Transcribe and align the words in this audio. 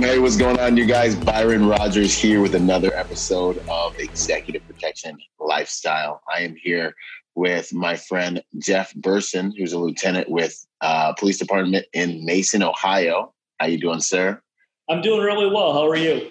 Hey, 0.00 0.20
what's 0.20 0.36
going 0.36 0.60
on, 0.60 0.76
you 0.76 0.86
guys? 0.86 1.16
Byron 1.16 1.66
Rogers 1.66 2.16
here 2.16 2.40
with 2.40 2.54
another 2.54 2.94
episode 2.94 3.60
of 3.68 3.98
Executive 3.98 4.64
Protection 4.68 5.18
Lifestyle. 5.40 6.22
I 6.32 6.42
am 6.42 6.54
here 6.54 6.94
with 7.34 7.74
my 7.74 7.96
friend 7.96 8.40
Jeff 8.58 8.94
Burson, 8.94 9.52
who's 9.58 9.72
a 9.72 9.78
lieutenant 9.78 10.30
with 10.30 10.64
uh, 10.80 11.14
police 11.14 11.36
department 11.36 11.86
in 11.94 12.24
Mason, 12.24 12.62
Ohio. 12.62 13.34
How 13.58 13.66
you 13.66 13.80
doing, 13.80 13.98
sir? 13.98 14.40
I'm 14.88 15.02
doing 15.02 15.20
really 15.20 15.52
well. 15.52 15.72
How 15.72 15.88
are 15.88 15.96
you? 15.96 16.30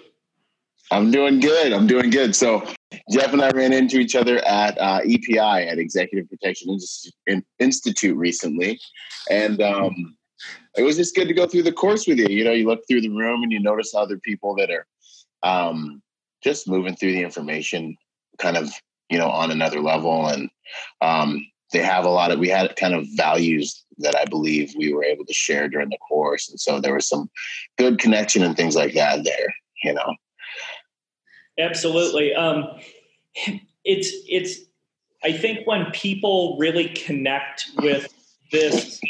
I'm 0.90 1.10
doing 1.10 1.38
good. 1.38 1.74
I'm 1.74 1.86
doing 1.86 2.08
good. 2.08 2.34
So 2.34 2.66
Jeff 3.10 3.34
and 3.34 3.42
I 3.42 3.50
ran 3.50 3.74
into 3.74 3.98
each 3.98 4.16
other 4.16 4.38
at 4.46 4.78
uh, 4.78 5.00
EPI 5.04 5.38
at 5.38 5.78
Executive 5.78 6.28
Protection 6.30 6.78
Institute 7.58 8.16
recently, 8.16 8.80
and 9.30 9.60
um, 9.60 10.16
it 10.78 10.84
was 10.84 10.96
just 10.96 11.14
good 11.14 11.28
to 11.28 11.34
go 11.34 11.46
through 11.46 11.64
the 11.64 11.72
course 11.72 12.06
with 12.06 12.18
you. 12.18 12.28
You 12.28 12.44
know, 12.44 12.52
you 12.52 12.66
look 12.66 12.86
through 12.86 13.00
the 13.00 13.08
room 13.08 13.42
and 13.42 13.50
you 13.50 13.58
notice 13.58 13.94
other 13.94 14.18
people 14.18 14.54
that 14.56 14.70
are 14.70 14.86
um, 15.42 16.00
just 16.42 16.68
moving 16.68 16.94
through 16.94 17.12
the 17.12 17.22
information, 17.22 17.96
kind 18.38 18.56
of 18.56 18.70
you 19.10 19.18
know 19.18 19.28
on 19.28 19.50
another 19.50 19.80
level, 19.80 20.28
and 20.28 20.48
um, 21.00 21.44
they 21.72 21.82
have 21.82 22.04
a 22.04 22.10
lot 22.10 22.30
of. 22.30 22.38
We 22.38 22.48
had 22.48 22.76
kind 22.76 22.94
of 22.94 23.06
values 23.16 23.84
that 23.98 24.16
I 24.16 24.24
believe 24.26 24.72
we 24.78 24.92
were 24.92 25.04
able 25.04 25.24
to 25.24 25.34
share 25.34 25.68
during 25.68 25.90
the 25.90 25.98
course, 25.98 26.48
and 26.48 26.60
so 26.60 26.80
there 26.80 26.94
was 26.94 27.08
some 27.08 27.28
good 27.76 27.98
connection 27.98 28.44
and 28.44 28.56
things 28.56 28.76
like 28.76 28.94
that 28.94 29.24
there. 29.24 29.54
You 29.82 29.94
know. 29.94 30.14
Absolutely. 31.58 32.34
Um, 32.34 32.64
it's 33.84 34.10
it's. 34.28 34.60
I 35.24 35.32
think 35.32 35.66
when 35.66 35.86
people 35.86 36.56
really 36.60 36.90
connect 36.90 37.70
with 37.78 38.06
this 38.52 39.00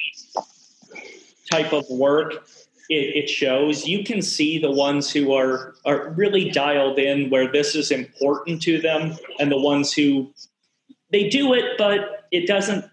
type 1.50 1.72
of 1.72 1.84
work, 1.90 2.46
it, 2.90 3.24
it, 3.24 3.28
shows. 3.28 3.86
You 3.86 4.04
can 4.04 4.22
see 4.22 4.58
the 4.58 4.70
ones 4.70 5.10
who 5.10 5.32
are 5.34 5.74
are 5.84 6.10
really 6.10 6.50
dialed 6.50 6.98
in, 6.98 7.30
where 7.30 7.50
this 7.50 7.74
is 7.74 7.90
important 7.90 8.62
to 8.62 8.80
them, 8.80 9.16
and 9.38 9.50
the 9.50 9.60
ones 9.60 9.92
who 9.92 10.32
they 11.10 11.28
do 11.28 11.52
it, 11.54 11.76
but 11.76 12.26
it 12.30 12.46
doesn't. 12.46 12.84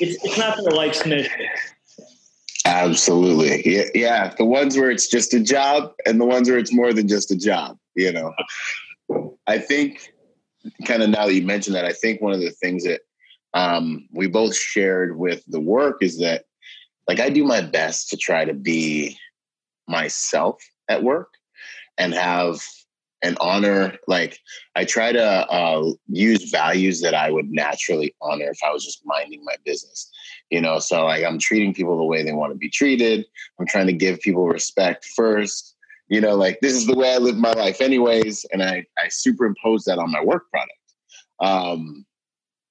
It's 0.00 0.22
it's 0.24 0.38
not 0.38 0.56
their 0.56 0.72
life's 0.72 1.06
mission. 1.06 1.46
Absolutely, 2.64 3.62
yeah, 3.64 3.84
yeah. 3.94 4.34
The 4.36 4.44
ones 4.44 4.76
where 4.76 4.90
it's 4.90 5.08
just 5.08 5.32
a 5.34 5.40
job, 5.40 5.92
and 6.04 6.20
the 6.20 6.26
ones 6.26 6.48
where 6.48 6.58
it's 6.58 6.72
more 6.72 6.92
than 6.92 7.08
just 7.08 7.30
a 7.30 7.36
job. 7.36 7.78
You 7.94 8.12
know. 8.12 8.34
I 9.46 9.58
think, 9.58 10.12
kind 10.84 11.02
of 11.02 11.08
now 11.08 11.26
that 11.26 11.34
you 11.34 11.42
mentioned 11.42 11.74
that, 11.76 11.86
I 11.86 11.92
think 11.92 12.20
one 12.20 12.34
of 12.34 12.40
the 12.40 12.50
things 12.50 12.84
that 12.84 13.00
um, 13.54 14.06
we 14.12 14.26
both 14.26 14.54
shared 14.54 15.18
with 15.18 15.42
the 15.48 15.60
work 15.60 16.02
is 16.02 16.18
that, 16.18 16.44
like, 17.08 17.20
I 17.20 17.30
do 17.30 17.44
my 17.44 17.60
best 17.60 18.10
to 18.10 18.16
try 18.16 18.44
to 18.44 18.54
be 18.54 19.18
myself 19.88 20.62
at 20.88 21.02
work 21.02 21.32
and 21.96 22.14
have 22.14 22.60
an 23.22 23.36
honor. 23.40 23.96
Like, 24.06 24.38
I 24.76 24.84
try 24.84 25.12
to 25.12 25.50
uh, 25.50 25.92
use 26.06 26.50
values 26.50 27.00
that 27.00 27.14
I 27.14 27.30
would 27.30 27.50
naturally 27.50 28.14
honor 28.20 28.50
if 28.50 28.58
I 28.64 28.70
was 28.70 28.84
just 28.84 29.02
minding 29.04 29.42
my 29.44 29.56
business. 29.64 30.10
You 30.50 30.60
know, 30.60 30.78
so 30.78 31.04
like 31.04 31.24
I'm 31.24 31.38
treating 31.38 31.74
people 31.74 31.98
the 31.98 32.04
way 32.04 32.22
they 32.22 32.32
want 32.32 32.52
to 32.52 32.58
be 32.58 32.70
treated. 32.70 33.24
I'm 33.58 33.66
trying 33.66 33.86
to 33.86 33.92
give 33.92 34.20
people 34.20 34.46
respect 34.46 35.04
first 35.04 35.74
you 36.08 36.20
know, 36.20 36.34
like 36.34 36.60
this 36.60 36.72
is 36.72 36.86
the 36.86 36.96
way 36.96 37.14
I 37.14 37.18
live 37.18 37.36
my 37.36 37.52
life 37.52 37.80
anyways. 37.80 38.46
And 38.52 38.62
I, 38.62 38.86
I 38.98 39.08
superimpose 39.08 39.84
that 39.84 39.98
on 39.98 40.10
my 40.10 40.22
work 40.22 40.50
product. 40.50 40.72
Um, 41.40 42.06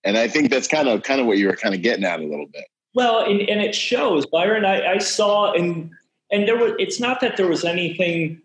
and 0.04 0.18
I 0.18 0.28
think 0.28 0.50
that's 0.50 0.68
kind 0.68 0.88
of, 0.88 1.04
kind 1.04 1.22
of 1.22 1.28
what 1.28 1.38
you 1.38 1.48
were 1.48 1.56
kind 1.56 1.76
of 1.76 1.82
getting 1.82 2.04
at 2.04 2.20
a 2.20 2.26
little 2.26 2.48
bit. 2.48 2.66
Well, 2.98 3.20
and, 3.20 3.42
and 3.42 3.62
it 3.62 3.76
shows 3.76 4.26
Byron, 4.26 4.66
I, 4.66 4.94
I 4.94 4.98
saw, 4.98 5.54
and, 5.54 5.92
and 6.32 6.48
there 6.48 6.58
was, 6.58 6.74
it's 6.80 7.00
not 7.00 7.22
that 7.22 7.38
there 7.38 7.46
was 7.48 7.64
anything, 7.64 8.42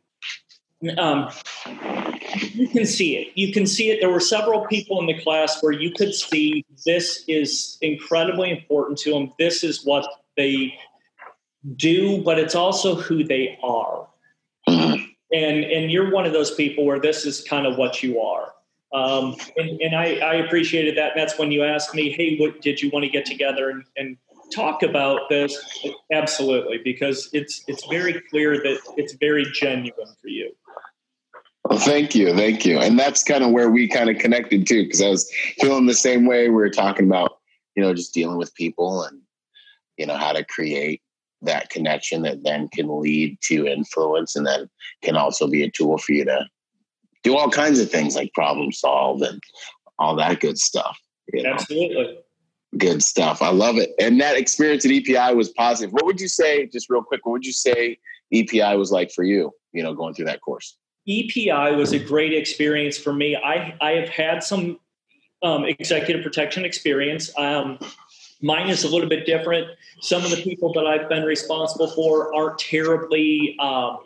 um, 0.99 1.31
you 2.53 2.69
can 2.69 2.85
see 2.85 3.17
it. 3.17 3.33
You 3.35 3.51
can 3.51 3.67
see 3.67 3.89
it. 3.89 4.01
There 4.03 4.11
were 4.11 4.21
several 4.21 4.67
people 4.67 5.01
in 5.01 5.07
the 5.07 5.19
class 5.19 5.63
where 5.63 5.73
you 5.73 5.91
could 5.91 6.15
see 6.15 6.67
this 6.85 7.25
is 7.29 7.79
incredibly 7.81 8.51
important 8.51 8.99
to 8.99 9.13
them. 9.13 9.33
This 9.39 9.65
is 9.65 9.87
what 9.87 10.07
they 10.37 10.79
do, 11.77 12.23
but 12.23 12.39
it's 12.39 12.55
also 12.55 12.95
who 12.95 13.25
they 13.25 13.59
are 13.63 14.07
and 15.33 15.65
and 15.65 15.91
you're 15.91 16.11
one 16.11 16.27
of 16.27 16.35
those 16.35 16.51
people 16.55 16.85
where 16.85 17.01
this 17.01 17.25
is 17.25 17.43
kind 17.43 17.67
of 17.67 17.79
what 17.79 18.03
you 18.03 18.21
are. 18.21 18.53
Um, 18.93 19.37
and, 19.57 19.81
and 19.81 19.97
I, 19.97 20.17
I, 20.17 20.35
appreciated 20.35 20.99
that. 20.99 21.13
And 21.13 21.21
that's 21.23 21.39
when 21.39 21.51
you 21.51 21.65
asked 21.65 21.95
me, 21.95 22.13
"Hey, 22.13 22.37
what 22.37 22.61
did 22.61 22.83
you 22.83 22.91
want 22.91 23.07
to 23.07 23.09
get 23.09 23.25
together 23.25 23.71
and, 23.71 23.85
and 23.97 24.19
talk 24.53 24.83
about 24.83 25.29
this?" 25.29 25.57
Absolutely, 26.13 26.79
because 26.85 27.31
it's 27.33 27.65
it's 27.69 27.87
very 27.87 28.21
clear 28.31 28.57
that 28.59 28.79
it's 28.97 29.15
very 29.15 29.47
genuine 29.53 30.15
for 30.21 30.29
you. 30.29 30.53
Well, 31.65 31.79
thank 31.79 32.15
you, 32.15 32.35
thank 32.35 32.67
you, 32.67 32.79
and 32.79 32.99
that's 32.99 33.23
kind 33.23 33.45
of 33.45 33.51
where 33.51 33.71
we 33.71 33.89
kind 33.89 34.11
of 34.11 34.19
connected 34.19 34.67
too, 34.67 34.85
because 34.85 35.03
I 35.03 35.09
was 35.09 35.31
feeling 35.59 35.87
the 35.87 35.95
same 35.95 36.27
way. 36.27 36.49
We 36.49 36.55
were 36.55 36.71
talking 36.71 37.07
about, 37.07 37.39
you 37.77 37.83
know, 37.83 37.95
just 37.95 38.15
dealing 38.15 38.37
with 38.37 38.55
people 38.55 39.05
and 39.05 39.21
you 39.97 40.07
know 40.07 40.17
how 40.17 40.33
to 40.33 40.45
create 40.45 41.03
that 41.43 41.71
connection 41.71 42.23
that 42.23 42.45
then 42.45 42.69
can 42.69 43.01
lead 43.01 43.37
to 43.43 43.67
influence 43.67 44.37
and 44.37 44.47
then 44.47 44.69
can 45.03 45.17
also 45.17 45.47
be 45.49 45.63
a 45.63 45.71
tool 45.71 45.99
for 45.99 46.13
you 46.13 46.25
to 46.25 46.47
do 47.23 47.37
all 47.37 47.51
kinds 47.51 47.79
of 47.79 47.91
things 47.91 48.17
like 48.17 48.33
problem 48.33 48.73
solve 48.73 49.23
and 49.23 49.43
all 49.99 50.17
that 50.17 50.41
good 50.41 50.59
stuff. 50.59 50.99
You 51.33 51.43
know? 51.43 51.51
Absolutely. 51.51 52.19
Good 52.79 53.03
stuff. 53.03 53.43
I 53.43 53.51
love 53.51 53.77
it. 53.77 53.91
And 53.99 54.21
that 54.21 54.37
experience 54.37 54.85
at 54.87 54.91
EPI 54.91 55.35
was 55.35 55.51
positive. 55.51 55.93
What 55.93 56.07
would 56.07 56.21
you 56.21 56.29
say, 56.29 56.67
just 56.67 56.89
real 56.89 57.03
quick, 57.03 57.27
what 57.27 57.33
would 57.33 57.47
you 57.47 57.53
say 57.53 57.99
EPI 58.33 58.77
was 58.77 58.91
like 58.91 59.11
for 59.11 59.25
you, 59.25 59.53
you 59.73 59.83
know, 59.83 59.95
going 59.95 60.15
through 60.15 60.27
that 60.27 60.41
course? 60.41 60.79
EPI 61.07 61.75
was 61.77 61.93
a 61.93 61.99
great 61.99 62.33
experience 62.33 62.97
for 62.97 63.13
me. 63.13 63.37
I, 63.37 63.77
I 63.81 63.91
have 63.93 64.09
had 64.09 64.43
some 64.43 64.79
um, 65.43 65.65
executive 65.65 66.23
protection 66.23 66.65
experience. 66.65 67.31
Um, 67.37 67.79
Mine 68.43 68.69
is 68.69 68.83
a 68.83 68.89
little 68.89 69.09
bit 69.09 69.25
different. 69.25 69.69
Some 70.01 70.25
of 70.25 70.31
the 70.31 70.43
people 70.43 70.73
that 70.73 70.85
I've 70.85 71.09
been 71.09 71.23
responsible 71.23 71.89
for 71.89 72.35
aren't 72.35 72.59
terribly 72.59 73.57
um, 73.61 74.01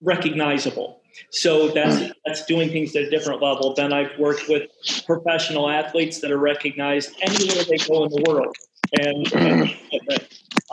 recognizable. 0.00 0.97
So 1.30 1.68
that's 1.68 2.12
that's 2.24 2.46
doing 2.46 2.70
things 2.70 2.94
at 2.96 3.04
a 3.04 3.10
different 3.10 3.42
level. 3.42 3.74
Then 3.74 3.92
I've 3.92 4.16
worked 4.18 4.48
with 4.48 4.70
professional 5.06 5.68
athletes 5.68 6.20
that 6.20 6.30
are 6.30 6.38
recognized 6.38 7.16
anywhere 7.20 7.64
they 7.64 7.78
go 7.78 8.04
in 8.04 8.10
the 8.10 8.24
world, 8.28 8.56
and, 9.00 9.32
and 9.34 9.76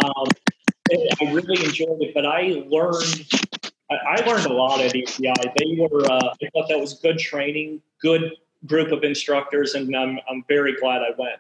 um, 0.06 0.28
I 1.22 1.32
really 1.32 1.64
enjoyed 1.64 2.02
it. 2.02 2.14
But 2.14 2.26
I 2.26 2.64
learned 2.68 3.26
I 3.90 4.22
learned 4.26 4.46
a 4.46 4.54
lot 4.54 4.82
at 4.82 4.96
EPI. 4.96 5.34
They 5.58 5.78
were 5.78 6.06
uh, 6.10 6.34
I 6.42 6.50
thought 6.54 6.70
that 6.70 6.80
was 6.80 6.96
good 6.96 7.20
training, 7.20 7.82
good 8.02 8.34
group 8.66 8.92
of 8.92 9.04
instructors, 9.04 9.74
and 9.74 9.96
I'm 9.96 10.20
I'm 10.30 10.44
very 10.48 10.76
glad 10.76 11.02
I 11.02 11.12
went. 11.18 11.40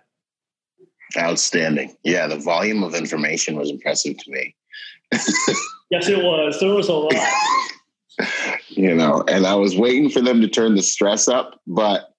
Outstanding. 1.18 1.96
Yeah, 2.04 2.28
the 2.28 2.38
volume 2.38 2.84
of 2.84 2.96
information 2.96 3.56
was 3.56 3.70
impressive 3.70 4.18
to 4.18 4.32
me. 4.32 4.56
yes, 5.90 6.10
it 6.10 6.18
was. 6.18 6.60
There 6.60 6.74
was 6.74 6.90
a 6.90 6.94
lot. 6.94 7.14
You 8.70 8.94
know, 8.94 9.24
and 9.28 9.46
I 9.46 9.56
was 9.56 9.78
waiting 9.78 10.10
for 10.10 10.22
them 10.22 10.42
to 10.42 10.48
turn 10.48 10.76
the 10.76 10.84
stress 10.84 11.28
up, 11.28 11.60
but 11.68 12.14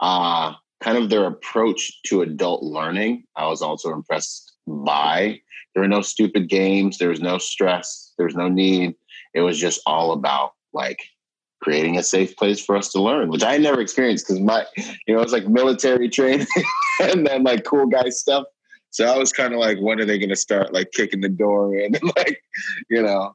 uh 0.00 0.54
kind 0.82 0.98
of 0.98 1.10
their 1.10 1.26
approach 1.26 2.02
to 2.04 2.22
adult 2.22 2.62
learning, 2.62 3.24
I 3.36 3.46
was 3.46 3.62
also 3.62 3.92
impressed 3.92 4.52
by. 4.66 5.40
There 5.74 5.82
were 5.82 5.88
no 5.88 6.02
stupid 6.02 6.48
games, 6.48 6.98
there 6.98 7.08
was 7.08 7.20
no 7.20 7.38
stress, 7.38 8.12
there 8.18 8.26
was 8.26 8.34
no 8.34 8.48
need. 8.48 8.94
It 9.34 9.40
was 9.40 9.58
just 9.58 9.80
all 9.86 10.12
about 10.12 10.52
like 10.72 10.98
creating 11.62 11.96
a 11.96 12.02
safe 12.02 12.36
place 12.36 12.62
for 12.62 12.76
us 12.76 12.90
to 12.90 13.00
learn, 13.00 13.30
which 13.30 13.44
I 13.44 13.56
never 13.56 13.80
experienced 13.80 14.26
because 14.26 14.40
my, 14.40 14.66
you 15.06 15.14
know, 15.14 15.22
it's 15.22 15.32
like 15.32 15.46
military 15.46 16.08
training 16.08 16.46
and 17.00 17.26
then 17.26 17.44
like 17.44 17.64
cool 17.64 17.86
guy 17.86 18.10
stuff. 18.10 18.44
So 18.90 19.06
I 19.06 19.16
was 19.16 19.32
kind 19.32 19.54
of 19.54 19.60
like, 19.60 19.78
when 19.78 20.00
are 20.00 20.04
they 20.04 20.18
going 20.18 20.28
to 20.28 20.36
start 20.36 20.74
like 20.74 20.90
kicking 20.90 21.22
the 21.22 21.28
door 21.28 21.74
in 21.74 21.94
and 21.94 22.12
like, 22.16 22.42
you 22.90 23.00
know, 23.00 23.34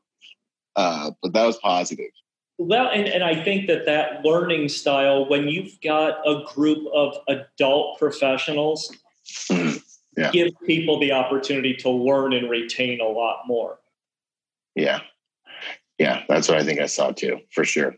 uh, 0.77 1.12
but 1.21 1.33
that 1.33 1.45
was 1.45 1.57
positive. 1.57 2.12
Well, 2.59 2.89
and, 2.89 3.07
and 3.07 3.24
I 3.24 3.44
think 3.44 3.68
that 3.68 3.85
that 3.85 4.24
learning 4.24 4.69
style, 4.69 5.27
when 5.27 5.47
you've 5.47 5.79
got 5.81 6.19
a 6.25 6.44
group 6.45 6.88
of 6.94 7.15
adult 7.27 8.00
professionals, 8.00 8.91
mm, 9.51 9.79
yeah. 10.18 10.31
give 10.31 10.53
people 10.65 11.00
the 11.00 11.12
opportunity 11.12 11.75
to 11.75 11.89
learn 11.89 12.33
and 12.33 12.50
retain 12.50 13.00
a 13.00 13.06
lot 13.06 13.41
more. 13.45 13.79
Yeah. 14.75 15.01
Yeah, 16.00 16.24
that's 16.29 16.47
what 16.47 16.57
I 16.57 16.63
think 16.63 16.79
I 16.79 16.85
saw 16.85 17.12
too, 17.12 17.39
for 17.51 17.63
sure. 17.63 17.95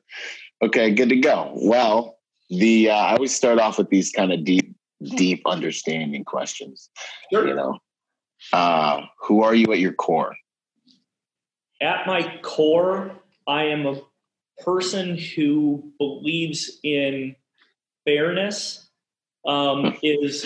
Okay, 0.62 0.92
good 0.92 1.10
to 1.10 1.18
go. 1.18 1.52
Well, 1.56 2.18
the 2.50 2.90
uh, 2.90 2.96
I 2.96 3.14
always 3.14 3.36
start 3.36 3.60
off 3.60 3.78
with 3.78 3.90
these 3.90 4.12
kind 4.12 4.32
of 4.32 4.44
deep, 4.44 4.74
deep 5.16 5.42
understanding 5.46 6.26
questions. 6.26 6.90
Sure. 7.32 7.48
You 7.48 7.56
know, 7.56 7.80
uh, 8.54 9.02
who 9.22 9.44
are 9.44 9.54
you 9.56 9.72
at 9.72 9.80
your 9.80 9.94
core? 9.94 10.36
At 11.82 12.08
my 12.08 12.40
core, 12.42 13.12
I 13.48 13.66
am 13.66 13.86
a 13.86 14.02
person 14.64 15.18
who 15.18 15.92
believes 15.98 16.80
in 16.84 17.36
fairness. 18.06 18.86
Um, 19.48 19.98
is 20.04 20.44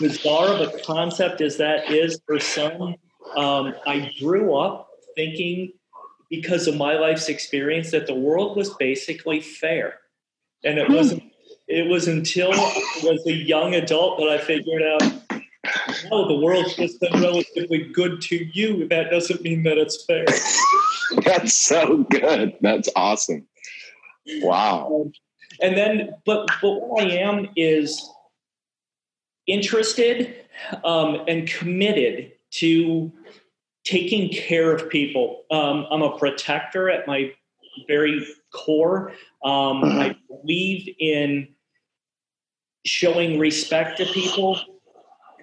bizarre 0.00 0.48
of 0.48 0.60
a 0.62 0.78
concept 0.78 1.42
as 1.42 1.58
that 1.58 1.90
is 1.90 2.18
for 2.26 2.40
some. 2.40 2.96
Um, 3.36 3.74
I 3.86 4.10
grew 4.18 4.56
up 4.56 4.88
thinking 5.14 5.72
because 6.30 6.66
of 6.66 6.76
my 6.76 6.94
life's 6.94 7.28
experience 7.28 7.90
that 7.90 8.06
the 8.06 8.14
world 8.14 8.56
was 8.56 8.70
basically 8.74 9.40
fair. 9.40 10.00
And 10.64 10.78
it 10.78 10.88
wasn't 10.88 11.22
it 11.68 11.86
was 11.88 12.08
until 12.08 12.52
I 12.52 13.00
was 13.02 13.26
a 13.26 13.32
young 13.32 13.74
adult 13.74 14.18
that 14.18 14.28
I 14.28 14.38
figured 14.38 14.82
out 14.82 15.02
oh, 16.10 16.28
the 16.28 16.34
world's 16.34 16.76
just 16.76 17.00
been 17.00 17.20
relatively 17.20 17.84
good 17.92 18.20
to 18.22 18.44
you. 18.52 18.88
That 18.88 19.10
doesn't 19.10 19.42
mean 19.42 19.62
that 19.64 19.78
it's 19.78 20.04
fair. 20.04 20.24
That's 21.24 21.54
so 21.54 22.04
good. 22.04 22.56
That's 22.60 22.88
awesome. 22.96 23.46
Wow. 24.40 25.02
Um, 25.06 25.12
and 25.60 25.76
then, 25.76 26.14
but 26.24 26.48
but 26.60 26.72
what 26.72 27.04
I 27.04 27.16
am 27.16 27.48
is 27.56 28.08
interested 29.46 30.34
um, 30.84 31.22
and 31.28 31.46
committed 31.46 32.32
to 32.52 33.12
taking 33.84 34.30
care 34.30 34.74
of 34.74 34.88
people. 34.88 35.42
Um, 35.50 35.86
I'm 35.90 36.02
a 36.02 36.16
protector 36.18 36.88
at 36.88 37.06
my 37.06 37.32
very 37.86 38.26
core. 38.52 39.12
Um. 39.44 39.84
I 39.84 40.16
believe 40.28 40.94
in 40.98 41.48
showing 42.84 43.38
respect 43.38 43.98
to 43.98 44.06
people, 44.06 44.60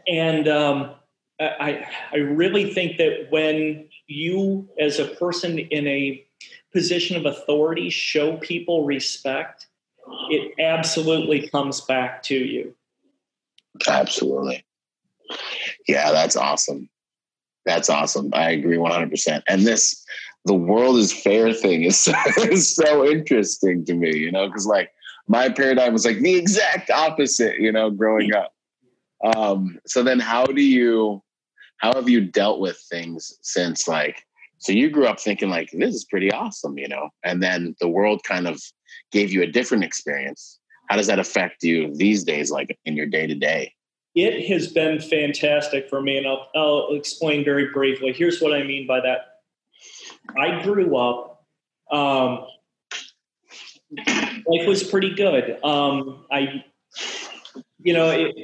and 0.08 0.48
um, 0.48 0.92
I 1.40 1.86
I 2.12 2.18
really 2.18 2.74
think 2.74 2.98
that 2.98 3.28
when 3.30 3.88
you, 4.08 4.70
as 4.80 5.00
a 5.00 5.06
person 5.06 5.60
in 5.60 5.88
a 5.88 6.26
position 6.74 7.18
of 7.18 7.26
authority, 7.26 7.90
show 7.90 8.38
people 8.38 8.86
respect, 8.86 9.68
it 10.30 10.54
absolutely 10.60 11.48
comes 11.50 11.82
back 11.82 12.24
to 12.24 12.36
you. 12.36 12.76
Absolutely. 13.88 14.66
Yeah, 15.88 16.12
that's 16.12 16.36
awesome. 16.36 16.90
That's 17.66 17.90
awesome. 17.90 18.30
I 18.34 18.52
agree 18.52 18.78
100%. 18.78 19.44
And 19.48 19.66
this, 19.66 20.04
the 20.46 20.56
world 20.56 20.98
is 20.98 21.14
fair 21.14 21.54
thing 21.54 21.84
is, 21.84 22.10
is 22.38 22.76
so 22.76 23.06
interesting 23.06 23.86
to 23.86 23.94
me, 23.94 24.16
you 24.18 24.32
know, 24.32 24.48
because 24.48 24.66
like 24.66 24.92
my 25.28 25.50
paradigm 25.50 25.94
was 25.94 26.06
like 26.06 26.20
the 26.20 26.36
exact 26.36 26.90
opposite, 26.90 27.60
you 27.60 27.72
know, 27.72 27.90
growing 27.92 28.34
up. 28.34 28.54
Um, 29.24 29.80
so 29.86 30.04
then 30.04 30.20
how 30.20 30.46
do 30.46 30.62
you, 30.62 31.22
how 31.78 31.94
have 31.94 32.10
you 32.10 32.22
dealt 32.22 32.60
with 32.60 32.78
things 32.90 33.38
since 33.42 33.88
like, 33.88 34.24
so 34.60 34.72
you 34.72 34.90
grew 34.90 35.08
up 35.08 35.20
thinking 35.20 35.50
like, 35.50 35.70
this 35.72 35.96
is 35.96 36.06
pretty 36.06 36.32
awesome, 36.32 36.78
you 36.78 36.88
know, 36.88 37.10
and 37.24 37.42
then 37.42 37.76
the 37.80 37.90
world 37.90 38.24
kind 38.24 38.48
of 38.48 38.62
gave 39.12 39.32
you 39.32 39.42
a 39.42 39.48
different 39.48 39.84
experience. 39.84 40.60
How 40.90 40.98
does 40.98 41.08
that 41.08 41.20
affect 41.20 41.64
you 41.64 41.96
these 41.96 42.24
days, 42.24 42.52
like 42.52 42.78
in 42.86 42.96
your 42.96 43.08
day 43.08 43.26
to 43.26 43.36
day? 43.36 43.74
it 44.14 44.48
has 44.50 44.68
been 44.68 45.00
fantastic 45.00 45.90
for 45.90 46.02
me, 46.02 46.18
and 46.18 46.28
I'll, 46.28 46.50
I'll 46.56 46.96
explain 46.96 47.46
very 47.46 47.72
briefly. 47.72 48.12
Here's 48.12 48.42
what 48.42 48.54
I 48.54 48.64
mean 48.64 48.86
by 48.86 49.00
that. 49.02 49.40
I 50.38 50.62
grew 50.64 50.98
up, 50.98 51.46
um, 51.92 52.46
life 53.98 54.68
was 54.68 54.84
pretty 54.84 55.16
good. 55.16 55.64
Um, 55.64 56.26
I, 56.32 56.66
you 57.84 57.94
know, 57.94 58.10
it, 58.10 58.36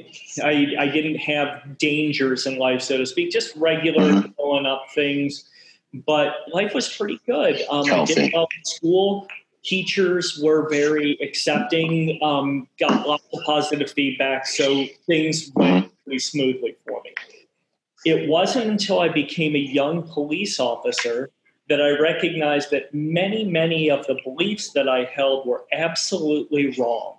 I, 0.42 0.74
I 0.78 0.88
didn't 0.88 1.16
have 1.16 1.78
dangers 1.78 2.46
in 2.46 2.58
life, 2.58 2.82
so 2.82 2.98
to 2.98 3.06
speak, 3.06 3.30
just 3.30 3.54
regular 3.56 4.12
mm-hmm. 4.12 4.30
pulling 4.32 4.66
up 4.66 4.86
things, 4.94 5.48
but 6.06 6.34
life 6.52 6.74
was 6.74 6.94
pretty 6.94 7.20
good. 7.26 7.60
Um, 7.70 7.90
I 7.92 8.04
did 8.04 8.32
well 8.32 8.48
in 8.56 8.64
school 8.64 9.28
teachers 9.68 10.40
were 10.42 10.68
very 10.70 11.18
accepting, 11.20 12.18
um, 12.22 12.66
got 12.78 13.06
lots 13.06 13.24
of 13.32 13.42
positive 13.44 13.90
feedback, 13.90 14.46
so 14.46 14.86
things 15.06 15.50
went 15.54 15.92
really 16.06 16.18
smoothly 16.18 16.76
for 16.86 17.02
me. 17.02 17.12
It 18.04 18.28
wasn't 18.28 18.70
until 18.70 19.00
I 19.00 19.08
became 19.08 19.54
a 19.54 19.58
young 19.58 20.08
police 20.08 20.58
officer 20.58 21.30
that 21.68 21.82
I 21.82 22.00
recognized 22.00 22.70
that 22.70 22.94
many, 22.94 23.44
many 23.44 23.90
of 23.90 24.06
the 24.06 24.18
beliefs 24.24 24.70
that 24.72 24.88
I 24.88 25.04
held 25.04 25.46
were 25.46 25.64
absolutely 25.72 26.74
wrong. 26.78 27.17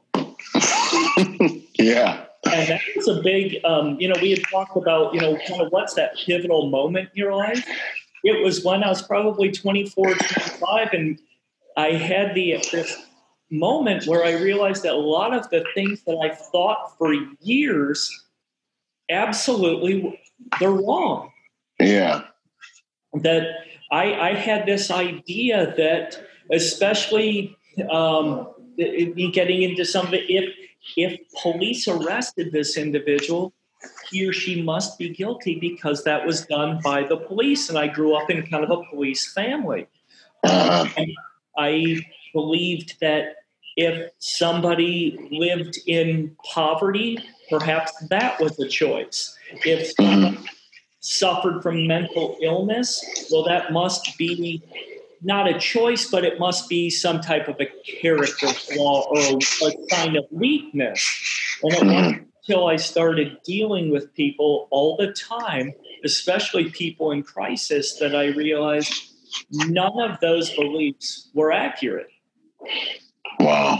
yeah. 1.79 2.25
And 2.45 2.69
that 2.69 2.81
was 2.95 3.07
a 3.07 3.21
big, 3.21 3.57
um, 3.65 3.97
you 3.99 4.07
know, 4.07 4.15
we 4.21 4.31
had 4.31 4.43
talked 4.49 4.77
about, 4.77 5.13
you 5.13 5.21
know, 5.21 5.37
kind 5.47 5.61
of 5.61 5.71
what's 5.71 5.93
that 5.95 6.15
pivotal 6.15 6.69
moment 6.69 7.09
in 7.13 7.17
your 7.17 7.35
life? 7.35 7.65
It 8.23 8.43
was 8.43 8.63
when 8.63 8.83
I 8.83 8.89
was 8.89 9.01
probably 9.01 9.51
24, 9.51 10.13
25, 10.13 10.93
and 10.93 11.19
I 11.77 11.91
had 11.91 12.35
the 12.35 12.57
this 12.71 12.97
moment 13.51 14.05
where 14.05 14.23
I 14.23 14.33
realized 14.33 14.83
that 14.83 14.93
a 14.93 14.97
lot 14.97 15.33
of 15.33 15.49
the 15.49 15.65
things 15.73 16.03
that 16.03 16.17
I 16.17 16.35
thought 16.35 16.97
for 16.97 17.13
years, 17.41 18.25
absolutely, 19.09 20.19
they're 20.59 20.71
wrong. 20.71 21.31
Yeah. 21.79 22.23
That 23.13 23.47
I, 23.91 24.13
I 24.13 24.33
had 24.33 24.65
this 24.65 24.91
idea 24.91 25.73
that, 25.77 26.19
especially 26.51 27.57
um, 27.89 28.47
getting 28.77 29.63
into 29.63 29.85
some 29.85 30.07
of 30.07 30.13
it, 30.13 30.29
if 30.29 30.53
if 30.97 31.19
police 31.41 31.87
arrested 31.87 32.51
this 32.51 32.77
individual, 32.77 33.53
he 34.11 34.27
or 34.27 34.33
she 34.33 34.61
must 34.61 34.97
be 34.97 35.09
guilty 35.09 35.59
because 35.59 36.03
that 36.03 36.25
was 36.25 36.45
done 36.45 36.79
by 36.83 37.03
the 37.03 37.17
police. 37.17 37.69
And 37.69 37.77
I 37.77 37.87
grew 37.87 38.15
up 38.15 38.29
in 38.29 38.45
kind 38.47 38.63
of 38.63 38.71
a 38.71 38.83
police 38.89 39.31
family. 39.33 39.87
Uh-huh. 40.43 40.87
And 40.97 41.11
I 41.57 41.99
believed 42.33 42.99
that 43.01 43.35
if 43.75 44.11
somebody 44.19 45.29
lived 45.31 45.77
in 45.87 46.35
poverty, 46.43 47.17
perhaps 47.49 47.93
that 48.09 48.39
was 48.39 48.59
a 48.59 48.67
choice. 48.67 49.37
If 49.65 49.95
mm-hmm. 49.95 50.43
suffered 50.99 51.61
from 51.61 51.87
mental 51.87 52.37
illness, 52.41 53.29
well, 53.31 53.43
that 53.45 53.71
must 53.71 54.17
be 54.17 54.61
not 55.21 55.47
a 55.47 55.57
choice, 55.59 56.09
but 56.09 56.23
it 56.23 56.39
must 56.39 56.69
be 56.69 56.89
some 56.89 57.21
type 57.21 57.47
of 57.47 57.59
a 57.59 57.67
character 58.01 58.47
flaw 58.47 59.07
or 59.09 59.19
a, 59.19 59.35
a 59.35 59.71
sign 59.89 60.15
of 60.15 60.25
weakness. 60.31 61.59
And 61.63 61.73
it 61.73 61.85
wasn't 61.85 62.27
until 62.47 62.67
I 62.67 62.77
started 62.77 63.37
dealing 63.43 63.91
with 63.91 64.13
people 64.13 64.67
all 64.71 64.95
the 64.97 65.11
time, 65.11 65.73
especially 66.03 66.69
people 66.71 67.11
in 67.11 67.23
crisis, 67.23 67.97
that 67.99 68.15
I 68.15 68.27
realized 68.27 68.93
none 69.51 69.99
of 69.99 70.19
those 70.21 70.49
beliefs 70.55 71.29
were 71.33 71.51
accurate. 71.51 72.07
Wow. 73.39 73.79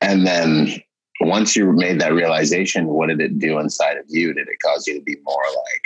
And 0.00 0.26
then 0.26 0.82
once 1.20 1.56
you 1.56 1.72
made 1.72 2.00
that 2.00 2.12
realization, 2.12 2.86
what 2.86 3.08
did 3.08 3.20
it 3.20 3.38
do 3.38 3.58
inside 3.58 3.96
of 3.96 4.04
you? 4.08 4.32
Did 4.32 4.48
it 4.48 4.58
cause 4.62 4.86
you 4.86 4.94
to 4.94 5.02
be 5.02 5.16
more 5.24 5.42
like, 5.44 5.82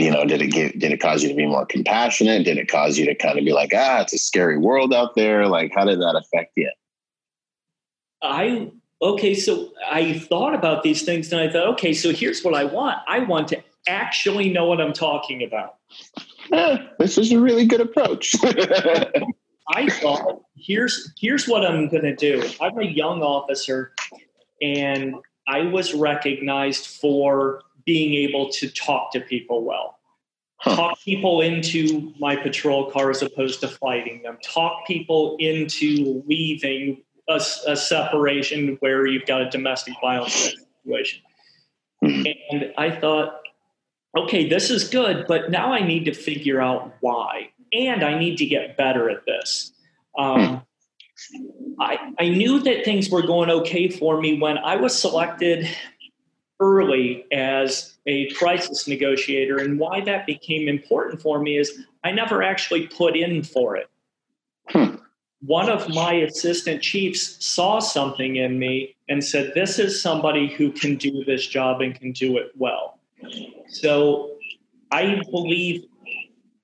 you 0.00 0.10
know, 0.10 0.24
did 0.24 0.42
it 0.42 0.48
get, 0.48 0.78
did 0.78 0.92
it 0.92 1.00
cause 1.00 1.22
you 1.22 1.28
to 1.28 1.34
be 1.34 1.46
more 1.46 1.66
compassionate? 1.66 2.44
Did 2.44 2.58
it 2.58 2.68
cause 2.68 2.98
you 2.98 3.06
to 3.06 3.14
kind 3.14 3.38
of 3.38 3.44
be 3.44 3.52
like, 3.52 3.72
ah, 3.74 4.02
it's 4.02 4.12
a 4.12 4.18
scary 4.18 4.58
world 4.58 4.92
out 4.92 5.14
there? 5.14 5.46
Like, 5.46 5.72
how 5.74 5.84
did 5.84 6.00
that 6.00 6.16
affect 6.16 6.52
you? 6.56 6.70
I, 8.22 8.70
okay, 9.02 9.34
so 9.34 9.70
I 9.90 10.18
thought 10.18 10.54
about 10.54 10.82
these 10.82 11.02
things 11.02 11.32
and 11.32 11.40
I 11.40 11.50
thought, 11.50 11.66
okay, 11.74 11.92
so 11.92 12.12
here's 12.12 12.42
what 12.42 12.54
I 12.54 12.64
want. 12.64 12.98
I 13.08 13.20
want 13.20 13.48
to 13.48 13.62
actually 13.88 14.50
know 14.50 14.66
what 14.66 14.80
I'm 14.80 14.92
talking 14.92 15.42
about. 15.42 15.76
Eh, 16.52 16.78
this 16.98 17.18
is 17.18 17.32
a 17.32 17.40
really 17.40 17.66
good 17.66 17.80
approach. 17.80 18.34
I 19.72 19.88
thought 19.88 20.42
here's 20.56 21.12
here's 21.18 21.46
what 21.46 21.64
I'm 21.64 21.88
going 21.88 22.02
to 22.02 22.14
do. 22.14 22.42
I'm 22.60 22.78
a 22.78 22.84
young 22.84 23.22
officer, 23.22 23.92
and 24.60 25.14
I 25.46 25.62
was 25.62 25.94
recognized 25.94 26.86
for 26.86 27.62
being 27.84 28.14
able 28.14 28.50
to 28.50 28.68
talk 28.68 29.12
to 29.12 29.20
people 29.20 29.64
well. 29.64 29.98
Huh. 30.56 30.76
Talk 30.76 31.00
people 31.00 31.40
into 31.40 32.12
my 32.18 32.36
patrol 32.36 32.90
car 32.90 33.10
as 33.10 33.22
opposed 33.22 33.60
to 33.60 33.68
fighting 33.68 34.22
them. 34.22 34.36
Talk 34.42 34.86
people 34.86 35.36
into 35.38 36.22
leaving 36.26 37.02
a, 37.28 37.40
a 37.66 37.76
separation 37.76 38.76
where 38.80 39.06
you've 39.06 39.24
got 39.24 39.40
a 39.40 39.48
domestic 39.48 39.94
violence 40.02 40.54
situation. 40.84 41.22
Hmm. 42.04 42.24
And 42.50 42.74
I 42.76 42.90
thought, 42.90 43.40
okay, 44.16 44.48
this 44.48 44.70
is 44.70 44.88
good, 44.88 45.24
but 45.26 45.50
now 45.50 45.72
I 45.72 45.86
need 45.86 46.04
to 46.06 46.12
figure 46.12 46.60
out 46.60 46.94
why. 47.00 47.50
And 47.72 48.02
I 48.02 48.18
need 48.18 48.36
to 48.38 48.46
get 48.46 48.76
better 48.76 49.08
at 49.08 49.24
this. 49.26 49.72
Um, 50.18 50.62
I, 51.78 52.12
I 52.18 52.28
knew 52.28 52.60
that 52.60 52.84
things 52.84 53.08
were 53.08 53.22
going 53.22 53.50
okay 53.50 53.88
for 53.88 54.20
me 54.20 54.38
when 54.38 54.58
I 54.58 54.76
was 54.76 54.98
selected 54.98 55.68
early 56.60 57.24
as 57.32 57.96
a 58.06 58.30
crisis 58.30 58.86
negotiator. 58.86 59.58
And 59.58 59.78
why 59.78 60.00
that 60.02 60.26
became 60.26 60.68
important 60.68 61.20
for 61.20 61.40
me 61.40 61.56
is 61.58 61.84
I 62.04 62.12
never 62.12 62.42
actually 62.42 62.86
put 62.86 63.16
in 63.16 63.42
for 63.42 63.76
it. 63.76 63.90
Hmm. 64.68 64.96
One 65.42 65.70
of 65.70 65.88
my 65.88 66.12
assistant 66.12 66.82
chiefs 66.82 67.44
saw 67.44 67.78
something 67.78 68.36
in 68.36 68.58
me 68.58 68.94
and 69.08 69.24
said, 69.24 69.52
This 69.54 69.78
is 69.78 70.00
somebody 70.00 70.48
who 70.48 70.70
can 70.70 70.96
do 70.96 71.24
this 71.24 71.46
job 71.46 71.80
and 71.80 71.98
can 71.98 72.12
do 72.12 72.36
it 72.36 72.52
well. 72.56 72.98
So 73.68 74.32
I 74.90 75.22
believe 75.30 75.84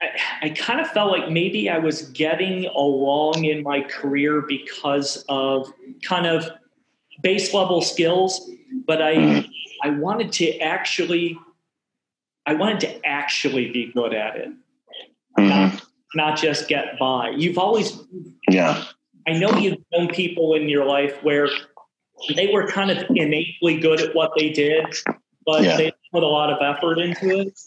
I, 0.03 0.09
I 0.43 0.49
kind 0.51 0.81
of 0.81 0.89
felt 0.89 1.11
like 1.11 1.31
maybe 1.31 1.71
I 1.71 1.79
was 1.79 2.03
getting 2.11 2.67
along 2.67 3.45
in 3.45 3.63
my 3.63 3.81
career 3.81 4.43
because 4.43 5.25
of 5.29 5.73
kind 6.03 6.27
of 6.27 6.49
base 7.23 7.55
level 7.55 7.81
skills, 7.81 8.51
but 8.87 9.01
I 9.01 9.15
mm-hmm. 9.15 9.51
I 9.87 9.91
wanted 9.91 10.33
to 10.33 10.59
actually 10.59 11.39
I 12.45 12.55
wanted 12.55 12.81
to 12.81 13.07
actually 13.07 13.71
be 13.71 13.93
good 13.93 14.13
at 14.15 14.37
it. 14.37 14.49
Mm-hmm. 15.39 15.49
Not, 15.49 15.83
not 16.15 16.39
just 16.39 16.69
get 16.69 16.99
by. 16.99 17.31
You've 17.31 17.59
always 17.59 17.97
Yeah. 18.51 18.83
I 19.29 19.33
know 19.35 19.57
you've 19.57 19.79
known 19.93 20.09
people 20.09 20.55
in 20.55 20.69
your 20.69 20.85
life 20.85 21.23
where 21.23 21.49
they 22.35 22.53
were 22.53 22.67
kind 22.67 22.91
of 22.91 22.99
innately 23.11 23.79
good 23.79 24.01
at 24.01 24.15
what 24.15 24.33
they 24.37 24.51
did, 24.51 24.87
but 25.45 25.63
yeah. 25.63 25.77
they 25.77 25.93
put 26.13 26.25
a 26.25 26.29
lot 26.29 26.51
of 26.51 26.59
effort 26.61 26.99
into 26.99 27.41
it. 27.41 27.59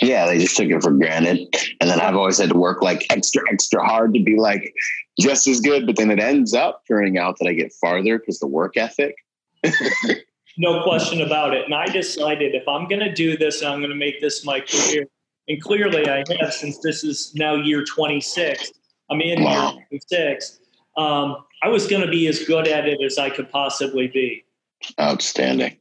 Yeah, 0.00 0.26
they 0.26 0.38
just 0.38 0.56
took 0.56 0.68
it 0.68 0.80
for 0.80 0.92
granted. 0.92 1.38
And 1.80 1.90
then 1.90 2.00
I've 2.00 2.16
always 2.16 2.38
had 2.38 2.50
to 2.50 2.56
work 2.56 2.82
like 2.82 3.04
extra, 3.10 3.42
extra 3.52 3.84
hard 3.84 4.14
to 4.14 4.22
be 4.22 4.36
like 4.36 4.72
just 5.18 5.48
as 5.48 5.60
good. 5.60 5.86
But 5.86 5.96
then 5.96 6.12
it 6.12 6.20
ends 6.20 6.54
up 6.54 6.82
turning 6.86 7.18
out 7.18 7.36
that 7.40 7.48
I 7.48 7.52
get 7.52 7.72
farther 7.80 8.18
because 8.18 8.38
the 8.38 8.46
work 8.46 8.76
ethic. 8.76 9.16
no 10.56 10.82
question 10.82 11.20
about 11.20 11.54
it. 11.54 11.64
And 11.64 11.74
I 11.74 11.86
decided 11.86 12.54
if 12.54 12.66
I'm 12.68 12.88
going 12.88 13.00
to 13.00 13.12
do 13.12 13.36
this, 13.36 13.62
I'm 13.62 13.78
going 13.78 13.90
to 13.90 13.96
make 13.96 14.20
this 14.20 14.44
my 14.44 14.60
career. 14.60 15.06
And 15.48 15.60
clearly 15.60 16.08
I 16.08 16.24
have 16.40 16.52
since 16.52 16.78
this 16.78 17.04
is 17.04 17.34
now 17.34 17.54
year 17.54 17.84
26. 17.84 18.72
I'm 19.10 19.20
in 19.20 19.42
wow. 19.42 19.72
year 19.72 19.86
26. 19.90 20.60
Um, 20.96 21.36
I 21.62 21.68
was 21.68 21.86
going 21.86 22.02
to 22.02 22.10
be 22.10 22.28
as 22.28 22.44
good 22.44 22.68
at 22.68 22.86
it 22.86 23.02
as 23.02 23.18
I 23.18 23.30
could 23.30 23.50
possibly 23.50 24.08
be. 24.08 24.44
Outstanding 25.00 25.78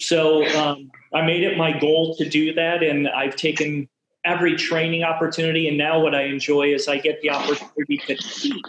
so 0.00 0.46
um, 0.56 0.90
I 1.12 1.22
made 1.22 1.42
it 1.42 1.56
my 1.56 1.78
goal 1.78 2.14
to 2.16 2.28
do 2.28 2.54
that, 2.54 2.82
and 2.82 3.08
I've 3.08 3.36
taken 3.36 3.88
every 4.24 4.56
training 4.56 5.02
opportunity. 5.02 5.68
And 5.68 5.76
now, 5.76 6.00
what 6.00 6.14
I 6.14 6.22
enjoy 6.22 6.72
is 6.72 6.88
I 6.88 6.98
get 6.98 7.20
the 7.20 7.30
opportunity 7.30 7.98
to 8.06 8.16
teach 8.16 8.62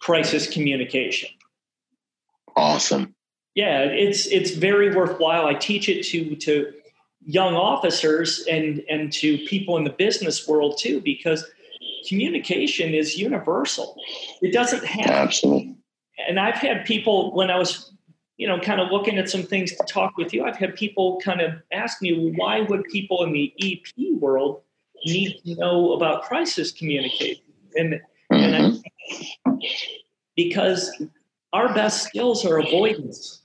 crisis 0.00 0.50
communication. 0.50 1.30
Awesome. 2.56 3.14
Yeah, 3.60 3.82
it's 3.82 4.26
it's 4.26 4.52
very 4.52 4.94
worthwhile. 4.94 5.44
I 5.46 5.54
teach 5.54 5.88
it 5.90 6.02
to 6.06 6.34
to 6.36 6.72
young 7.26 7.54
officers 7.54 8.42
and 8.50 8.82
and 8.88 9.12
to 9.14 9.36
people 9.46 9.76
in 9.76 9.84
the 9.84 9.90
business 9.90 10.48
world 10.48 10.78
too, 10.78 11.02
because 11.02 11.44
communication 12.08 12.94
is 12.94 13.18
universal. 13.18 14.00
It 14.40 14.54
doesn't 14.54 14.84
have 14.86 15.10
absolutely. 15.10 15.76
And 16.26 16.40
I've 16.40 16.54
had 16.54 16.86
people 16.86 17.34
when 17.34 17.50
I 17.50 17.58
was 17.58 17.92
you 18.40 18.46
know, 18.46 18.58
kind 18.58 18.80
of 18.80 18.90
looking 18.90 19.18
at 19.18 19.28
some 19.28 19.42
things 19.42 19.72
to 19.72 19.84
talk 19.86 20.16
with 20.16 20.32
you, 20.32 20.44
I've 20.44 20.56
had 20.56 20.74
people 20.74 21.20
kind 21.22 21.42
of 21.42 21.52
ask 21.72 22.00
me, 22.00 22.32
why 22.36 22.62
would 22.62 22.84
people 22.84 23.22
in 23.22 23.32
the 23.32 23.52
EP 23.60 23.84
world 24.18 24.62
need 25.04 25.42
to 25.44 25.56
know 25.56 25.92
about 25.92 26.22
crisis 26.22 26.72
communication? 26.72 27.44
And, 27.76 28.00
and 28.30 28.56
I, 28.56 28.60
mm-hmm. 28.60 29.58
because 30.34 30.90
our 31.52 31.74
best 31.74 32.04
skills 32.04 32.46
are 32.46 32.58
avoidance. 32.58 33.39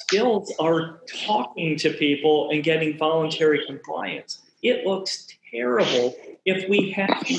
Skills 0.00 0.52
are 0.58 1.00
talking 1.26 1.76
to 1.78 1.90
people 1.90 2.50
and 2.50 2.64
getting 2.64 2.98
voluntary 2.98 3.64
compliance. 3.66 4.40
It 4.62 4.86
looks 4.86 5.26
terrible 5.50 6.14
if 6.44 6.68
we 6.68 6.90
have 6.92 7.24
to. 7.26 7.34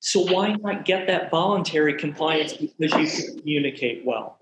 so 0.00 0.20
why 0.32 0.54
not 0.54 0.84
get 0.84 1.06
that 1.06 1.30
voluntary 1.30 1.94
compliance 1.94 2.54
because 2.78 3.18
you 3.18 3.34
communicate 3.34 4.04
well? 4.04 4.38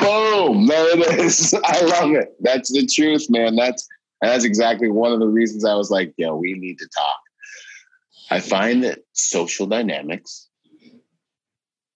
Boom! 0.00 0.66
There 0.66 0.98
it 0.98 1.20
is. 1.20 1.54
I 1.64 1.80
love 1.82 2.12
it. 2.12 2.34
That's 2.40 2.72
the 2.72 2.86
truth, 2.86 3.26
man. 3.28 3.56
That's 3.56 3.86
that's 4.22 4.44
exactly 4.44 4.90
one 4.90 5.12
of 5.12 5.20
the 5.20 5.26
reasons 5.26 5.64
I 5.64 5.74
was 5.74 5.90
like, 5.90 6.12
"Yo, 6.16 6.36
we 6.36 6.54
need 6.54 6.78
to 6.78 6.88
talk." 6.88 7.20
I 8.30 8.40
find 8.40 8.84
that 8.84 9.00
social 9.12 9.66
dynamics 9.66 10.49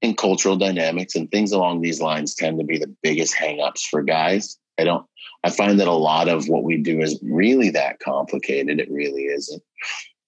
and 0.04 0.16
cultural 0.16 0.56
dynamics 0.56 1.14
and 1.14 1.30
things 1.30 1.50
along 1.52 1.80
these 1.80 2.00
lines 2.00 2.34
tend 2.34 2.58
to 2.58 2.64
be 2.64 2.78
the 2.78 2.94
biggest 3.02 3.34
hangups 3.34 3.80
for 3.88 4.02
guys. 4.02 4.58
I 4.78 4.84
don't. 4.84 5.06
I 5.42 5.50
find 5.50 5.78
that 5.80 5.88
a 5.88 5.92
lot 5.92 6.28
of 6.28 6.48
what 6.48 6.64
we 6.64 6.76
do 6.76 7.00
is 7.00 7.18
really 7.22 7.70
that 7.70 8.00
complicated. 8.00 8.80
It 8.80 8.90
really 8.90 9.24
isn't. 9.24 9.62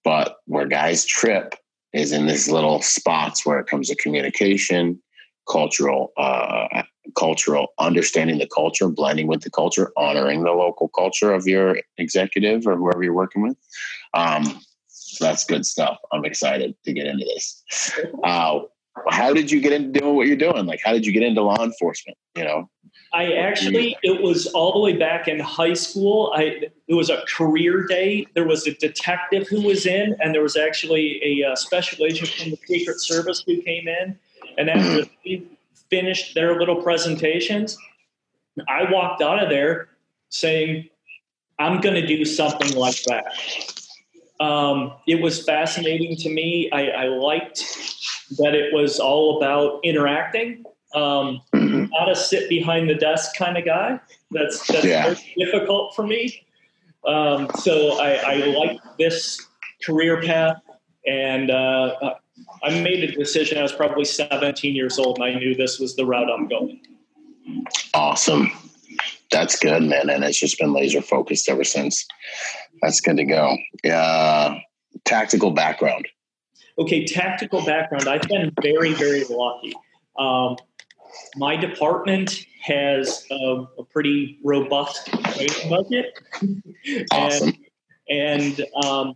But 0.04 0.36
where 0.46 0.66
guys 0.66 1.04
trip 1.04 1.54
is 1.92 2.12
in 2.12 2.26
these 2.26 2.48
little 2.48 2.82
spots 2.82 3.44
where 3.44 3.58
it 3.58 3.66
comes 3.66 3.88
to 3.88 3.96
communication, 3.96 5.00
cultural, 5.48 6.12
uh, 6.16 6.82
cultural 7.16 7.68
understanding 7.78 8.38
the 8.38 8.48
culture, 8.48 8.88
blending 8.88 9.26
with 9.26 9.42
the 9.42 9.50
culture, 9.50 9.92
honoring 9.96 10.44
the 10.44 10.52
local 10.52 10.88
culture 10.88 11.32
of 11.32 11.46
your 11.46 11.78
executive 11.98 12.66
or 12.66 12.76
whoever 12.76 13.02
you're 13.02 13.14
working 13.14 13.42
with. 13.42 13.56
Um, 14.14 14.60
that's 15.18 15.44
good 15.44 15.64
stuff. 15.64 15.98
I'm 16.12 16.24
excited 16.24 16.74
to 16.84 16.92
get 16.92 17.06
into 17.06 17.24
this. 17.24 17.62
Uh, 18.22 18.60
how 19.10 19.32
did 19.32 19.50
you 19.50 19.60
get 19.60 19.72
into 19.72 20.00
doing 20.00 20.16
what 20.16 20.26
you're 20.26 20.36
doing? 20.36 20.66
Like, 20.66 20.80
how 20.84 20.92
did 20.92 21.06
you 21.06 21.12
get 21.12 21.22
into 21.22 21.42
law 21.42 21.62
enforcement? 21.62 22.16
You 22.36 22.44
know, 22.44 22.70
I 23.12 23.32
actually, 23.32 23.96
it 24.02 24.22
was 24.22 24.46
all 24.48 24.72
the 24.72 24.80
way 24.80 24.94
back 24.94 25.28
in 25.28 25.38
high 25.38 25.74
school. 25.74 26.32
I 26.34 26.68
it 26.88 26.94
was 26.94 27.10
a 27.10 27.22
career 27.28 27.86
day. 27.86 28.26
There 28.34 28.46
was 28.46 28.66
a 28.66 28.74
detective 28.74 29.48
who 29.48 29.62
was 29.62 29.86
in, 29.86 30.16
and 30.20 30.34
there 30.34 30.42
was 30.42 30.56
actually 30.56 31.20
a, 31.22 31.50
uh, 31.50 31.56
special 31.56 32.04
agent 32.04 32.28
from 32.30 32.50
the 32.50 32.58
Secret 32.66 33.00
Service 33.00 33.42
who 33.46 33.60
came 33.62 33.88
in. 33.88 34.18
And 34.58 34.70
after 34.70 35.04
they 35.24 35.42
finished 35.88 36.34
their 36.34 36.58
little 36.58 36.82
presentations, 36.82 37.76
I 38.68 38.90
walked 38.90 39.22
out 39.22 39.42
of 39.42 39.50
there 39.50 39.88
saying, 40.28 40.88
"I'm 41.58 41.80
going 41.80 41.94
to 41.94 42.06
do 42.06 42.24
something 42.24 42.76
like 42.76 43.02
that." 43.04 43.26
Um, 44.40 44.92
it 45.06 45.22
was 45.22 45.42
fascinating 45.44 46.16
to 46.16 46.28
me. 46.28 46.70
I, 46.70 46.88
I 46.88 47.04
liked 47.06 47.75
that 48.38 48.54
it 48.54 48.72
was 48.72 48.98
all 48.98 49.38
about 49.38 49.80
interacting. 49.84 50.64
Um, 50.94 51.42
mm-hmm. 51.54 51.86
not 51.90 52.10
a 52.10 52.16
sit 52.16 52.48
behind 52.48 52.88
the 52.88 52.94
desk 52.94 53.36
kind 53.36 53.58
of 53.58 53.64
guy. 53.64 54.00
That's 54.30 54.66
that's 54.66 54.84
yeah. 54.84 55.14
difficult 55.36 55.94
for 55.94 56.06
me. 56.06 56.46
Um, 57.06 57.48
so 57.60 58.00
I, 58.00 58.14
I 58.14 58.34
like 58.46 58.80
this 58.98 59.40
career 59.84 60.20
path, 60.22 60.60
and 61.06 61.50
uh, 61.50 62.14
I 62.62 62.80
made 62.80 63.04
a 63.04 63.12
decision. 63.12 63.58
I 63.58 63.62
was 63.62 63.72
probably 63.72 64.04
17 64.04 64.74
years 64.74 64.98
old, 64.98 65.18
and 65.18 65.24
I 65.24 65.38
knew 65.38 65.54
this 65.54 65.78
was 65.78 65.96
the 65.96 66.04
route 66.04 66.30
I'm 66.30 66.48
going. 66.48 66.80
Awesome. 67.94 68.50
That's 69.30 69.58
good, 69.58 69.82
man. 69.82 70.10
And 70.10 70.24
it's 70.24 70.38
just 70.38 70.58
been 70.58 70.72
laser 70.72 71.02
focused 71.02 71.48
ever 71.48 71.64
since. 71.64 72.06
That's 72.82 73.00
good 73.00 73.16
to 73.16 73.24
go. 73.24 73.56
Uh, 73.88 74.58
tactical 75.04 75.50
background. 75.50 76.08
Okay, 76.78 77.04
tactical 77.04 77.64
background. 77.64 78.08
I've 78.08 78.28
been 78.28 78.52
very, 78.60 78.92
very 78.92 79.24
lucky. 79.24 79.74
Um, 80.18 80.56
my 81.36 81.56
department 81.56 82.44
has 82.60 83.24
a, 83.30 83.66
a 83.78 83.84
pretty 83.84 84.38
robust 84.44 85.06
training 85.06 85.70
budget. 85.70 86.18
Awesome. 87.12 87.54
And, 88.10 88.60
and 88.60 88.84
um, 88.84 89.14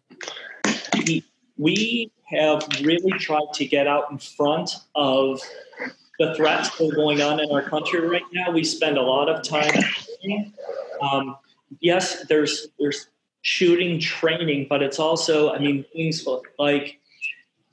we, 0.95 1.25
we 1.59 2.11
have 2.29 2.67
really 2.83 3.13
tried 3.19 3.53
to 3.55 3.67
get 3.67 3.87
out 3.87 4.11
in 4.11 4.19
front 4.19 4.77
of 4.95 5.41
the 6.19 6.35
threats 6.35 6.71
that 6.79 6.89
are 6.89 6.95
going 6.95 7.21
on 7.21 7.41
in 7.41 7.51
our 7.51 7.63
country 7.63 8.01
right 8.01 8.23
now. 8.33 8.51
We 8.51 8.65
spend 8.65 8.97
a 8.97 9.03
lot 9.03 9.29
of 9.29 9.43
time. 9.43 9.73
Um, 11.03 11.37
yes, 11.81 12.25
there's 12.29 12.69
there's 12.79 13.09
shooting 13.43 13.99
training, 13.99 14.67
but 14.69 14.83
it's 14.83 14.99
also, 14.99 15.51
I 15.51 15.59
mean, 15.59 15.85
things 15.93 16.27
like 16.59 17.00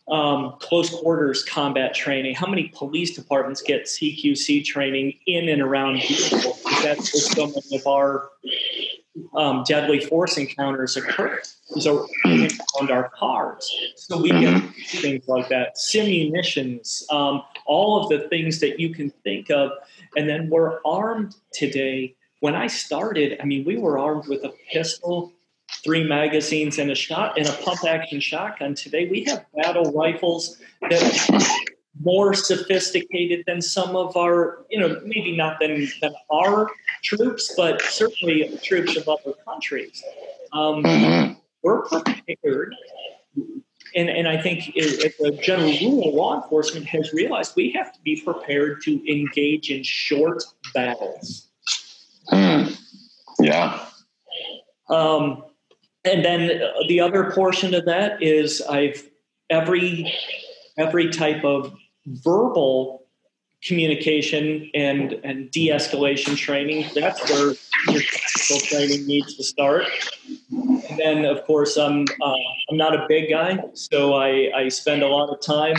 um, 0.09 0.55
close 0.59 0.89
quarters 0.89 1.43
combat 1.43 1.93
training. 1.93 2.35
How 2.35 2.47
many 2.47 2.71
police 2.73 3.15
departments 3.15 3.61
get 3.61 3.85
CQC 3.85 4.63
training 4.63 5.13
in 5.25 5.49
and 5.49 5.61
around 5.61 6.01
vehicles? 6.01 6.61
That's 6.81 7.13
where 7.13 7.23
so 7.23 7.47
many 7.47 7.75
of 7.77 7.87
our 7.87 8.29
um, 9.35 9.63
deadly 9.67 9.99
force 9.99 10.37
encounters 10.37 10.95
occur. 10.95 11.41
So 11.79 12.07
around 12.25 12.91
our 12.91 13.09
cars. 13.09 13.69
So 13.95 14.21
we 14.21 14.29
get 14.29 14.39
mm-hmm. 14.39 14.97
things 14.99 15.27
like 15.27 15.49
that, 15.49 15.75
simunitions, 15.75 17.03
um, 17.11 17.43
all 17.65 18.01
of 18.01 18.09
the 18.09 18.27
things 18.29 18.59
that 18.59 18.79
you 18.79 18.93
can 18.93 19.09
think 19.23 19.49
of. 19.49 19.71
And 20.15 20.29
then 20.29 20.49
we're 20.49 20.79
armed 20.85 21.35
today. 21.51 22.15
When 22.39 22.55
I 22.55 22.67
started, 22.67 23.39
I 23.41 23.45
mean, 23.45 23.65
we 23.65 23.77
were 23.77 23.97
armed 23.97 24.27
with 24.27 24.43
a 24.43 24.53
pistol, 24.71 25.33
three 25.83 26.03
magazines 26.03 26.77
and 26.77 26.91
a 26.91 26.95
shot 26.95 27.37
and 27.37 27.47
a 27.47 27.53
pump 27.53 27.83
action 27.85 28.19
shotgun. 28.19 28.75
Today 28.75 29.09
we 29.09 29.23
have 29.25 29.45
battle 29.55 29.91
rifles 29.91 30.57
that 30.89 31.29
are 31.29 31.39
more 32.01 32.33
sophisticated 32.33 33.43
than 33.47 33.61
some 33.61 33.95
of 33.95 34.15
our, 34.15 34.65
you 34.69 34.79
know, 34.79 35.01
maybe 35.03 35.35
not 35.35 35.59
than, 35.59 35.87
than 36.01 36.13
our 36.31 36.69
troops, 37.03 37.53
but 37.57 37.81
certainly 37.81 38.57
troops 38.63 38.95
of 38.95 39.07
other 39.09 39.33
countries. 39.45 40.03
Um, 40.53 40.83
mm-hmm. 40.83 41.33
We're 41.63 41.81
prepared. 41.83 42.75
And, 43.95 44.09
and 44.09 44.27
I 44.27 44.39
think 44.39 44.75
as 44.77 45.15
a 45.23 45.31
general 45.31 45.71
rule, 45.71 46.15
law 46.15 46.41
enforcement 46.41 46.85
has 46.87 47.13
realized 47.13 47.53
we 47.55 47.71
have 47.71 47.91
to 47.93 47.99
be 48.01 48.21
prepared 48.21 48.81
to 48.83 49.11
engage 49.11 49.71
in 49.71 49.83
short 49.83 50.43
battles. 50.73 51.47
Mm. 52.31 52.77
Yeah. 53.39 53.85
Um, 54.89 55.43
and 56.07 56.25
then 56.25 56.61
the 56.87 56.99
other 56.99 57.31
portion 57.31 57.73
of 57.73 57.85
that 57.85 58.21
is 58.21 58.61
I've 58.61 59.07
every 59.49 60.13
every 60.77 61.09
type 61.09 61.43
of 61.43 61.73
verbal 62.05 63.07
communication 63.63 64.69
and 64.75 65.13
and 65.23 65.49
de-escalation 65.51 66.37
training 66.37 66.85
that's 66.93 67.29
where 67.29 67.55
your 67.87 68.01
technical 68.01 68.59
training 68.67 69.07
needs 69.07 69.35
to 69.35 69.43
start. 69.43 69.85
And 70.51 70.97
then 70.97 71.25
of 71.25 71.43
course 71.45 71.77
i'm 71.77 72.05
uh, 72.21 72.33
i'm 72.69 72.77
not 72.77 72.93
a 72.93 73.05
big 73.09 73.29
guy 73.29 73.59
so 73.73 74.13
i 74.13 74.51
i 74.55 74.69
spend 74.69 75.01
a 75.01 75.07
lot 75.07 75.29
of 75.29 75.41
time 75.41 75.75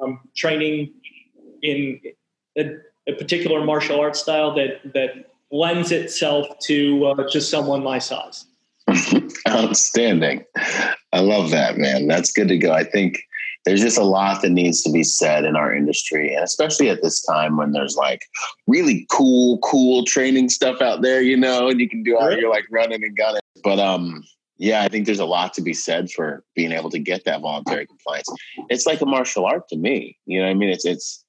um, 0.00 0.20
training 0.36 0.92
in 1.62 2.00
a, 2.58 2.70
a, 3.08 3.12
particular 3.14 3.64
martial 3.64 4.00
arts 4.00 4.20
style 4.20 4.54
that 4.54 4.80
that 4.92 5.30
lends 5.50 5.90
itself 5.90 6.46
to 6.60 7.06
uh, 7.06 7.30
to 7.30 7.40
someone 7.40 7.82
my 7.82 7.98
size 7.98 8.46
Outstanding. 9.48 10.44
I 11.12 11.20
love 11.20 11.50
that, 11.50 11.78
man. 11.78 12.06
That's 12.06 12.32
good 12.32 12.48
to 12.48 12.58
go. 12.58 12.72
I 12.72 12.84
think 12.84 13.22
there's 13.64 13.80
just 13.80 13.98
a 13.98 14.04
lot 14.04 14.42
that 14.42 14.50
needs 14.50 14.82
to 14.82 14.90
be 14.90 15.04
said 15.04 15.44
in 15.44 15.56
our 15.56 15.74
industry, 15.74 16.34
and 16.34 16.42
especially 16.42 16.88
at 16.88 17.02
this 17.02 17.22
time 17.22 17.56
when 17.56 17.72
there's 17.72 17.96
like 17.96 18.22
really 18.66 19.06
cool, 19.10 19.58
cool 19.58 20.04
training 20.04 20.48
stuff 20.48 20.80
out 20.80 21.02
there, 21.02 21.22
you 21.22 21.36
know, 21.36 21.68
and 21.68 21.80
you 21.80 21.88
can 21.88 22.02
do 22.02 22.16
all 22.16 22.32
your 22.32 22.50
like 22.50 22.64
running 22.70 23.04
and 23.04 23.16
gunning. 23.16 23.40
But 23.62 23.78
um, 23.78 24.24
yeah, 24.58 24.82
I 24.82 24.88
think 24.88 25.06
there's 25.06 25.20
a 25.20 25.24
lot 25.24 25.54
to 25.54 25.60
be 25.60 25.74
said 25.74 26.10
for 26.10 26.44
being 26.56 26.72
able 26.72 26.90
to 26.90 26.98
get 26.98 27.24
that 27.24 27.40
voluntary 27.40 27.86
compliance. 27.86 28.28
It's 28.68 28.86
like 28.86 29.00
a 29.00 29.06
martial 29.06 29.46
art 29.46 29.68
to 29.68 29.76
me. 29.76 30.18
You 30.26 30.42
know, 30.42 30.48
I 30.48 30.54
mean, 30.54 30.70
it's 30.70 30.84
it's 30.84 31.24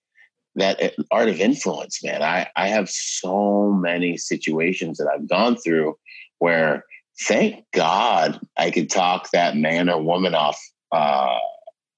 that 0.55 0.81
eh, 0.81 0.91
art 1.11 1.29
of 1.29 1.39
influence, 1.39 2.03
man. 2.03 2.23
I 2.23 2.49
I 2.55 2.67
have 2.67 2.89
so 2.89 3.71
many 3.71 4.17
situations 4.17 4.97
that 4.97 5.07
I've 5.07 5.29
gone 5.29 5.55
through 5.57 5.97
where 6.39 6.83
thank 7.21 7.65
God 7.73 8.39
I 8.57 8.71
could 8.71 8.89
talk 8.89 9.29
that 9.31 9.55
man 9.55 9.89
or 9.89 10.01
woman 10.01 10.35
off 10.35 10.59
uh, 10.91 11.37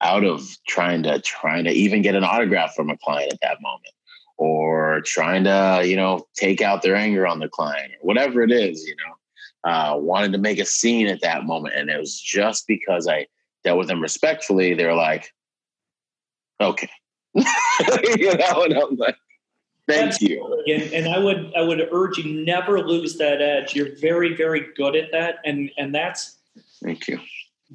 out 0.01 0.23
of 0.23 0.47
trying 0.67 1.03
to 1.03 1.19
trying 1.21 1.65
to 1.65 1.71
even 1.71 2.01
get 2.01 2.15
an 2.15 2.23
autograph 2.23 2.75
from 2.75 2.89
a 2.89 2.97
client 2.97 3.33
at 3.33 3.39
that 3.41 3.61
moment, 3.61 3.93
or 4.37 5.01
trying 5.01 5.43
to 5.45 5.83
you 5.85 5.95
know 5.95 6.25
take 6.35 6.61
out 6.61 6.81
their 6.81 6.95
anger 6.95 7.27
on 7.27 7.39
the 7.39 7.49
client, 7.49 7.91
or 7.93 8.07
whatever 8.07 8.43
it 8.43 8.51
is. 8.51 8.85
You 8.85 8.95
know, 8.95 9.71
uh, 9.71 9.97
wanted 9.97 10.31
to 10.33 10.37
make 10.37 10.59
a 10.59 10.65
scene 10.65 11.07
at 11.07 11.21
that 11.21 11.45
moment, 11.45 11.75
and 11.75 11.89
it 11.89 11.99
was 11.99 12.19
just 12.19 12.67
because 12.67 13.07
I 13.07 13.27
dealt 13.63 13.79
with 13.79 13.87
them 13.87 14.01
respectfully. 14.01 14.73
They're 14.73 14.95
like, 14.95 15.31
okay, 16.61 16.89
you 17.33 18.37
know, 18.37 18.63
and 18.63 18.73
I'm 18.73 18.95
like, 18.95 19.17
Thank 19.87 20.13
Absolutely. 20.13 20.63
you. 20.65 20.75
And, 20.75 20.93
and 20.93 21.13
I 21.13 21.19
would 21.19 21.53
I 21.55 21.61
would 21.61 21.87
urge 21.91 22.17
you 22.17 22.43
never 22.43 22.79
lose 22.79 23.17
that 23.17 23.41
edge. 23.41 23.75
You're 23.75 23.95
very 23.97 24.35
very 24.35 24.73
good 24.75 24.95
at 24.95 25.11
that, 25.11 25.39
and 25.45 25.69
and 25.77 25.93
that's. 25.93 26.37
Thank 26.83 27.07
you. 27.07 27.19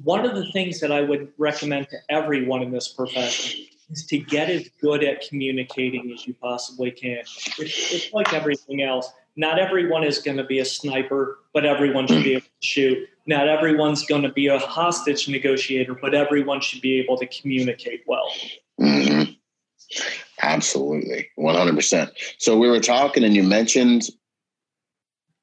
One 0.03 0.25
of 0.25 0.35
the 0.35 0.49
things 0.51 0.79
that 0.79 0.91
I 0.91 1.01
would 1.01 1.31
recommend 1.37 1.89
to 1.89 1.97
everyone 2.09 2.63
in 2.63 2.71
this 2.71 2.87
profession 2.87 3.65
is 3.89 4.05
to 4.07 4.17
get 4.17 4.49
as 4.49 4.69
good 4.81 5.03
at 5.03 5.27
communicating 5.27 6.11
as 6.13 6.25
you 6.25 6.33
possibly 6.33 6.91
can. 6.91 7.19
It's, 7.19 7.59
it's 7.59 8.13
like 8.13 8.33
everything 8.33 8.81
else. 8.81 9.11
Not 9.35 9.59
everyone 9.59 10.03
is 10.03 10.19
going 10.19 10.37
to 10.37 10.43
be 10.43 10.59
a 10.59 10.65
sniper, 10.65 11.39
but 11.53 11.65
everyone 11.65 12.07
should 12.07 12.23
be 12.23 12.33
able 12.33 12.41
to 12.41 12.49
shoot. 12.67 13.09
Not 13.27 13.47
everyone's 13.47 14.05
going 14.05 14.23
to 14.23 14.31
be 14.31 14.47
a 14.47 14.59
hostage 14.59 15.27
negotiator, 15.27 15.93
but 15.93 16.13
everyone 16.13 16.59
should 16.61 16.81
be 16.81 16.99
able 16.99 17.17
to 17.17 17.27
communicate 17.27 18.03
well. 18.07 18.29
Absolutely. 20.41 21.29
100%. 21.37 22.11
So 22.37 22.57
we 22.57 22.69
were 22.69 22.79
talking 22.79 23.23
and 23.23 23.35
you 23.35 23.43
mentioned 23.43 24.03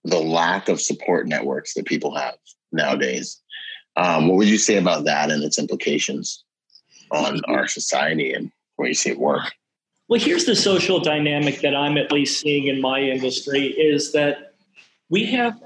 the 0.04 0.18
lack 0.18 0.68
of 0.68 0.80
support 0.80 1.26
networks 1.26 1.74
that 1.74 1.87
people 1.87 2.14
have 2.14 2.37
nowadays. 2.72 3.40
Um, 3.96 4.28
what 4.28 4.37
would 4.38 4.48
you 4.48 4.58
say 4.58 4.76
about 4.76 5.04
that 5.04 5.30
and 5.30 5.42
its 5.42 5.58
implications 5.58 6.44
on 7.11 7.40
our 7.46 7.66
society 7.66 8.32
and 8.32 8.50
where 8.76 8.88
you 8.88 8.94
see 8.94 9.11
it 9.11 9.18
work? 9.18 9.52
Well, 10.08 10.20
here's 10.20 10.46
the 10.46 10.56
social 10.56 11.00
dynamic 11.00 11.61
that 11.61 11.74
I'm 11.74 11.98
at 11.98 12.12
least 12.12 12.40
seeing 12.40 12.68
in 12.68 12.80
my 12.80 13.00
industry 13.00 13.66
is 13.66 14.12
that 14.12 14.54
we 15.11 15.26
have 15.26 15.61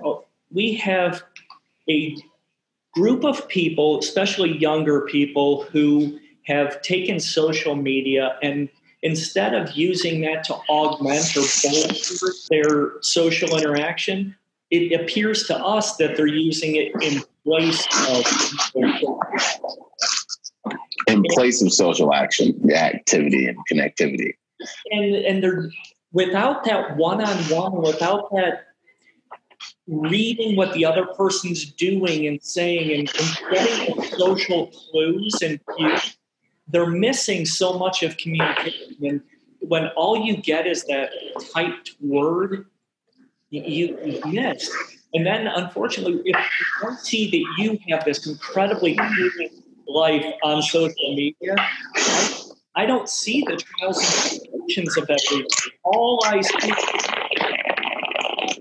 we 0.50 0.74
have 0.74 1.22
a 1.88 2.16
group 2.92 3.24
of 3.24 3.46
people, 3.48 3.98
especially 3.98 4.56
younger 4.56 5.02
people, 5.02 5.62
who 5.64 6.18
have 6.46 6.82
taken 6.82 7.20
social 7.20 7.74
media 7.74 8.38
and 8.42 8.68
instead 9.02 9.54
of 9.54 9.72
using 9.72 10.20
that 10.22 10.44
to 10.44 10.54
augment 10.68 11.36
or 11.36 11.40
bolster 11.40 12.26
their 12.50 13.02
social 13.02 13.56
interaction, 13.56 14.34
it 14.70 14.98
appears 15.00 15.44
to 15.44 15.56
us 15.56 15.96
that 15.96 16.16
they're 16.16 16.26
using 16.26 16.76
it 16.76 16.92
in 17.02 17.22
place 17.44 17.86
of 18.08 18.24
in 21.08 21.22
place 21.30 21.60
of 21.60 21.72
social 21.72 22.14
action, 22.14 22.70
activity, 22.72 23.46
and 23.46 23.58
connectivity. 23.70 24.34
And 24.90 25.14
and 25.14 25.42
they're 25.42 25.70
without 26.12 26.64
that 26.64 26.96
one-on-one, 26.96 27.82
without 27.82 28.30
that 28.32 28.68
reading 29.88 30.56
what 30.56 30.72
the 30.74 30.84
other 30.84 31.06
person's 31.06 31.64
doing 31.72 32.26
and 32.26 32.40
saying 32.42 32.90
and, 32.92 33.10
and 33.18 33.38
getting 33.50 34.02
social 34.04 34.68
clues 34.68 35.34
and 35.42 35.58
cues 35.76 36.16
they're 36.72 36.86
missing 36.90 37.44
so 37.46 37.78
much 37.78 38.02
of 38.02 38.16
communication. 38.16 38.96
And 39.02 39.20
when 39.60 39.88
all 39.88 40.16
you 40.16 40.36
get 40.38 40.66
is 40.66 40.84
that 40.84 41.10
typed 41.52 41.94
word, 42.00 42.66
you, 43.50 44.20
miss. 44.26 44.70
And 45.14 45.26
then, 45.26 45.46
unfortunately, 45.46 46.22
if 46.24 46.36
you 46.36 46.66
don't 46.80 46.98
see 46.98 47.30
that 47.30 47.62
you 47.62 47.78
have 47.90 48.04
this 48.04 48.26
incredibly 48.26 48.98
life 49.86 50.24
on 50.42 50.62
social 50.62 51.14
media, 51.14 51.54
I, 51.58 52.42
I 52.74 52.86
don't 52.86 53.08
see 53.08 53.42
the 53.42 53.56
trials 53.56 53.98
and 53.98 54.40
tribulations 54.40 54.96
of 54.96 55.06
that. 55.08 55.20
All 55.84 56.24
I 56.24 56.40
see, 56.40 56.72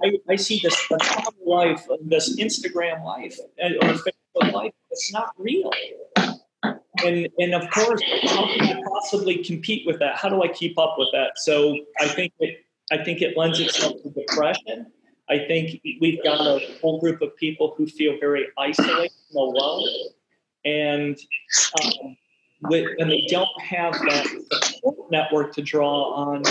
I, 0.04 0.18
I 0.30 0.36
see 0.36 0.60
this 0.62 0.92
life, 1.46 1.88
this 2.02 2.36
Instagram 2.36 3.06
life, 3.06 3.38
uh, 3.64 3.68
or 3.82 3.94
Facebook 3.94 4.52
life. 4.52 4.74
It's 4.90 5.14
not 5.14 5.30
real 5.38 5.72
and 6.64 7.30
and 7.38 7.54
of 7.54 7.70
course, 7.72 8.02
how 8.24 8.46
can 8.48 8.78
I 8.78 8.82
possibly 8.88 9.44
compete 9.44 9.86
with 9.86 10.00
that? 10.00 10.16
How 10.16 10.30
do 10.30 10.44
I 10.44 10.48
keep 10.48 10.78
up 10.78 10.96
with 10.98 11.10
that? 11.14 11.32
So 11.38 11.78
I 12.00 12.08
think 12.08 12.34
it 12.40 12.66
I 12.92 13.04
think 13.04 13.22
it 13.22 13.38
lends 13.38 13.60
itself 13.60 14.02
to 14.04 14.10
depression. 14.10 14.88
I 15.30 15.40
think 15.48 15.82
we've 16.02 16.22
got 16.24 16.42
a 16.42 16.60
whole 16.82 17.00
group 17.00 17.22
of 17.22 17.36
people 17.38 17.74
who 17.78 17.88
feel 17.88 18.18
very 18.20 18.48
isolated 18.58 19.12
and 19.30 19.38
alone, 19.38 19.88
and 20.66 21.18
um, 21.82 22.18
with, 22.64 22.86
when 22.98 23.08
they 23.08 23.26
don't 23.30 23.62
have 23.62 23.94
that 23.94 24.28
support 24.52 25.10
network 25.10 25.54
to 25.56 25.62
draw 25.62 26.14
on, 26.14 26.44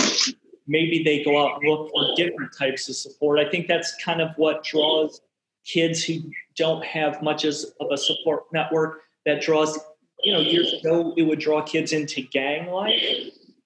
maybe 0.67 1.03
they 1.03 1.23
go 1.23 1.45
out 1.45 1.61
and 1.61 1.69
look 1.69 1.91
for 1.91 2.15
different 2.15 2.51
types 2.57 2.89
of 2.89 2.95
support. 2.95 3.39
I 3.39 3.49
think 3.49 3.67
that's 3.67 3.95
kind 4.03 4.19
of 4.19 4.31
what 4.35 4.63
draws 4.63 5.21
kids 5.63 6.03
who 6.03 6.15
don't 6.55 6.83
have 6.83 7.21
much 7.21 7.45
as 7.45 7.71
of 7.79 7.91
a 7.91 7.97
support 7.97 8.45
network 8.51 9.01
that 9.25 9.41
draws 9.41 9.77
you 10.23 10.33
know, 10.33 10.39
years 10.39 10.73
ago, 10.73 11.13
it 11.17 11.23
would 11.23 11.39
draw 11.39 11.61
kids 11.61 11.93
into 11.93 12.21
gang 12.21 12.69
life 12.69 13.01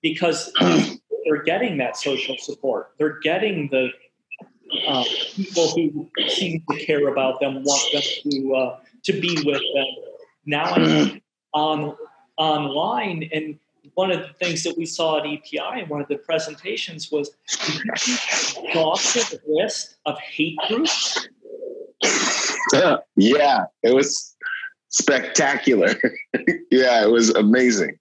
because 0.02 0.52
they're 1.26 1.44
getting 1.44 1.78
that 1.78 1.98
social 1.98 2.36
support. 2.38 2.92
They're 2.98 3.20
getting 3.20 3.70
the 3.70 3.90
uh, 4.88 5.04
people 5.34 5.70
who 5.72 6.10
seem 6.28 6.64
to 6.70 6.86
care 6.86 7.08
about 7.08 7.40
them 7.40 7.64
want 7.64 7.92
them 7.94 8.02
to 8.32 8.56
uh, 8.56 8.80
to 9.04 9.14
be 9.14 9.38
with 9.46 9.62
them. 9.74 9.86
Now 10.46 10.66
I'm 10.66 11.22
on 11.54 11.96
online, 12.38 13.30
and 13.32 13.60
one 13.94 14.12
of 14.12 14.20
the 14.22 14.34
things 14.34 14.64
that 14.64 14.78
we 14.78 14.86
saw 14.86 15.20
at 15.20 15.26
EPI 15.26 15.82
in 15.82 15.88
one 15.88 16.02
of 16.02 16.08
the 16.08 16.18
presentations 16.18 17.12
was 17.12 17.32
exhaustive 18.66 19.40
list 19.48 19.96
of 20.06 20.20
hate 20.20 20.58
groups. 20.68 21.28
yeah, 23.16 23.66
it 23.84 23.94
was 23.94 24.35
spectacular. 24.96 25.96
yeah, 26.72 27.04
it 27.04 27.12
was 27.12 27.30
amazing. 27.32 27.98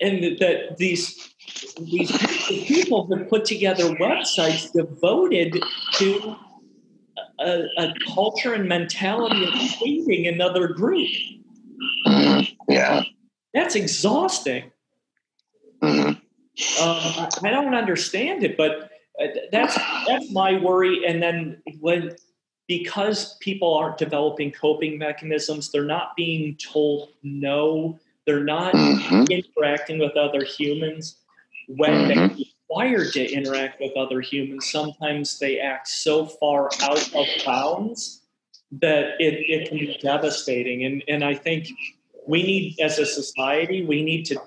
And 0.00 0.38
that 0.38 0.78
these 0.78 1.34
these 1.78 2.10
people 2.66 3.14
have 3.14 3.28
put 3.28 3.44
together 3.44 3.84
websites 3.96 4.72
devoted 4.72 5.62
to 5.94 6.36
a, 7.38 7.64
a 7.76 7.94
culture 8.14 8.54
and 8.54 8.66
mentality 8.66 9.44
of 9.44 9.52
hating 9.52 10.26
another 10.26 10.68
group. 10.68 11.08
Mm-hmm. 12.06 12.72
Yeah, 12.72 13.02
that's 13.52 13.74
exhausting. 13.74 14.70
Mm-hmm. 15.82 16.08
Um, 16.08 16.18
I, 16.82 17.28
I 17.42 17.50
don't 17.50 17.74
understand 17.74 18.42
it, 18.42 18.56
but 18.56 18.90
uh, 19.22 19.26
that's 19.52 19.78
that's 20.06 20.30
my 20.32 20.58
worry. 20.58 21.04
And 21.06 21.22
then 21.22 21.62
when 21.80 22.16
because 22.70 23.36
people 23.38 23.74
aren't 23.74 23.98
developing 23.98 24.52
coping 24.52 24.96
mechanisms, 24.96 25.72
they're 25.72 25.82
not 25.82 26.14
being 26.14 26.54
told 26.54 27.08
no. 27.24 27.98
They're 28.26 28.44
not 28.44 28.74
mm-hmm. 28.74 29.24
interacting 29.28 29.98
with 29.98 30.16
other 30.16 30.44
humans. 30.44 31.16
When 31.66 31.90
mm-hmm. 31.90 32.08
they're 32.08 32.46
required 32.70 33.12
to 33.14 33.28
interact 33.28 33.80
with 33.80 33.96
other 33.96 34.20
humans, 34.20 34.70
sometimes 34.70 35.40
they 35.40 35.58
act 35.58 35.88
so 35.88 36.26
far 36.26 36.70
out 36.82 37.12
of 37.12 37.26
bounds 37.44 38.22
that 38.70 39.14
it, 39.18 39.50
it 39.50 39.68
can 39.68 39.78
be 39.78 39.98
devastating. 40.00 40.84
And, 40.84 41.02
and 41.08 41.24
I 41.24 41.34
think 41.34 41.66
we 42.24 42.44
need, 42.44 42.78
as 42.78 43.00
a 43.00 43.04
society, 43.04 43.84
we 43.84 44.04
need 44.04 44.26
to. 44.26 44.40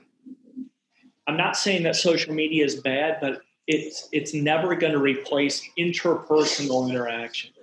I'm 1.27 1.35
not 1.35 1.57
saying 1.57 1.83
that 1.83 1.97
social 1.97 2.33
media 2.33 2.63
is 2.63 2.75
bad, 2.75 3.17
but 3.19 3.41
it's 3.67 4.09
it's 4.11 4.33
never 4.33 4.75
going 4.75 4.93
to 4.93 4.99
replace 4.99 5.67
interpersonal 5.77 6.89
interactions. 6.89 7.55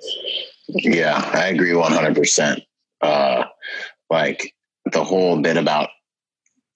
Yeah, 0.69 1.31
I 1.35 1.49
agree 1.49 1.73
100%. 1.73 2.63
Uh, 3.01 3.45
like 4.09 4.55
the 4.93 5.05
whole 5.05 5.41
bit 5.41 5.57
about 5.57 5.91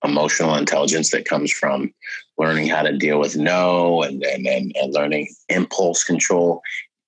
emotional 0.05 0.55
intelligence 0.57 1.11
that 1.11 1.25
comes 1.25 1.51
from 1.51 1.93
learning 2.37 2.69
how 2.69 2.83
to 2.83 2.97
deal 2.97 3.19
with 3.19 3.37
no 3.37 4.03
and, 4.03 4.23
and, 4.25 4.47
and, 4.47 4.73
and 4.77 4.93
learning 4.93 5.29
impulse 5.49 6.05
control 6.05 6.61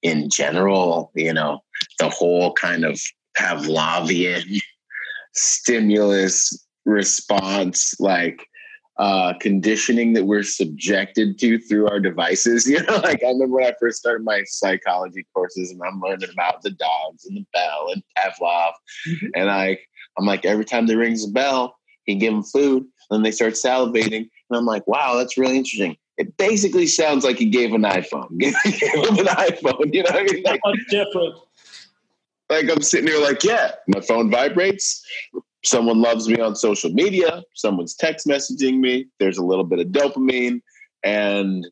in 0.03 0.31
general, 0.31 1.11
you 1.15 1.33
know, 1.33 1.61
the 1.99 2.09
whole 2.09 2.53
kind 2.55 2.85
of 2.85 3.01
Pavlovian 3.37 4.61
stimulus 5.35 6.67
response, 6.85 7.99
like 7.99 8.49
uh, 8.99 9.35
conditioning 9.41 10.15
that 10.15 10.25
we're 10.25 10.43
subjected 10.43 11.39
to 11.39 11.59
through 11.59 11.89
our 11.89 12.01
devices. 12.01 12.67
You 12.77 12.83
know, 12.83 12.97
like 12.97 13.23
I 13.23 13.29
remember 13.29 13.57
when 13.57 13.65
I 13.65 13.75
first 13.81 13.99
started 13.99 14.25
my 14.25 14.43
psychology 14.45 15.25
courses 15.33 15.71
and 15.71 15.81
I'm 15.83 16.01
learning 16.01 16.29
about 16.31 16.63
the 16.63 16.71
dogs 16.71 17.25
and 17.25 17.37
the 17.37 17.47
bell 17.55 17.91
and 17.93 18.03
Pavlov. 18.19 18.73
Mm-hmm. 19.09 19.27
And 19.35 19.51
I, 19.51 19.79
I'm 20.19 20.27
like, 20.27 20.45
every 20.45 20.65
time 20.65 20.87
there 20.87 20.99
rings 20.99 21.25
a 21.25 21.31
bell, 21.31 21.79
he 22.05 22.17
give 22.17 22.35
them 22.35 22.43
food. 22.43 22.83
And 22.83 22.91
then 23.11 23.23
they 23.23 23.31
start 23.31 23.55
salivating. 23.55 24.29
And 24.51 24.59
I'm 24.59 24.67
like, 24.67 24.87
wow, 24.87 25.15
that's 25.17 25.39
really 25.39 25.57
interesting. 25.57 25.97
It 26.19 26.37
basically 26.37 26.87
sounds 26.87 27.25
like 27.25 27.39
he 27.39 27.47
gave 27.47 27.73
an 27.73 27.83
iPhone. 27.83 28.29
gave 28.39 28.55
him 28.55 29.19
an 29.19 29.27
iPhone. 29.27 29.95
You 29.95 30.03
know 30.03 30.11
what 30.11 30.31
I 30.31 30.35
mean? 30.35 30.43
Like, 30.43 30.61
different. 30.89 31.39
Like 32.49 32.71
I'm 32.71 32.83
sitting 32.83 33.09
here 33.09 33.21
like, 33.21 33.43
yeah, 33.43 33.73
my 33.89 34.01
phone 34.01 34.31
vibrates 34.31 35.05
someone 35.67 36.01
loves 36.01 36.29
me 36.29 36.39
on 36.41 36.57
social 36.57 36.91
media, 36.91 37.43
someone's 37.55 37.95
text 37.95 38.27
messaging 38.27 38.79
me, 38.79 39.07
there's 39.19 39.39
a 39.39 39.45
little 39.45 39.65
bit 39.65 39.79
of 39.79 39.89
dopamine. 39.89 40.61
And 41.05 41.67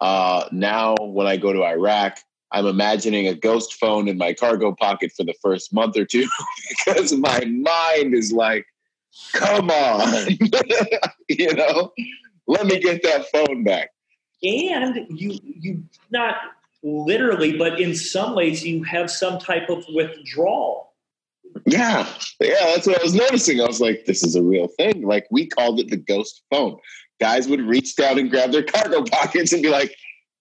uh, 0.00 0.48
now 0.52 0.94
when 0.98 1.26
I 1.26 1.36
go 1.36 1.52
to 1.52 1.64
Iraq, 1.64 2.18
I'm 2.52 2.66
imagining 2.66 3.28
a 3.28 3.34
ghost 3.34 3.74
phone 3.74 4.08
in 4.08 4.18
my 4.18 4.32
cargo 4.32 4.74
pocket 4.74 5.12
for 5.16 5.24
the 5.24 5.34
first 5.40 5.72
month 5.72 5.96
or 5.96 6.04
two 6.04 6.28
because 6.86 7.12
my 7.12 7.44
mind 7.44 8.14
is 8.14 8.32
like, 8.32 8.66
come 9.32 9.70
on, 9.70 10.26
you 11.28 11.54
know, 11.54 11.92
let 12.46 12.66
me 12.66 12.78
get 12.80 13.02
that 13.02 13.26
phone 13.30 13.62
back. 13.62 13.90
And 14.42 15.06
you, 15.10 15.38
you 15.42 15.84
not 16.10 16.36
literally, 16.82 17.56
but 17.56 17.78
in 17.80 17.94
some 17.94 18.34
ways, 18.34 18.64
you 18.64 18.82
have 18.84 19.10
some 19.10 19.38
type 19.38 19.68
of 19.68 19.84
withdrawal 19.92 20.89
yeah, 21.66 22.06
yeah, 22.40 22.66
that's 22.66 22.86
what 22.86 23.00
I 23.00 23.02
was 23.02 23.14
noticing. 23.14 23.60
I 23.60 23.66
was 23.66 23.80
like, 23.80 24.04
this 24.06 24.22
is 24.22 24.34
a 24.36 24.42
real 24.42 24.68
thing. 24.68 25.02
Like 25.02 25.26
we 25.30 25.46
called 25.46 25.80
it 25.80 25.88
the 25.88 25.96
ghost 25.96 26.42
phone. 26.50 26.78
Guys 27.20 27.48
would 27.48 27.60
reach 27.60 27.96
down 27.96 28.18
and 28.18 28.30
grab 28.30 28.52
their 28.52 28.62
cargo 28.62 29.02
pockets 29.10 29.52
and 29.52 29.62
be 29.62 29.68
like, 29.68 29.94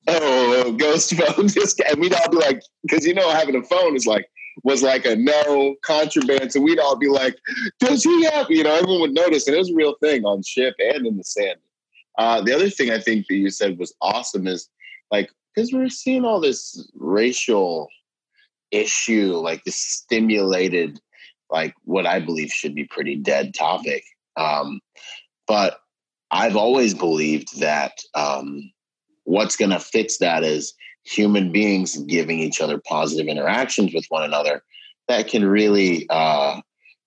"Oh, 0.07 0.71
ghost 0.77 1.13
phone!" 1.13 1.47
Just 1.49 1.79
and 1.81 1.99
we'd 1.99 2.13
all 2.13 2.29
be 2.29 2.37
like, 2.37 2.61
because 2.83 3.05
you 3.05 3.13
know, 3.13 3.29
having 3.29 3.55
a 3.55 3.63
phone 3.63 3.95
is 3.95 4.05
like 4.05 4.27
was 4.63 4.83
like 4.83 5.05
a 5.05 5.15
no 5.15 5.75
contraband. 5.83 6.51
So 6.51 6.61
we'd 6.61 6.79
all 6.79 6.97
be 6.97 7.09
like, 7.09 7.37
"Does 7.79 8.03
he 8.03 8.25
have?" 8.25 8.49
You 8.49 8.63
know, 8.63 8.75
everyone 8.75 9.01
would 9.01 9.13
notice, 9.13 9.47
and 9.47 9.55
it 9.55 9.59
was 9.59 9.71
a 9.71 9.75
real 9.75 9.95
thing 10.01 10.25
on 10.25 10.43
ship 10.43 10.75
and 10.79 11.05
in 11.05 11.17
the 11.17 11.23
sand. 11.23 11.59
Uh, 12.17 12.41
the 12.41 12.53
other 12.53 12.69
thing 12.69 12.91
I 12.91 12.99
think 12.99 13.27
that 13.27 13.35
you 13.35 13.49
said 13.49 13.77
was 13.77 13.93
awesome 14.01 14.47
is 14.47 14.69
like 15.11 15.29
because 15.53 15.73
we're 15.73 15.89
seeing 15.89 16.25
all 16.25 16.39
this 16.39 16.89
racial 16.95 17.89
issue, 18.71 19.33
like 19.35 19.63
the 19.63 19.71
stimulated, 19.71 20.99
like 21.49 21.73
what 21.83 22.05
I 22.05 22.19
believe 22.19 22.49
should 22.51 22.75
be 22.75 22.85
pretty 22.85 23.15
dead 23.15 23.53
topic. 23.53 24.03
Um, 24.37 24.81
but 25.47 25.79
I've 26.31 26.55
always 26.55 26.93
believed 26.93 27.59
that 27.59 27.93
um, 28.13 28.71
what's 29.23 29.55
going 29.55 29.71
to 29.71 29.79
fix 29.79 30.17
that 30.17 30.43
is 30.43 30.73
human 31.03 31.51
beings 31.51 31.97
giving 32.03 32.39
each 32.39 32.61
other 32.61 32.79
positive 32.79 33.27
interactions 33.27 33.93
with 33.93 34.05
one 34.09 34.23
another 34.23 34.63
that 35.07 35.27
can 35.27 35.43
really 35.43 36.05
uh, 36.09 36.61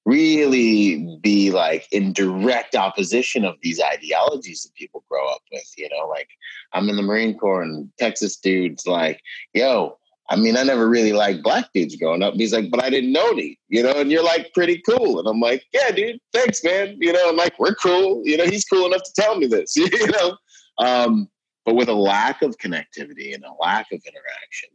really 0.05 1.19
be 1.21 1.51
like 1.51 1.87
in 1.93 2.13
direct 2.13 2.75
opposition 2.75 3.45
of 3.45 3.55
these 3.63 3.81
ideologies 3.81 4.63
that 4.63 4.75
people 4.75 5.05
grow 5.09 5.29
up 5.29 5.43
with 5.53 5.73
you 5.77 5.89
know 5.89 6.09
like 6.09 6.29
i'm 6.73 6.89
in 6.89 6.97
the 6.97 7.03
marine 7.03 7.39
corps 7.39 7.63
and 7.63 7.89
texas 7.99 8.37
dudes 8.37 8.87
like 8.87 9.21
yo 9.55 9.97
I 10.33 10.37
mean, 10.37 10.57
I 10.57 10.63
never 10.63 10.89
really 10.89 11.13
liked 11.13 11.43
black 11.43 11.67
dudes 11.75 11.95
growing 11.97 12.23
up. 12.23 12.33
he's 12.35 12.55
like, 12.55 12.71
but 12.71 12.83
I 12.83 12.89
didn't 12.89 13.13
know 13.13 13.37
thee, 13.37 13.59
you 13.69 13.83
know, 13.83 13.93
and 13.93 14.11
you're 14.11 14.25
like 14.25 14.51
pretty 14.55 14.81
cool. 14.89 15.19
And 15.19 15.29
I'm 15.29 15.41
like, 15.41 15.63
yeah, 15.75 15.91
dude, 15.91 16.21
thanks, 16.33 16.65
man. 16.65 16.97
You 16.99 17.13
know, 17.13 17.29
I'm 17.29 17.37
like, 17.37 17.59
we're 17.59 17.75
cool. 17.75 18.23
You 18.25 18.39
know, 18.39 18.47
he's 18.47 18.65
cool 18.65 18.87
enough 18.87 19.03
to 19.03 19.13
tell 19.13 19.37
me 19.37 19.47
this, 19.47 19.77
you 19.77 19.91
know. 20.07 20.39
Um, 20.79 21.29
but 21.67 21.75
with 21.75 21.91
a 21.91 21.95
lack 21.95 22.41
of 22.41 22.57
connectivity 22.57 23.35
and 23.35 23.45
a 23.45 23.53
lack 23.61 23.93
of 23.93 24.01
interaction, 24.07 24.71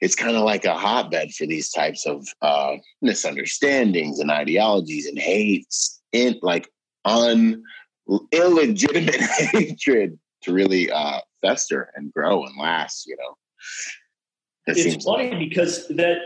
it's 0.00 0.14
kind 0.14 0.36
of 0.36 0.44
like 0.44 0.64
a 0.64 0.78
hotbed 0.78 1.32
for 1.32 1.44
these 1.44 1.70
types 1.70 2.06
of 2.06 2.24
uh, 2.40 2.76
misunderstandings 3.00 4.20
and 4.20 4.30
ideologies 4.30 5.06
and 5.06 5.18
hates, 5.18 6.00
in 6.12 6.38
like 6.40 6.70
un 7.04 7.64
illegitimate 8.30 9.20
hatred 9.52 10.20
to 10.42 10.52
really 10.52 10.88
uh, 10.88 11.18
fester 11.40 11.90
and 11.96 12.12
grow 12.12 12.44
and 12.44 12.56
last. 12.56 13.08
You 13.08 13.16
know 13.16 13.36
it's 14.66 15.04
funny 15.04 15.30
like. 15.30 15.38
because 15.38 15.88
that 15.88 16.18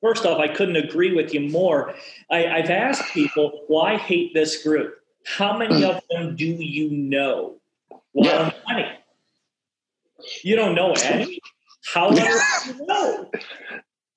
first 0.00 0.24
off, 0.24 0.38
I 0.38 0.48
couldn't 0.48 0.76
agree 0.76 1.14
with 1.14 1.34
you 1.34 1.40
more. 1.40 1.94
I, 2.30 2.60
have 2.60 2.70
asked 2.70 3.12
people 3.12 3.64
why 3.68 3.96
hate 3.96 4.34
this 4.34 4.62
group. 4.62 4.96
How 5.26 5.56
many 5.56 5.84
of 5.84 6.00
them 6.10 6.36
do 6.36 6.46
you 6.46 6.90
know? 6.90 7.56
Well, 8.12 8.24
yeah. 8.24 8.52
many. 8.68 8.88
You 10.42 10.56
don't 10.56 10.74
know 10.74 10.92
any. 11.04 11.40
How 11.92 12.10
do 12.10 12.22
you 12.66 12.86
know? 12.86 13.30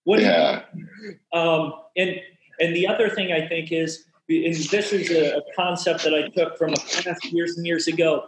What 0.06 0.22
yeah. 0.22 0.64
You, 0.74 1.16
um, 1.38 1.74
and 1.96 2.20
and 2.60 2.76
the 2.76 2.88
other 2.88 3.10
thing 3.10 3.32
I 3.32 3.48
think 3.48 3.72
is, 3.72 4.06
and 4.30 4.56
this 4.56 4.94
is 4.94 5.10
a, 5.12 5.38
a 5.38 5.42
concept 5.56 6.04
that 6.04 6.14
I 6.14 6.30
took 6.30 6.58
from 6.58 6.74
a 6.74 6.78
class 6.78 7.18
years 7.26 7.58
and 7.58 7.66
years 7.66 7.88
ago, 7.88 8.26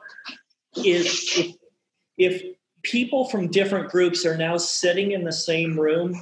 is 0.76 1.38
if, 1.38 1.56
if 2.18 2.56
people 2.86 3.26
from 3.26 3.48
different 3.48 3.90
groups 3.90 4.26
are 4.26 4.38
now 4.38 4.58
sitting 4.58 5.12
in 5.12 5.24
the 5.24 5.34
same 5.34 5.80
room 5.80 6.20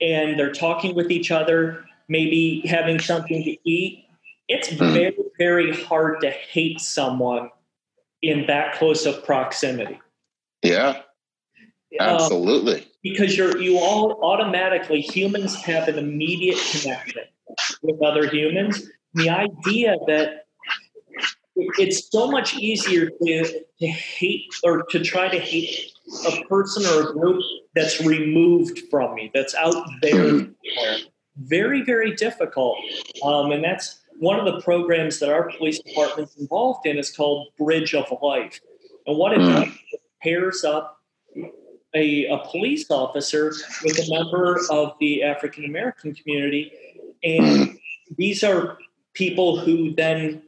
and 0.00 0.38
they're 0.38 0.52
talking 0.52 0.94
with 0.94 1.10
each 1.10 1.30
other, 1.30 1.84
maybe 2.08 2.62
having 2.66 2.98
something 2.98 3.42
to 3.44 3.56
eat. 3.68 4.04
It's 4.48 4.68
hmm. 4.68 4.78
very, 4.78 5.16
very 5.38 5.82
hard 5.84 6.20
to 6.20 6.30
hate 6.30 6.80
someone 6.80 7.50
in 8.22 8.46
that 8.46 8.74
close 8.74 9.06
of 9.06 9.24
proximity. 9.24 10.00
Yeah. 10.62 11.02
Um, 11.98 12.08
absolutely. 12.08 12.82
Um, 12.82 12.86
because 13.02 13.36
you're 13.36 13.56
you 13.58 13.78
all 13.78 14.22
automatically 14.22 15.00
humans 15.00 15.54
have 15.56 15.88
an 15.88 15.98
immediate 15.98 16.58
connection 16.70 17.22
with 17.82 18.02
other 18.02 18.28
humans. 18.28 18.88
The 19.14 19.30
idea 19.30 19.96
that 20.06 20.46
it's 21.78 22.10
so 22.10 22.30
much 22.30 22.56
easier 22.56 23.10
to, 23.10 23.62
to 23.80 23.86
hate 23.86 24.52
or 24.62 24.82
to 24.90 25.00
try 25.02 25.28
to 25.28 25.38
hate 25.38 25.92
a 26.26 26.44
person 26.44 26.84
or 26.86 27.10
a 27.10 27.12
group 27.12 27.42
that's 27.74 28.00
removed 28.00 28.80
from 28.90 29.14
me, 29.14 29.30
that's 29.34 29.54
out 29.54 29.84
there. 30.02 30.48
Very, 31.36 31.82
very 31.82 32.14
difficult. 32.14 32.76
Um, 33.24 33.52
and 33.52 33.64
that's 33.64 34.00
one 34.18 34.38
of 34.38 34.44
the 34.44 34.60
programs 34.60 35.18
that 35.20 35.30
our 35.30 35.50
police 35.56 35.78
department's 35.80 36.36
involved 36.36 36.86
in 36.86 36.98
is 36.98 37.10
called 37.14 37.48
Bridge 37.58 37.94
of 37.94 38.12
Life. 38.22 38.60
And 39.06 39.16
what 39.16 39.32
it 39.32 39.38
does 39.38 39.68
it 39.92 40.00
pairs 40.22 40.64
up 40.64 41.00
a, 41.94 42.26
a 42.26 42.38
police 42.50 42.90
officer 42.90 43.52
with 43.82 43.98
a 43.98 44.10
member 44.10 44.60
of 44.70 44.92
the 45.00 45.22
African 45.22 45.64
American 45.64 46.14
community. 46.14 46.72
And 47.24 47.78
these 48.16 48.44
are 48.44 48.78
people 49.14 49.58
who 49.58 49.94
then 49.94 50.42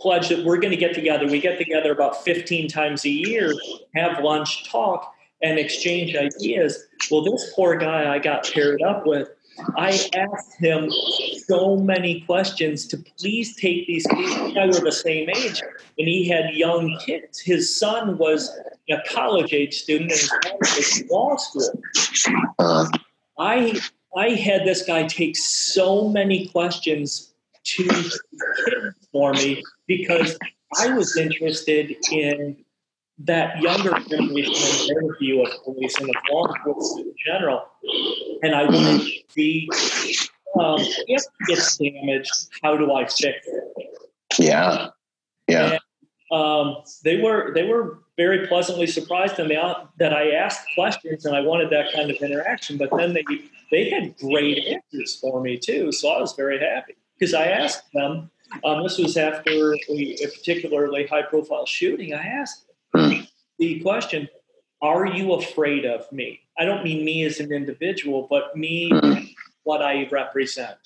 pledge 0.00 0.28
that 0.28 0.44
we're 0.44 0.58
going 0.58 0.70
to 0.70 0.76
get 0.76 0.94
together. 0.94 1.26
We 1.26 1.40
get 1.40 1.58
together 1.58 1.92
about 1.92 2.24
15 2.24 2.68
times 2.68 3.04
a 3.04 3.10
year, 3.10 3.54
have 3.94 4.22
lunch, 4.22 4.68
talk, 4.70 5.14
and 5.42 5.58
exchange 5.58 6.16
ideas. 6.16 6.86
Well, 7.10 7.22
this 7.22 7.52
poor 7.54 7.76
guy 7.76 8.12
I 8.12 8.18
got 8.18 8.50
paired 8.50 8.82
up 8.82 9.06
with, 9.06 9.28
I 9.76 9.90
asked 10.14 10.56
him 10.58 10.90
so 11.46 11.76
many 11.76 12.22
questions 12.22 12.86
to 12.88 12.96
please 13.18 13.54
take 13.56 13.86
these 13.86 14.06
people. 14.08 14.58
I 14.58 14.66
were 14.66 14.80
the 14.80 14.90
same 14.90 15.28
age, 15.30 15.62
and 15.98 16.08
he 16.08 16.28
had 16.28 16.54
young 16.54 16.98
kids. 17.04 17.40
His 17.40 17.78
son 17.78 18.18
was 18.18 18.50
a 18.90 18.96
college 19.08 19.52
age 19.52 19.82
student 19.82 20.10
and 20.10 20.20
his 20.20 20.30
was 20.76 21.00
in 21.00 21.08
law 21.08 21.36
school. 21.36 21.82
Uh. 22.58 22.86
I 23.38 23.80
I 24.16 24.30
had 24.30 24.64
this 24.64 24.82
guy 24.82 25.06
take 25.06 25.36
so 25.36 26.08
many 26.08 26.48
questions 26.48 27.34
to 27.64 27.84
kids 27.84 28.20
for 29.12 29.32
me 29.32 29.62
because 29.86 30.38
I 30.80 30.88
was 30.88 31.16
interested 31.16 31.94
in 32.10 32.56
that 33.18 33.60
younger 33.60 33.92
generation 34.08 34.88
their 34.88 35.16
view 35.18 35.44
of 35.44 35.52
police 35.64 35.96
and 36.00 36.08
of 36.08 36.16
law 36.30 36.52
enforcement 36.52 37.06
in 37.06 37.14
general. 37.24 37.64
And 38.42 38.54
I 38.54 38.64
wanted 38.64 39.00
to 39.02 39.10
see 39.28 39.68
um, 40.58 40.80
if 40.80 41.22
it 41.22 41.46
gets 41.46 41.76
damaged, 41.76 42.32
how 42.62 42.76
do 42.76 42.92
I 42.92 43.06
fix 43.06 43.20
it? 43.22 43.64
Yeah. 44.38 44.88
Yeah. 45.48 45.72
And, 45.72 45.80
um, 46.30 46.82
they 47.04 47.20
were 47.20 47.52
they 47.54 47.64
were 47.64 48.00
very 48.16 48.46
pleasantly 48.46 48.86
surprised 48.86 49.38
and 49.38 49.50
they, 49.50 49.60
that 49.98 50.12
I 50.12 50.30
asked 50.30 50.66
questions 50.74 51.24
and 51.24 51.36
I 51.36 51.40
wanted 51.40 51.70
that 51.70 51.92
kind 51.92 52.10
of 52.10 52.16
interaction. 52.16 52.78
But 52.78 52.90
then 52.96 53.12
they 53.12 53.24
they 53.70 53.90
had 53.90 54.16
great 54.18 54.58
answers 54.66 55.18
for 55.20 55.40
me 55.40 55.58
too, 55.58 55.92
so 55.92 56.08
I 56.10 56.20
was 56.20 56.34
very 56.34 56.58
happy 56.58 56.94
because 57.18 57.34
I 57.34 57.46
asked 57.46 57.92
them. 57.92 58.30
Um, 58.62 58.82
this 58.82 58.98
was 58.98 59.16
after 59.16 59.74
a, 59.74 60.16
a 60.22 60.28
particularly 60.28 61.06
high 61.06 61.22
profile 61.22 61.66
shooting. 61.66 62.14
I 62.14 62.24
asked 62.26 62.66
the 63.58 63.80
question, 63.80 64.28
"Are 64.82 65.06
you 65.06 65.34
afraid 65.34 65.84
of 65.84 66.10
me?" 66.12 66.40
I 66.58 66.64
don't 66.64 66.84
mean 66.84 67.04
me 67.04 67.24
as 67.24 67.40
an 67.40 67.52
individual, 67.52 68.26
but 68.30 68.56
me 68.56 68.90
what 69.64 69.82
I 69.82 70.08
represent. 70.10 70.76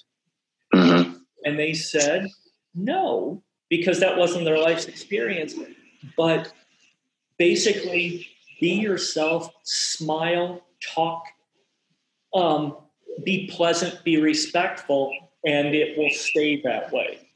Mm-hmm. 0.75 1.15
And 1.45 1.59
they 1.59 1.75
said 1.75 2.29
no 2.75 3.43
because 3.69 4.01
that 4.01 4.17
wasn't 4.17 4.45
their 4.45 4.59
life's 4.59 4.87
experience. 4.87 5.55
But 6.17 6.53
basically, 7.39 8.29
be 8.61 8.71
yourself, 8.71 9.51
smile, 9.63 10.63
talk, 10.81 11.25
um, 12.35 12.77
be 13.25 13.49
pleasant, 13.49 14.03
be 14.05 14.21
respectful, 14.21 15.15
and 15.45 15.75
it 15.75 15.99
will 15.99 16.11
stay 16.11 16.61
that 16.63 16.93
way. 16.93 17.28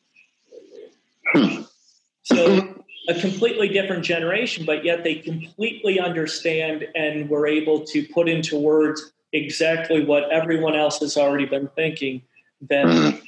So, 2.25 2.85
a 3.09 3.15
completely 3.21 3.69
different 3.69 4.05
generation, 4.05 4.65
but 4.65 4.85
yet 4.85 5.03
they 5.03 5.17
completely 5.17 5.99
understand 5.99 6.87
and 6.95 7.29
were 7.29 7.47
able 7.47 7.85
to 7.87 8.07
put 8.09 8.29
into 8.29 8.57
words 8.59 9.13
exactly 9.33 10.05
what 10.05 10.31
everyone 10.31 10.77
else 10.77 11.01
has 11.01 11.17
already 11.17 11.47
been 11.47 11.69
thinking. 11.75 12.23
Then, 12.61 13.21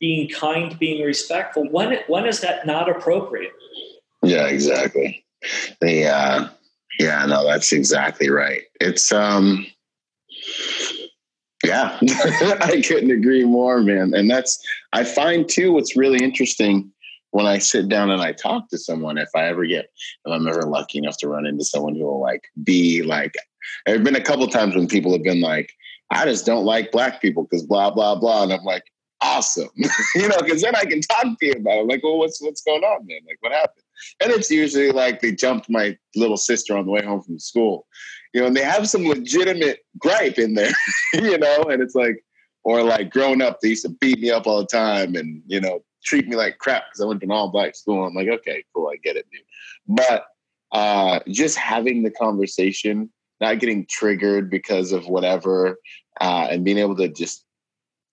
being 0.00 0.28
kind, 0.30 0.76
being 0.78 1.04
respectful. 1.04 1.68
When 1.70 1.98
when 2.08 2.26
is 2.26 2.40
that 2.40 2.66
not 2.66 2.88
appropriate? 2.88 3.52
Yeah, 4.22 4.46
exactly. 4.46 5.24
The 5.80 6.06
uh, 6.06 6.48
yeah, 6.98 7.24
no, 7.26 7.46
that's 7.46 7.72
exactly 7.72 8.30
right. 8.30 8.62
It's 8.80 9.12
um 9.12 9.66
yeah, 11.64 11.98
I 12.62 12.82
couldn't 12.86 13.10
agree 13.10 13.44
more, 13.44 13.82
man. 13.82 14.14
And 14.14 14.30
that's, 14.30 14.58
I 14.94 15.04
find 15.04 15.46
too, 15.46 15.72
what's 15.72 15.94
really 15.94 16.24
interesting 16.24 16.89
when 17.30 17.46
I 17.46 17.58
sit 17.58 17.88
down 17.88 18.10
and 18.10 18.22
I 18.22 18.32
talk 18.32 18.68
to 18.70 18.78
someone, 18.78 19.18
if 19.18 19.28
I 19.34 19.46
ever 19.46 19.64
get, 19.64 19.86
if 20.24 20.32
I'm 20.32 20.48
ever 20.48 20.62
lucky 20.62 20.98
enough 20.98 21.16
to 21.18 21.28
run 21.28 21.46
into 21.46 21.64
someone 21.64 21.94
who 21.94 22.04
will 22.04 22.20
like 22.20 22.44
be 22.62 23.02
like, 23.02 23.34
there 23.86 23.94
have 23.94 24.04
been 24.04 24.16
a 24.16 24.22
couple 24.22 24.46
times 24.48 24.74
when 24.74 24.88
people 24.88 25.12
have 25.12 25.22
been 25.22 25.40
like, 25.40 25.72
I 26.10 26.24
just 26.24 26.46
don't 26.46 26.64
like 26.64 26.92
black 26.92 27.20
people 27.22 27.44
because 27.44 27.64
blah, 27.64 27.90
blah, 27.90 28.16
blah. 28.16 28.42
And 28.42 28.52
I'm 28.52 28.64
like, 28.64 28.84
awesome. 29.20 29.68
you 30.14 30.28
know, 30.28 30.38
because 30.40 30.62
then 30.62 30.74
I 30.74 30.84
can 30.84 31.00
talk 31.02 31.38
to 31.38 31.46
you 31.46 31.52
about 31.52 31.78
it. 31.78 31.80
I'm 31.82 31.88
like, 31.88 32.02
well, 32.02 32.18
what's 32.18 32.42
what's 32.42 32.62
going 32.62 32.82
on, 32.82 33.06
man? 33.06 33.20
Like, 33.26 33.36
what 33.40 33.52
happened? 33.52 33.84
And 34.20 34.32
it's 34.32 34.50
usually 34.50 34.90
like 34.90 35.20
they 35.20 35.32
jumped 35.32 35.68
my 35.68 35.96
little 36.16 36.36
sister 36.36 36.76
on 36.76 36.86
the 36.86 36.90
way 36.90 37.04
home 37.04 37.22
from 37.22 37.38
school 37.38 37.86
you 38.32 38.40
know, 38.40 38.46
and 38.46 38.56
they 38.56 38.62
have 38.62 38.88
some 38.88 39.04
legitimate 39.04 39.80
gripe 39.98 40.38
in 40.38 40.54
there, 40.54 40.72
you 41.14 41.38
know, 41.38 41.62
and 41.64 41.82
it's 41.82 41.94
like, 41.94 42.24
or 42.62 42.82
like 42.82 43.10
growing 43.10 43.42
up, 43.42 43.60
they 43.60 43.70
used 43.70 43.84
to 43.84 43.88
beat 43.88 44.20
me 44.20 44.30
up 44.30 44.46
all 44.46 44.58
the 44.58 44.66
time 44.66 45.14
and, 45.14 45.42
you 45.46 45.60
know, 45.60 45.80
treat 46.04 46.26
me 46.28 46.36
like 46.36 46.58
crap 46.58 46.84
because 46.86 47.00
I 47.00 47.06
went 47.06 47.20
to 47.20 47.26
an 47.26 47.32
all 47.32 47.50
black 47.50 47.74
school. 47.76 48.04
I'm 48.04 48.14
like, 48.14 48.28
okay, 48.28 48.64
cool, 48.74 48.88
I 48.92 48.96
get 48.96 49.16
it, 49.16 49.26
dude. 49.30 49.42
But 49.86 50.26
uh, 50.72 51.20
just 51.28 51.56
having 51.56 52.02
the 52.02 52.10
conversation, 52.10 53.10
not 53.40 53.58
getting 53.58 53.86
triggered 53.88 54.50
because 54.50 54.92
of 54.92 55.08
whatever, 55.08 55.78
uh, 56.20 56.48
and 56.50 56.64
being 56.64 56.78
able 56.78 56.96
to 56.96 57.08
just 57.08 57.44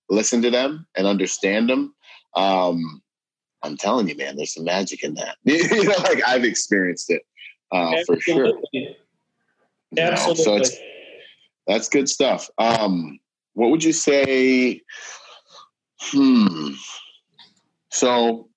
listen 0.10 0.42
to 0.42 0.52
them 0.52 0.88
and 0.96 1.08
understand 1.08 1.70
them. 1.70 1.94
Um, 2.36 3.02
I'm 3.64 3.78
telling 3.78 4.08
you, 4.08 4.16
man, 4.16 4.38
there's 4.38 4.54
some 4.54 4.64
magic 4.64 5.04
in 5.04 5.16
that. 5.16 5.38
you 5.44 5.84
know, 5.84 5.96
like 6.04 6.22
I've 6.26 6.44
experienced 6.44 7.10
it 7.10 7.24
uh, 7.72 7.96
for 8.06 8.20
sure. 8.20 8.46
Absolutely. 8.46 8.96
Know? 9.92 10.34
So 10.34 10.56
it's, 10.58 10.78
that's 11.66 11.90
good 11.90 12.08
stuff. 12.08 12.50
Um, 12.58 13.20
what 13.54 13.72
would 13.72 13.84
you 13.84 13.94
say? 13.94 14.82
Hmm. 16.00 16.74
So 17.98 18.48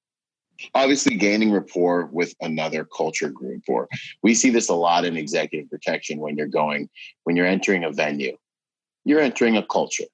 obviously 0.75 1.17
gaining 1.17 1.51
rapport 1.51 2.11
with 2.13 2.35
another 2.43 2.85
culture 2.85 3.31
group 3.31 3.63
or 3.69 3.89
we 4.23 4.35
see 4.35 4.51
this 4.51 4.69
a 4.69 4.75
lot 4.75 5.07
in 5.07 5.17
executive 5.17 5.71
protection 5.71 6.19
when 6.19 6.37
you're 6.37 6.47
going 6.47 6.91
when 7.25 7.37
you're 7.37 7.47
entering 7.47 7.83
a 7.83 7.91
venue 7.91 8.37
you're 9.07 9.23
entering 9.23 9.57
a 9.57 9.63
culture 9.63 10.05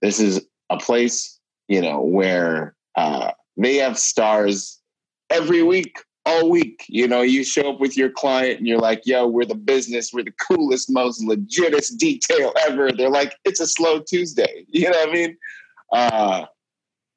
this 0.00 0.18
is 0.18 0.40
a 0.70 0.78
place 0.78 1.38
you 1.68 1.82
know 1.82 2.00
where 2.00 2.74
uh, 2.96 3.32
they 3.58 3.76
have 3.76 3.98
stars 3.98 4.80
every 5.28 5.62
week 5.62 5.98
all 6.24 6.48
week. 6.48 6.86
You 6.88 7.06
know, 7.06 7.20
you 7.20 7.44
show 7.44 7.74
up 7.74 7.80
with 7.80 7.98
your 7.98 8.08
client 8.08 8.58
and 8.58 8.66
you're 8.66 8.78
like, 8.78 9.02
yo, 9.04 9.26
we're 9.26 9.44
the 9.44 9.54
business, 9.54 10.10
we're 10.10 10.24
the 10.24 10.32
coolest, 10.40 10.90
most 10.90 11.22
legitest 11.22 11.98
detail 11.98 12.54
ever. 12.66 12.92
They're 12.92 13.10
like, 13.10 13.34
it's 13.44 13.60
a 13.60 13.66
slow 13.66 14.00
Tuesday. 14.00 14.64
You 14.72 14.90
know 14.90 14.98
what 15.00 15.08
I 15.10 15.12
mean? 15.12 15.36
Uh, 15.92 16.46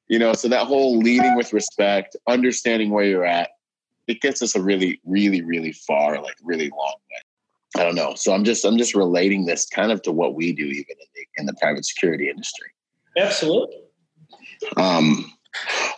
you 0.08 0.18
know, 0.18 0.32
so 0.32 0.48
that 0.48 0.66
whole 0.66 0.98
leading 0.98 1.36
with 1.36 1.52
respect, 1.52 2.16
understanding 2.26 2.90
where 2.90 3.04
you're 3.04 3.26
at, 3.26 3.50
it 4.06 4.20
gets 4.20 4.40
us 4.42 4.56
a 4.56 4.62
really, 4.62 5.00
really, 5.04 5.42
really 5.42 5.72
far, 5.72 6.20
like 6.22 6.36
really 6.42 6.70
long 6.70 6.94
way. 7.10 7.80
I 7.80 7.84
don't 7.84 7.94
know. 7.94 8.14
So 8.14 8.32
I'm 8.32 8.44
just 8.44 8.64
I'm 8.64 8.78
just 8.78 8.94
relating 8.94 9.44
this 9.44 9.66
kind 9.66 9.92
of 9.92 10.00
to 10.02 10.12
what 10.12 10.34
we 10.34 10.52
do 10.52 10.64
even 10.64 10.84
in 10.88 11.06
the, 11.14 11.26
in 11.36 11.46
the 11.46 11.54
private 11.60 11.84
security 11.84 12.30
industry. 12.30 12.68
Absolutely. 13.16 13.76
Um, 14.76 15.30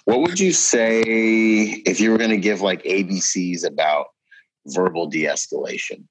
what 0.05 0.21
would 0.21 0.41
you 0.41 0.53
say 0.53 1.01
if 1.01 2.01
you 2.01 2.11
were 2.11 2.19
going 2.19 2.31
to 2.31 2.37
give 2.37 2.61
like 2.61 2.83
ABCs 2.83 3.65
about 3.65 4.07
verbal 4.67 5.07
de 5.07 5.25
escalation? 5.25 6.05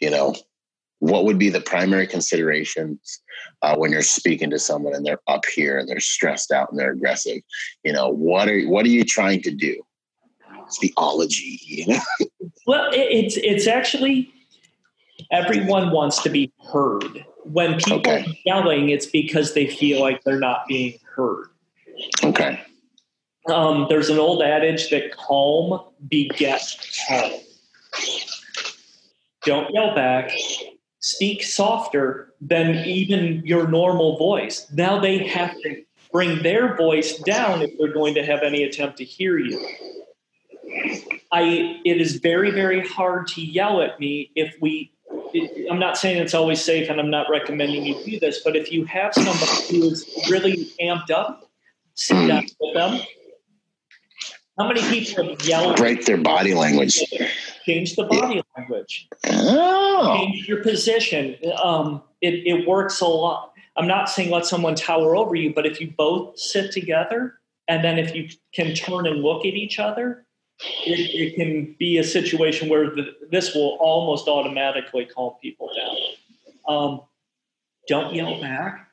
You 0.00 0.10
know, 0.10 0.36
what 1.02 1.24
would 1.24 1.36
be 1.36 1.50
the 1.50 1.60
primary 1.60 2.06
considerations 2.06 3.20
uh, 3.62 3.74
when 3.74 3.90
you're 3.90 4.02
speaking 4.02 4.50
to 4.50 4.58
someone 4.58 4.94
and 4.94 5.04
they're 5.04 5.18
up 5.26 5.44
here 5.46 5.76
and 5.76 5.88
they're 5.88 5.98
stressed 5.98 6.52
out 6.52 6.70
and 6.70 6.78
they're 6.78 6.92
aggressive? 6.92 7.38
You 7.82 7.92
know, 7.92 8.08
what 8.08 8.48
are 8.48 8.62
what 8.68 8.86
are 8.86 8.88
you 8.88 9.04
trying 9.04 9.42
to 9.42 9.50
do? 9.50 9.82
It's 10.64 10.78
theology, 10.78 11.58
you 11.64 11.88
know. 11.88 12.00
well, 12.68 12.88
it's 12.92 13.36
it's 13.36 13.66
actually 13.66 14.32
everyone 15.32 15.90
wants 15.90 16.22
to 16.22 16.30
be 16.30 16.52
heard. 16.72 17.24
When 17.42 17.78
people 17.78 17.94
okay. 17.94 18.20
are 18.22 18.34
yelling, 18.46 18.90
it's 18.90 19.06
because 19.06 19.54
they 19.54 19.66
feel 19.66 20.00
like 20.00 20.22
they're 20.22 20.38
not 20.38 20.68
being 20.68 21.00
heard. 21.16 21.48
Okay. 22.22 22.60
Um, 23.52 23.86
there's 23.88 24.08
an 24.08 24.20
old 24.20 24.40
adage 24.40 24.88
that 24.90 25.10
calm 25.16 25.80
begets 26.08 27.04
calm. 27.08 27.32
Don't 29.44 29.68
yell 29.74 29.96
back. 29.96 30.30
Speak 31.02 31.42
softer 31.42 32.32
than 32.40 32.76
even 32.86 33.42
your 33.44 33.66
normal 33.66 34.16
voice. 34.16 34.66
Now 34.72 35.00
they 35.00 35.18
have 35.26 35.52
to 35.62 35.82
bring 36.12 36.42
their 36.42 36.76
voice 36.76 37.18
down 37.18 37.62
if 37.62 37.76
they're 37.76 37.92
going 37.92 38.14
to 38.14 38.24
have 38.24 38.42
any 38.42 38.62
attempt 38.62 38.98
to 38.98 39.04
hear 39.04 39.36
you. 39.36 39.66
I 41.32 41.80
it 41.84 42.00
is 42.00 42.16
very 42.16 42.50
very 42.50 42.86
hard 42.86 43.26
to 43.28 43.42
yell 43.42 43.82
at 43.82 43.98
me 43.98 44.30
if 44.36 44.54
we. 44.60 44.92
I'm 45.70 45.78
not 45.78 45.96
saying 45.98 46.22
it's 46.22 46.34
always 46.34 46.62
safe, 46.62 46.88
and 46.88 47.00
I'm 47.00 47.10
not 47.10 47.26
recommending 47.30 47.84
you 47.84 48.02
do 48.04 48.20
this. 48.20 48.40
But 48.44 48.54
if 48.54 48.70
you 48.70 48.84
have 48.84 49.14
somebody 49.14 49.66
who 49.70 49.90
is 49.90 50.08
really 50.30 50.70
amped 50.80 51.10
up, 51.10 51.50
sit 51.94 52.14
down 52.28 52.46
with 52.60 52.74
them. 52.74 53.00
How 54.58 54.68
many 54.68 54.82
people 54.82 55.28
have 55.28 55.42
yelled? 55.44 55.76
Break 55.76 56.04
their 56.04 56.18
body 56.18 56.54
language. 56.54 57.00
Change 57.64 57.96
the 57.96 58.04
body 58.04 58.36
yeah. 58.36 58.42
language. 58.56 59.08
Oh. 59.26 60.16
Change 60.18 60.46
your 60.46 60.62
position. 60.62 61.36
Um, 61.62 62.02
it, 62.20 62.46
it 62.46 62.68
works 62.68 63.00
a 63.00 63.06
lot. 63.06 63.52
I'm 63.76 63.86
not 63.86 64.10
saying 64.10 64.30
let 64.30 64.44
someone 64.44 64.74
tower 64.74 65.16
over 65.16 65.34
you, 65.34 65.54
but 65.54 65.64
if 65.64 65.80
you 65.80 65.92
both 65.96 66.38
sit 66.38 66.72
together 66.72 67.34
and 67.68 67.82
then 67.82 67.98
if 67.98 68.14
you 68.14 68.28
can 68.54 68.74
turn 68.74 69.06
and 69.06 69.22
look 69.22 69.46
at 69.46 69.54
each 69.54 69.78
other, 69.78 70.26
it, 70.84 71.00
it 71.14 71.34
can 71.36 71.74
be 71.78 71.96
a 71.96 72.04
situation 72.04 72.68
where 72.68 72.90
the, 72.90 73.16
this 73.30 73.54
will 73.54 73.78
almost 73.80 74.28
automatically 74.28 75.06
calm 75.06 75.32
people 75.40 75.70
down. 75.74 75.96
Um, 76.68 77.00
don't 77.88 78.14
yell 78.14 78.38
back. 78.40 78.90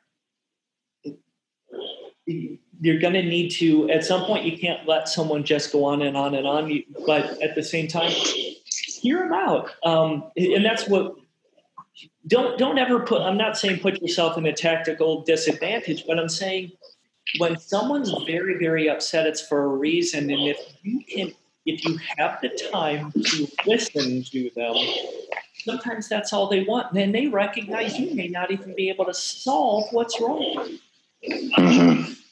You're 2.79 2.99
going 2.99 3.13
to 3.13 3.23
need 3.23 3.49
to, 3.51 3.89
at 3.89 4.05
some 4.05 4.25
point, 4.25 4.45
you 4.45 4.57
can't 4.57 4.87
let 4.87 5.09
someone 5.09 5.43
just 5.43 5.71
go 5.71 5.83
on 5.85 6.01
and 6.01 6.15
on 6.15 6.35
and 6.35 6.47
on. 6.47 6.83
But 7.05 7.41
at 7.41 7.55
the 7.55 7.63
same 7.63 7.87
time, 7.87 8.11
hear 8.11 9.19
them 9.19 9.33
out. 9.33 9.71
Um, 9.83 10.31
and 10.37 10.63
that's 10.63 10.87
what 10.87 11.15
don't 12.27 12.57
don't 12.57 12.77
ever 12.77 12.99
put 12.99 13.21
i'm 13.21 13.37
not 13.37 13.57
saying 13.57 13.79
put 13.79 14.01
yourself 14.01 14.37
in 14.37 14.45
a 14.45 14.53
tactical 14.53 15.21
disadvantage 15.23 16.05
but 16.07 16.19
i'm 16.19 16.29
saying 16.29 16.71
when 17.37 17.57
someone's 17.57 18.13
very 18.25 18.57
very 18.57 18.89
upset 18.89 19.27
it's 19.27 19.45
for 19.45 19.63
a 19.63 19.67
reason 19.67 20.29
and 20.29 20.47
if 20.47 20.57
you 20.83 21.03
can 21.03 21.31
if 21.65 21.83
you 21.85 21.99
have 22.17 22.39
the 22.41 22.49
time 22.71 23.11
to 23.11 23.47
listen 23.65 24.23
to 24.23 24.49
them 24.55 24.75
sometimes 25.63 26.07
that's 26.07 26.33
all 26.33 26.47
they 26.47 26.63
want 26.63 26.87
and 26.89 26.97
then 26.97 27.11
they 27.11 27.27
recognize 27.27 27.97
you 27.97 28.13
may 28.15 28.27
not 28.27 28.51
even 28.51 28.75
be 28.75 28.89
able 28.89 29.05
to 29.05 29.13
solve 29.13 29.85
what's 29.91 30.19
wrong 30.21 30.77
mm-hmm. 31.27 32.13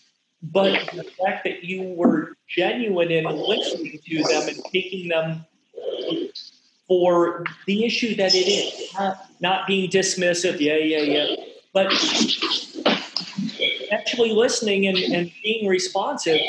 but 0.51 0.89
the 0.93 1.03
fact 1.03 1.43
that 1.43 1.63
you 1.63 1.83
were 1.83 2.35
genuine 2.47 3.11
in 3.11 3.25
listening 3.25 3.99
to 4.05 4.23
them 4.23 4.47
and 4.47 4.63
taking 4.71 5.09
them 5.09 5.45
for 6.87 7.43
the 7.65 7.85
issue 7.85 8.15
that 8.15 8.33
it 8.33 8.47
is, 8.47 8.93
not, 8.93 9.25
not 9.41 9.67
being 9.67 9.89
dismissive, 9.89 10.59
yeah, 10.59 10.75
yeah, 10.75 11.01
yeah, 11.01 11.35
but 11.73 11.91
actually 13.91 14.31
listening 14.31 14.87
and, 14.87 14.97
and 14.97 15.31
being 15.43 15.67
responsive 15.67 16.39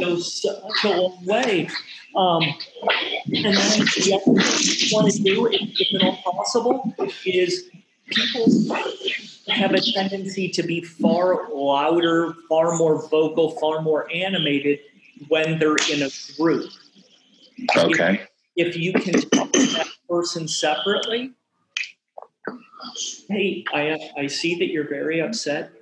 goes 0.00 0.42
such 0.42 0.84
a 0.84 0.88
long 0.88 1.24
way. 1.24 1.68
Um, 2.16 2.42
and 2.42 3.44
then 3.44 3.54
the 3.54 4.20
other 4.26 4.40
thing 4.40 4.88
you 4.88 4.96
want 4.96 5.12
to 5.12 5.22
do, 5.22 5.46
if, 5.46 5.60
if 5.62 5.94
at 5.94 6.02
all 6.02 6.16
possible, 6.22 6.94
is 7.24 7.70
people 8.06 8.46
have 9.48 9.72
a 9.72 9.80
tendency 9.80 10.48
to 10.48 10.62
be 10.62 10.80
far 10.80 11.48
louder, 11.52 12.34
far 12.48 12.76
more 12.76 13.08
vocal, 13.08 13.52
far 13.58 13.82
more 13.82 14.10
animated 14.12 14.80
when 15.28 15.58
they're 15.58 15.76
in 15.92 16.02
a 16.02 16.10
group. 16.36 16.70
Okay. 17.76 18.22
If, 18.56 18.68
if 18.68 18.76
you 18.76 18.92
can 18.92 19.14
talk 19.30 19.52
to 19.52 19.66
that 19.66 19.88
person 20.08 20.48
separately, 20.48 21.32
hey, 23.28 23.64
I, 23.72 23.98
I 24.16 24.26
see 24.26 24.58
that 24.58 24.68
you're 24.68 24.88
very 24.88 25.20
upset 25.20 25.72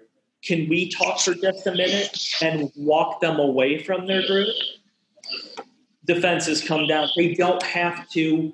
can 0.47 0.69
we 0.69 0.89
talk 0.89 1.19
for 1.21 1.35
just 1.35 1.67
a 1.67 1.73
minute 1.73 2.17
and 2.41 2.71
walk 2.77 3.21
them 3.21 3.41
away 3.41 3.83
from 3.83 4.07
their 4.07 4.25
group? 4.27 4.49
Defenses 6.05 6.63
come 6.63 6.87
down. 6.87 7.09
They 7.17 7.35
don't 7.35 7.63
have 7.65 8.09
to 8.11 8.53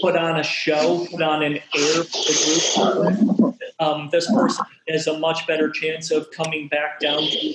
put 0.00 0.16
on 0.16 0.40
a 0.40 0.42
show, 0.42 1.06
put 1.10 1.20
on 1.20 1.42
an 1.42 1.56
air 1.56 2.04
for 2.04 2.32
the 2.32 3.34
group. 3.36 3.55
Um, 3.78 4.08
this 4.10 4.30
person 4.30 4.64
has 4.88 5.06
a 5.06 5.18
much 5.18 5.46
better 5.46 5.70
chance 5.70 6.10
of 6.10 6.30
coming 6.30 6.68
back 6.68 6.98
down 7.00 7.22
to 7.22 7.54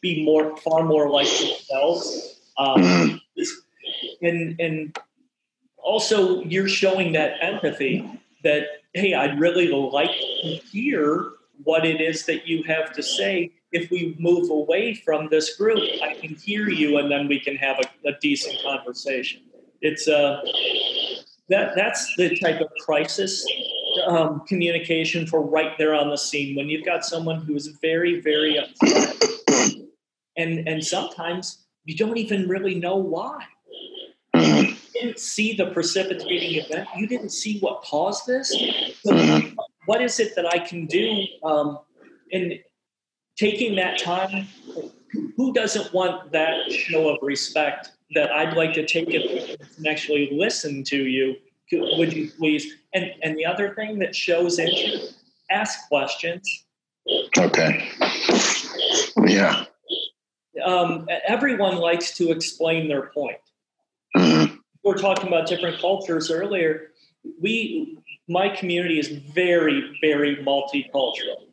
be 0.00 0.24
more, 0.24 0.56
far 0.58 0.84
more 0.84 1.08
like 1.08 1.28
themselves. 1.28 2.40
Um, 2.58 3.20
and 4.22 4.60
and 4.60 4.98
also, 5.78 6.42
you're 6.44 6.68
showing 6.68 7.12
that 7.12 7.42
empathy 7.42 8.08
that 8.44 8.66
hey, 8.94 9.14
I'd 9.14 9.40
really 9.40 9.68
like 9.68 10.10
to 10.10 10.48
hear 10.70 11.32
what 11.64 11.86
it 11.86 12.00
is 12.00 12.26
that 12.26 12.46
you 12.46 12.62
have 12.64 12.92
to 12.92 13.02
say. 13.02 13.52
If 13.72 13.90
we 13.90 14.14
move 14.18 14.50
away 14.50 14.94
from 14.94 15.28
this 15.30 15.56
group, 15.56 15.80
I 16.02 16.12
can 16.14 16.34
hear 16.34 16.68
you, 16.68 16.98
and 16.98 17.10
then 17.10 17.26
we 17.26 17.40
can 17.40 17.56
have 17.56 17.78
a, 17.78 18.08
a 18.08 18.12
decent 18.20 18.62
conversation. 18.62 19.40
It's 19.80 20.06
uh, 20.08 20.42
that 21.48 21.72
that's 21.74 22.14
the 22.16 22.36
type 22.38 22.60
of 22.60 22.68
crisis 22.84 23.46
um, 24.06 24.42
communication 24.46 25.26
for 25.26 25.40
right 25.40 25.76
there 25.78 25.94
on 25.94 26.10
the 26.10 26.18
scene 26.18 26.56
when 26.56 26.68
you've 26.68 26.84
got 26.84 27.04
someone 27.04 27.40
who 27.40 27.54
is 27.54 27.68
very, 27.80 28.20
very 28.20 28.58
upset, 28.58 29.22
and 30.36 30.68
and 30.68 30.84
sometimes 30.84 31.64
you 31.84 31.96
don't 31.96 32.16
even 32.16 32.48
really 32.48 32.74
know 32.74 32.96
why. 32.96 33.44
You 34.34 34.74
didn't 34.94 35.18
see 35.18 35.54
the 35.54 35.66
precipitating 35.66 36.62
event. 36.64 36.88
You 36.96 37.06
didn't 37.06 37.30
see 37.30 37.58
what 37.58 37.82
caused 37.82 38.26
this 38.26 38.54
what 39.86 40.02
is 40.02 40.20
it 40.20 40.34
that 40.36 40.46
I 40.46 40.58
can 40.58 40.86
do? 40.86 41.24
Um, 41.42 41.80
and 42.32 42.58
taking 43.36 43.76
that 43.76 43.98
time, 43.98 44.46
who 45.36 45.52
doesn't 45.52 45.92
want 45.92 46.32
that 46.32 46.70
show 46.70 47.08
of 47.08 47.18
respect 47.22 47.92
that 48.14 48.30
I'd 48.30 48.56
like 48.56 48.72
to 48.74 48.86
take 48.86 49.08
it 49.10 49.60
and 49.76 49.86
actually 49.86 50.30
listen 50.32 50.84
to 50.84 50.96
you? 50.96 51.36
Would 51.72 52.12
you 52.12 52.30
please? 52.38 52.76
And 52.94 53.12
and 53.22 53.36
the 53.36 53.46
other 53.46 53.74
thing 53.74 53.98
that 54.00 54.14
shows 54.14 54.58
interest, 54.58 55.14
ask 55.50 55.88
questions. 55.88 56.64
Okay. 57.36 57.88
Yeah. 59.26 59.64
Um, 60.64 61.08
everyone 61.26 61.76
likes 61.76 62.16
to 62.18 62.30
explain 62.30 62.88
their 62.88 63.10
point. 63.14 63.38
Mm-hmm. 64.16 64.56
We 64.84 64.92
are 64.92 64.94
talking 64.94 65.28
about 65.28 65.46
different 65.46 65.80
cultures 65.80 66.30
earlier. 66.30 66.90
We 67.40 67.98
my 68.28 68.48
community 68.48 68.98
is 68.98 69.08
very, 69.08 69.98
very 70.00 70.36
multicultural. 70.36 71.46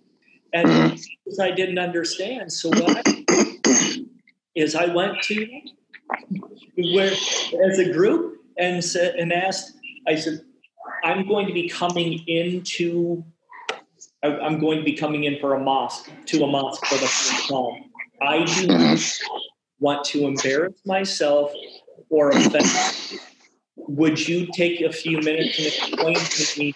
And 0.53 0.67
mm-hmm. 0.67 1.41
I 1.41 1.51
didn't 1.51 1.79
understand. 1.79 2.51
So 2.51 2.69
what 2.69 3.01
I 3.05 4.05
is 4.55 4.75
I 4.75 4.87
went 4.93 5.21
to 5.23 5.47
where 6.93 7.11
as 7.11 7.79
a 7.79 7.91
group 7.91 8.41
and 8.57 8.83
said 8.83 9.15
and 9.15 9.31
asked, 9.31 9.78
I 10.09 10.15
said, 10.15 10.41
I'm 11.03 11.27
going 11.27 11.47
to 11.47 11.53
be 11.53 11.69
coming 11.69 12.27
into 12.27 13.23
I'm 14.21 14.59
going 14.59 14.79
to 14.79 14.83
be 14.83 14.93
coming 14.93 15.23
in 15.25 15.39
for 15.39 15.53
a 15.53 15.59
mosque 15.59 16.09
to 16.27 16.43
a 16.43 16.47
mosque 16.47 16.85
for 16.85 16.95
the 16.95 17.07
first 17.07 17.49
time. 17.49 17.85
I 18.21 18.43
do 18.43 18.67
not 18.67 18.79
mm-hmm. 18.79 19.35
want 19.79 20.03
to 20.05 20.27
embarrass 20.27 20.75
myself 20.85 21.51
or 22.09 22.31
offend 22.31 22.65
would 23.89 24.27
you 24.27 24.47
take 24.53 24.81
a 24.81 24.91
few 24.91 25.19
minutes 25.19 25.57
and 25.57 25.67
explain 25.67 26.15
to 26.15 26.59
me 26.59 26.75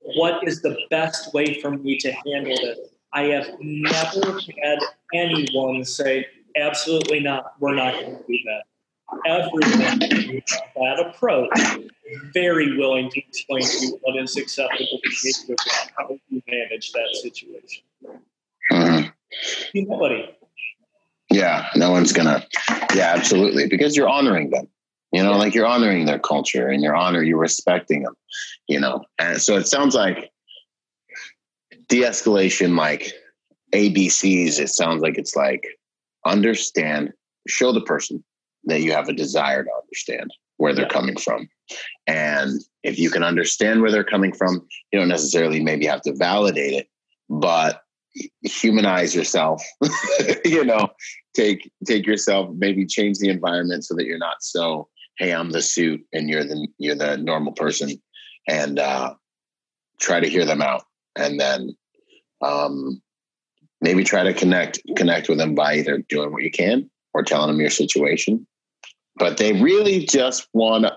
what 0.00 0.46
is 0.46 0.62
the 0.62 0.76
best 0.90 1.34
way 1.34 1.60
for 1.60 1.70
me 1.70 1.98
to 1.98 2.12
handle 2.12 2.56
this? 2.56 2.78
I 3.12 3.22
have 3.24 3.48
never 3.60 4.40
had 4.62 4.78
anyone 5.14 5.84
say, 5.84 6.26
absolutely 6.56 7.20
not, 7.20 7.52
we're 7.60 7.74
not 7.74 7.94
going 7.94 8.16
to 8.16 8.24
do 8.26 8.38
that. 8.46 8.62
Everyone 9.26 9.98
that 9.98 11.06
approach, 11.06 11.50
very 12.34 12.76
willing 12.76 13.10
to 13.10 13.20
explain 13.20 13.62
to 13.62 13.86
you 13.86 13.98
what 14.02 14.20
is 14.20 14.36
acceptable 14.36 15.00
behavior 15.02 15.56
how 15.96 16.08
you 16.28 16.42
manage 16.48 16.92
that 16.92 17.08
situation. 17.22 17.84
Mm-hmm. 18.72 19.08
Humility. 19.72 20.36
Yeah, 21.30 21.66
no 21.76 21.90
one's 21.90 22.12
gonna. 22.12 22.46
Yeah, 22.94 23.12
absolutely, 23.14 23.68
because 23.68 23.96
you're 23.96 24.08
honoring 24.08 24.50
them. 24.50 24.68
You 25.12 25.22
know, 25.22 25.36
like 25.38 25.54
you're 25.54 25.66
honoring 25.66 26.06
their 26.06 26.18
culture 26.18 26.68
and 26.68 26.82
you're 26.82 26.96
honor, 26.96 27.22
you're 27.22 27.38
respecting 27.38 28.02
them, 28.02 28.14
you 28.68 28.80
know. 28.80 29.04
And 29.18 29.40
so 29.40 29.56
it 29.56 29.68
sounds 29.68 29.94
like 29.94 30.30
de-escalation, 31.88 32.76
like 32.76 33.12
ABCs, 33.72 34.58
it 34.58 34.68
sounds 34.68 35.02
like 35.02 35.16
it's 35.16 35.36
like 35.36 35.64
understand, 36.24 37.12
show 37.46 37.72
the 37.72 37.80
person 37.80 38.22
that 38.66 38.82
you 38.82 38.92
have 38.92 39.08
a 39.08 39.12
desire 39.12 39.64
to 39.64 39.70
understand 39.82 40.30
where 40.58 40.74
they're 40.74 40.84
yeah. 40.84 40.90
coming 40.90 41.16
from. 41.16 41.48
And 42.06 42.60
if 42.82 42.98
you 42.98 43.10
can 43.10 43.22
understand 43.22 43.82
where 43.82 43.90
they're 43.90 44.04
coming 44.04 44.32
from, 44.32 44.66
you 44.92 44.98
don't 44.98 45.08
necessarily 45.08 45.62
maybe 45.62 45.86
have 45.86 46.02
to 46.02 46.14
validate 46.14 46.72
it, 46.72 46.88
but 47.28 47.82
humanize 48.42 49.14
yourself 49.14 49.62
you 50.44 50.64
know 50.64 50.88
take 51.34 51.70
take 51.86 52.06
yourself 52.06 52.50
maybe 52.56 52.86
change 52.86 53.18
the 53.18 53.28
environment 53.28 53.84
so 53.84 53.94
that 53.94 54.06
you're 54.06 54.18
not 54.18 54.36
so 54.40 54.88
hey 55.18 55.32
i'm 55.32 55.50
the 55.50 55.62
suit 55.62 56.00
and 56.12 56.28
you're 56.28 56.44
the 56.44 56.66
you're 56.78 56.94
the 56.94 57.16
normal 57.18 57.52
person 57.52 57.90
and 58.48 58.78
uh, 58.78 59.12
try 60.00 60.20
to 60.20 60.28
hear 60.28 60.44
them 60.44 60.62
out 60.62 60.84
and 61.16 61.40
then 61.40 61.76
um, 62.42 63.02
maybe 63.80 64.04
try 64.04 64.22
to 64.22 64.32
connect 64.32 64.80
connect 64.96 65.28
with 65.28 65.38
them 65.38 65.54
by 65.54 65.74
either 65.74 65.98
doing 66.08 66.32
what 66.32 66.42
you 66.42 66.50
can 66.50 66.88
or 67.12 67.22
telling 67.22 67.48
them 67.48 67.60
your 67.60 67.70
situation 67.70 68.46
but 69.18 69.36
they 69.36 69.52
really 69.60 70.06
just 70.06 70.48
want 70.52 70.84
to 70.84 70.96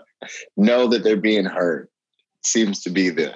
know 0.58 0.88
that 0.88 1.04
they're 1.04 1.18
being 1.18 1.46
heard. 1.46 1.88
Seems 2.44 2.82
to 2.84 2.90
be 2.90 3.10
the 3.10 3.36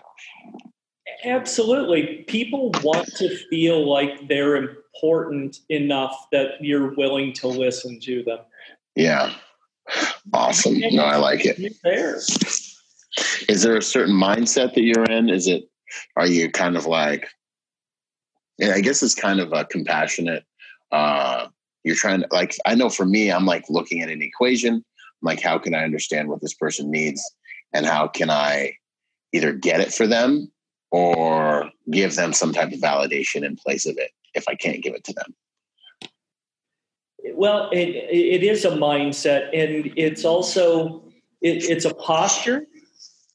absolutely 1.25 2.23
people 2.27 2.71
want 2.83 3.07
to 3.15 3.37
feel 3.49 3.89
like 3.89 4.27
they're 4.27 4.55
important 4.55 5.59
enough 5.69 6.15
that 6.31 6.51
you're 6.61 6.93
willing 6.95 7.33
to 7.33 7.47
listen 7.47 7.99
to 8.01 8.23
them. 8.23 8.39
Yeah. 8.95 9.33
Awesome. 10.33 10.79
No, 10.79 11.03
I 11.03 11.17
like 11.17 11.45
it. 11.45 11.73
There. 11.83 12.15
Is 13.49 13.61
there 13.61 13.77
a 13.77 13.81
certain 13.81 14.15
mindset 14.15 14.73
that 14.75 14.83
you're 14.83 15.05
in? 15.05 15.29
Is 15.29 15.47
it 15.47 15.69
are 16.15 16.27
you 16.27 16.49
kind 16.49 16.77
of 16.77 16.85
like 16.85 17.27
yeah, 18.57 18.73
I 18.73 18.81
guess 18.81 19.03
it's 19.03 19.15
kind 19.15 19.39
of 19.39 19.51
a 19.53 19.65
compassionate 19.65 20.43
uh 20.91 21.47
you're 21.83 21.95
trying 21.95 22.21
to 22.21 22.27
like 22.31 22.55
i 22.65 22.75
know 22.75 22.89
for 22.89 23.05
me 23.05 23.31
i'm 23.31 23.45
like 23.45 23.65
looking 23.69 24.01
at 24.01 24.09
an 24.09 24.21
equation 24.21 24.75
I'm 24.75 24.83
like 25.21 25.41
how 25.41 25.57
can 25.57 25.73
i 25.73 25.83
understand 25.83 26.29
what 26.29 26.41
this 26.41 26.53
person 26.53 26.89
needs 26.89 27.21
and 27.73 27.85
how 27.85 28.07
can 28.07 28.29
i 28.29 28.73
either 29.31 29.53
get 29.53 29.79
it 29.79 29.93
for 29.93 30.07
them 30.07 30.51
or 30.91 31.71
give 31.91 32.15
them 32.15 32.33
some 32.33 32.53
type 32.53 32.71
of 32.71 32.79
validation 32.79 33.43
in 33.43 33.55
place 33.55 33.85
of 33.85 33.97
it 33.97 34.11
if 34.33 34.47
i 34.47 34.55
can't 34.55 34.83
give 34.83 34.93
it 34.93 35.03
to 35.05 35.13
them 35.13 35.35
well 37.33 37.69
it, 37.71 37.87
it 37.87 38.43
is 38.43 38.65
a 38.65 38.71
mindset 38.71 39.49
and 39.53 39.91
it's 39.95 40.25
also 40.25 41.03
it, 41.41 41.63
it's 41.69 41.85
a 41.85 41.93
posture 41.95 42.65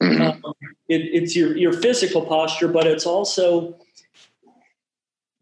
mm-hmm. 0.01 0.45
um, 0.45 0.53
it, 0.87 1.01
it's 1.01 1.35
your, 1.35 1.55
your 1.55 1.73
physical 1.73 2.25
posture 2.25 2.67
but 2.67 2.87
it's 2.87 3.05
also 3.05 3.77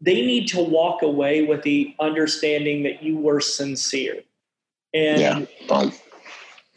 they 0.01 0.25
need 0.25 0.47
to 0.49 0.63
walk 0.63 1.01
away 1.01 1.43
with 1.43 1.63
the 1.63 1.95
understanding 1.99 2.83
that 2.83 3.01
you 3.01 3.17
were 3.17 3.39
sincere. 3.39 4.21
And 4.93 5.21
yeah. 5.21 5.89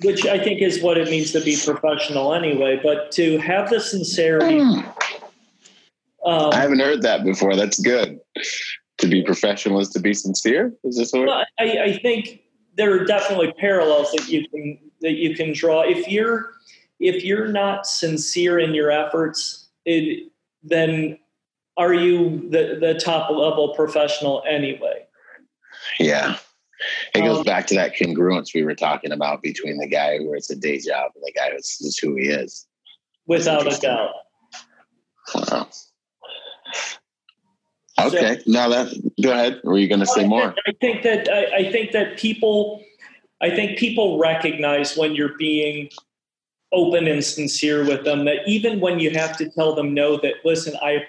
which 0.02 0.26
I 0.26 0.38
think 0.42 0.60
is 0.60 0.82
what 0.82 0.98
it 0.98 1.08
means 1.08 1.32
to 1.32 1.40
be 1.40 1.56
professional 1.62 2.34
anyway, 2.34 2.80
but 2.82 3.12
to 3.12 3.38
have 3.38 3.70
the 3.70 3.80
sincerity. 3.80 4.56
Mm. 4.56 4.84
Um, 6.24 6.52
I 6.52 6.56
haven't 6.56 6.80
heard 6.80 7.02
that 7.02 7.24
before. 7.24 7.56
That's 7.56 7.78
good. 7.78 8.20
To 8.98 9.06
be 9.06 9.22
professional 9.22 9.80
is 9.80 9.88
to 9.90 10.00
be 10.00 10.12
sincere. 10.12 10.74
Is 10.84 10.96
this 10.96 11.12
what? 11.12 11.26
Well, 11.26 11.44
I, 11.58 11.78
I 11.78 11.98
think 11.98 12.42
there 12.76 12.92
are 12.92 13.04
definitely 13.04 13.52
parallels 13.58 14.10
that 14.12 14.28
you 14.28 14.46
can 14.48 14.78
that 15.00 15.12
you 15.12 15.34
can 15.34 15.54
draw. 15.54 15.82
If 15.82 16.06
you're 16.08 16.52
if 16.98 17.24
you're 17.24 17.48
not 17.48 17.86
sincere 17.86 18.58
in 18.58 18.74
your 18.74 18.90
efforts, 18.90 19.68
it, 19.86 20.30
then 20.62 21.18
are 21.80 21.94
you 21.94 22.46
the, 22.50 22.76
the 22.78 23.00
top 23.02 23.30
level 23.30 23.74
professional 23.74 24.42
anyway? 24.46 25.06
Yeah. 25.98 26.36
It 27.14 27.20
goes 27.20 27.38
um, 27.38 27.44
back 27.44 27.66
to 27.68 27.74
that 27.74 27.96
congruence 27.96 28.54
we 28.54 28.64
were 28.64 28.74
talking 28.74 29.12
about 29.12 29.42
between 29.42 29.78
the 29.78 29.86
guy 29.86 30.18
who 30.18 30.34
it's 30.34 30.50
a 30.50 30.56
day 30.56 30.78
job 30.78 31.12
and 31.14 31.24
the 31.24 31.32
guy 31.32 31.50
who's 31.52 31.78
just 31.78 32.00
who 32.00 32.16
he 32.16 32.28
is. 32.28 32.66
Without 33.26 33.66
a 33.66 33.78
doubt. 33.78 34.10
Wow. 35.34 35.68
Okay. 37.98 38.38
So, 38.38 38.42
now 38.46 38.68
that 38.68 38.92
go 39.22 39.32
ahead. 39.32 39.60
Were 39.64 39.78
you 39.78 39.88
going 39.88 40.00
to 40.00 40.06
say 40.06 40.26
more? 40.26 40.54
I 40.66 40.72
think 40.80 41.02
that 41.02 41.28
I, 41.28 41.58
I 41.58 41.72
think 41.72 41.92
that 41.92 42.18
people, 42.18 42.82
I 43.40 43.50
think 43.50 43.78
people 43.78 44.18
recognize 44.18 44.96
when 44.96 45.14
you're 45.14 45.36
being 45.38 45.90
open 46.72 47.06
and 47.06 47.22
sincere 47.22 47.84
with 47.84 48.04
them. 48.04 48.24
That 48.24 48.38
even 48.46 48.80
when 48.80 49.00
you 49.00 49.10
have 49.10 49.36
to 49.38 49.50
tell 49.50 49.74
them 49.74 49.94
no, 49.94 50.16
that 50.18 50.34
listen, 50.44 50.74
I 50.82 51.06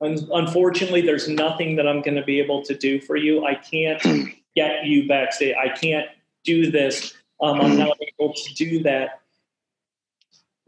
unfortunately, 0.00 1.02
there's 1.02 1.28
nothing 1.28 1.76
that 1.76 1.86
I'm 1.86 2.02
going 2.02 2.16
to 2.16 2.22
be 2.22 2.40
able 2.40 2.62
to 2.62 2.74
do 2.74 3.00
for 3.00 3.16
you. 3.16 3.44
I 3.44 3.54
can't 3.54 4.02
get 4.56 4.84
you 4.84 5.06
back. 5.06 5.28
backstage. 5.28 5.54
I 5.56 5.68
can't 5.68 6.06
do 6.44 6.70
this. 6.70 7.14
Um, 7.40 7.60
I'm 7.60 7.76
not 7.76 7.96
able 8.20 8.32
to 8.32 8.54
do 8.54 8.82
that. 8.82 9.20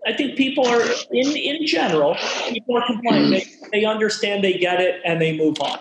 I 0.05 0.13
think 0.13 0.37
people 0.37 0.67
are, 0.67 0.83
in 1.13 1.37
in 1.37 1.67
general, 1.67 2.17
people 2.49 2.77
are 2.77 2.87
complaining. 2.87 3.41
They, 3.73 3.81
they 3.81 3.85
understand, 3.87 4.45
they 4.45 4.55
get 4.55 4.81
it, 4.81 5.01
and 5.05 5.19
they 5.19 5.35
move 5.35 5.59
on. 5.61 5.79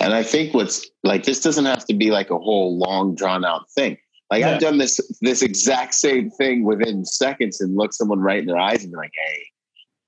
And 0.00 0.12
I 0.12 0.22
think 0.22 0.52
what's 0.52 0.86
like 1.04 1.24
this 1.24 1.40
doesn't 1.40 1.64
have 1.64 1.86
to 1.86 1.94
be 1.94 2.10
like 2.10 2.30
a 2.30 2.38
whole 2.38 2.78
long 2.78 3.14
drawn 3.14 3.44
out 3.44 3.70
thing. 3.70 3.96
Like 4.30 4.40
yeah. 4.40 4.54
I've 4.54 4.60
done 4.60 4.78
this 4.78 5.00
this 5.20 5.40
exact 5.40 5.94
same 5.94 6.30
thing 6.30 6.64
within 6.64 7.04
seconds 7.04 7.60
and 7.60 7.76
look 7.76 7.94
someone 7.94 8.20
right 8.20 8.40
in 8.40 8.46
their 8.46 8.58
eyes 8.58 8.82
and 8.82 8.92
be 8.92 8.96
like, 8.96 9.12
"Hey, 9.14 9.46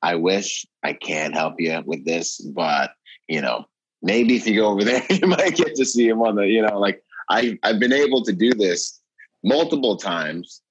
I 0.02 0.14
wish 0.14 0.66
I 0.82 0.94
can 0.94 1.32
help 1.32 1.54
you 1.58 1.82
with 1.84 2.04
this, 2.04 2.40
but 2.40 2.92
you 3.28 3.40
know, 3.40 3.66
maybe 4.02 4.36
if 4.36 4.46
you 4.46 4.56
go 4.56 4.68
over 4.68 4.84
there, 4.84 5.02
you 5.10 5.26
might 5.26 5.56
get 5.56 5.74
to 5.76 5.84
see 5.84 6.08
him 6.08 6.20
on 6.22 6.36
the, 6.36 6.46
you 6.46 6.62
know, 6.62 6.78
like 6.78 7.02
I 7.28 7.58
I've 7.62 7.78
been 7.78 7.92
able 7.92 8.24
to 8.24 8.32
do 8.32 8.52
this 8.54 9.00
multiple 9.44 9.96
times 9.96 10.62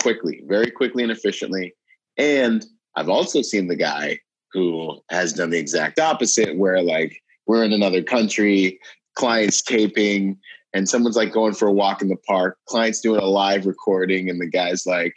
quickly, 0.00 0.42
very 0.46 0.70
quickly 0.70 1.02
and 1.02 1.12
efficiently. 1.12 1.74
And 2.16 2.64
I've 2.96 3.08
also 3.08 3.42
seen 3.42 3.68
the 3.68 3.76
guy 3.76 4.18
who 4.52 5.00
has 5.10 5.32
done 5.32 5.50
the 5.50 5.58
exact 5.58 5.98
opposite, 5.98 6.56
where 6.56 6.82
like 6.82 7.20
we're 7.46 7.64
in 7.64 7.72
another 7.72 8.02
country, 8.02 8.78
clients 9.14 9.62
taping, 9.62 10.38
and 10.74 10.88
someone's 10.88 11.16
like 11.16 11.32
going 11.32 11.54
for 11.54 11.68
a 11.68 11.72
walk 11.72 12.02
in 12.02 12.08
the 12.08 12.16
park, 12.16 12.58
clients 12.66 13.00
doing 13.00 13.20
a 13.20 13.26
live 13.26 13.66
recording, 13.66 14.28
and 14.28 14.40
the 14.40 14.48
guy's 14.48 14.86
like, 14.86 15.14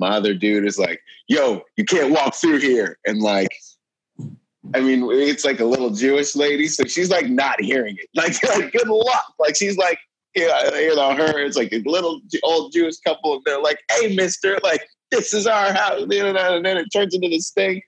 my 0.00 0.16
other 0.16 0.34
dude 0.34 0.66
is 0.66 0.78
like, 0.78 1.00
yo, 1.28 1.62
you 1.76 1.84
can't 1.84 2.10
walk 2.10 2.34
through 2.34 2.58
here. 2.58 2.98
And 3.06 3.20
like, 3.20 3.54
I 4.74 4.80
mean, 4.80 5.08
it's 5.10 5.44
like 5.44 5.60
a 5.60 5.64
little 5.64 5.90
Jewish 5.90 6.34
lady. 6.34 6.66
So 6.66 6.84
she's 6.84 7.10
like 7.10 7.28
not 7.28 7.60
hearing 7.60 7.96
it. 7.98 8.08
Like, 8.14 8.42
like 8.42 8.72
good 8.72 8.88
luck. 8.88 9.34
Like 9.38 9.56
she's 9.56 9.76
like, 9.76 9.98
you 10.34 10.46
know, 10.46 11.14
her, 11.14 11.38
it's 11.38 11.56
like 11.56 11.72
a 11.72 11.82
little 11.84 12.20
old 12.42 12.72
Jewish 12.72 12.98
couple. 12.98 13.34
And 13.34 13.42
they're 13.44 13.60
like, 13.60 13.78
hey, 13.90 14.14
mister, 14.14 14.58
like, 14.62 14.82
this 15.10 15.34
is 15.34 15.46
our 15.46 15.72
house. 15.72 16.02
And 16.02 16.10
then 16.10 16.76
it 16.76 16.88
turns 16.92 17.14
into 17.14 17.28
this 17.28 17.50
thing. 17.50 17.82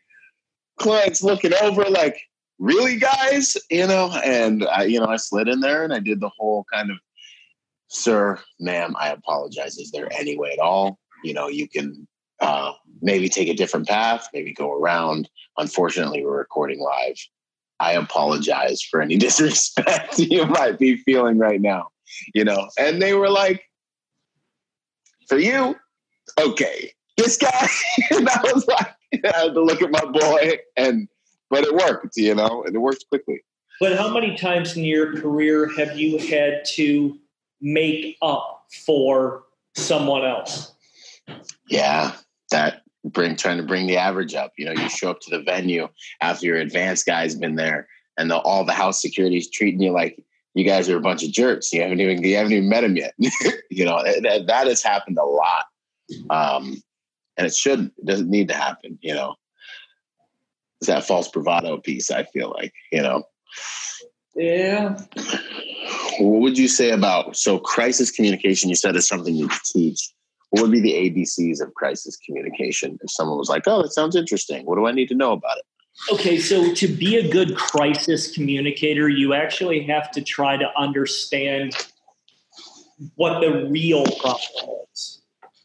Clients 0.78 1.22
looking 1.22 1.52
over 1.62 1.84
like, 1.84 2.20
really, 2.58 2.96
guys? 2.96 3.56
You 3.70 3.86
know, 3.86 4.10
and 4.24 4.64
I, 4.66 4.84
you 4.84 5.00
know, 5.00 5.06
I 5.06 5.16
slid 5.16 5.48
in 5.48 5.60
there 5.60 5.84
and 5.84 5.92
I 5.92 5.98
did 5.98 6.20
the 6.20 6.30
whole 6.36 6.64
kind 6.72 6.90
of, 6.90 6.96
sir, 7.88 8.38
ma'am, 8.58 8.94
I 8.98 9.10
apologize. 9.10 9.78
Is 9.78 9.90
there 9.90 10.08
any 10.12 10.36
way 10.36 10.52
at 10.52 10.58
all 10.58 10.98
you 11.22 11.34
know 11.34 11.48
you 11.48 11.68
can 11.68 12.06
uh, 12.40 12.72
maybe 13.00 13.28
take 13.28 13.48
a 13.48 13.54
different 13.54 13.86
path 13.86 14.28
maybe 14.32 14.52
go 14.52 14.72
around. 14.72 15.28
Unfortunately 15.58 16.24
we're 16.24 16.38
recording 16.38 16.80
live. 16.80 17.16
I 17.80 17.92
apologize 17.92 18.82
for 18.82 19.00
any 19.00 19.16
disrespect 19.26 20.18
you 20.18 20.46
might 20.46 20.78
be 20.78 20.96
feeling 20.96 21.38
right 21.38 21.60
now 21.60 21.88
you 22.34 22.44
know? 22.44 22.68
And 22.78 23.00
they 23.00 23.14
were 23.14 23.30
like 23.30 23.62
for 25.28 25.38
you? 25.38 25.76
Okay. 26.38 26.92
This 27.16 27.36
guy 27.36 27.68
and 28.10 28.28
i 28.28 28.40
was 28.42 28.66
like 28.66 28.94
i 29.24 29.38
had 29.38 29.54
to 29.54 29.62
look 29.62 29.82
at 29.82 29.90
my 29.90 30.04
boy 30.04 30.58
and 30.76 31.08
but 31.50 31.64
it 31.64 31.74
worked 31.74 32.16
you 32.16 32.34
know? 32.34 32.64
And 32.64 32.74
it 32.74 32.78
worked 32.78 33.04
quickly. 33.08 33.42
But 33.80 33.98
how 33.98 34.12
many 34.12 34.36
times 34.36 34.76
in 34.76 34.84
your 34.84 35.20
career 35.20 35.68
have 35.76 35.98
you 35.98 36.18
had 36.18 36.64
to 36.76 37.18
make 37.60 38.16
up 38.22 38.66
for 38.86 39.44
someone 39.74 40.24
else 40.24 40.71
yeah, 41.68 42.12
that 42.50 42.82
bring 43.04 43.36
trying 43.36 43.56
to 43.56 43.62
bring 43.62 43.86
the 43.86 43.96
average 43.96 44.34
up. 44.34 44.52
You 44.56 44.66
know, 44.66 44.72
you 44.72 44.88
show 44.88 45.10
up 45.10 45.20
to 45.20 45.36
the 45.36 45.42
venue 45.42 45.88
after 46.20 46.46
your 46.46 46.56
advanced 46.56 47.06
guy's 47.06 47.34
been 47.34 47.56
there, 47.56 47.88
and 48.16 48.30
the, 48.30 48.38
all 48.38 48.64
the 48.64 48.72
house 48.72 49.00
security's 49.00 49.50
treating 49.50 49.82
you 49.82 49.92
like 49.92 50.22
you 50.54 50.64
guys 50.64 50.88
are 50.88 50.96
a 50.96 51.00
bunch 51.00 51.24
of 51.24 51.32
jerks. 51.32 51.72
You 51.72 51.82
haven't 51.82 52.00
even 52.00 52.22
you 52.22 52.36
haven't 52.36 52.52
even 52.52 52.68
met 52.68 52.84
him 52.84 52.96
yet. 52.96 53.14
you 53.70 53.84
know 53.84 54.02
that, 54.04 54.44
that 54.46 54.66
has 54.66 54.82
happened 54.82 55.18
a 55.18 55.24
lot, 55.24 55.64
um, 56.30 56.82
and 57.36 57.46
it 57.46 57.54
shouldn't. 57.54 57.92
It 57.98 58.06
doesn't 58.06 58.30
need 58.30 58.48
to 58.48 58.54
happen. 58.54 58.98
You 59.02 59.14
know, 59.14 59.34
it's 60.80 60.88
that 60.88 61.04
false 61.04 61.28
bravado 61.28 61.78
piece. 61.78 62.10
I 62.10 62.24
feel 62.24 62.50
like 62.50 62.72
you 62.90 63.02
know. 63.02 63.24
Yeah. 64.34 64.98
What 66.18 66.40
would 66.40 66.56
you 66.56 66.66
say 66.66 66.90
about 66.90 67.36
so 67.36 67.58
crisis 67.58 68.10
communication? 68.10 68.70
You 68.70 68.76
said 68.76 68.96
is 68.96 69.06
something 69.06 69.34
you 69.34 69.50
teach 69.66 70.10
what 70.52 70.62
would 70.62 70.70
be 70.70 70.80
the 70.80 70.92
ABCs 70.92 71.62
of 71.62 71.72
crisis 71.72 72.18
communication? 72.18 72.98
If 73.02 73.10
someone 73.10 73.38
was 73.38 73.48
like, 73.48 73.62
oh, 73.66 73.82
that 73.82 73.92
sounds 73.92 74.14
interesting. 74.14 74.66
What 74.66 74.76
do 74.76 74.86
I 74.86 74.92
need 74.92 75.08
to 75.08 75.14
know 75.14 75.32
about 75.32 75.56
it? 75.56 75.64
Okay, 76.12 76.38
so 76.38 76.74
to 76.74 76.88
be 76.88 77.16
a 77.16 77.26
good 77.26 77.56
crisis 77.56 78.30
communicator, 78.34 79.08
you 79.08 79.32
actually 79.32 79.82
have 79.84 80.10
to 80.10 80.20
try 80.20 80.58
to 80.58 80.68
understand 80.76 81.74
what 83.14 83.40
the 83.40 83.66
real 83.70 84.04
problem 84.20 84.76
is. 84.92 85.22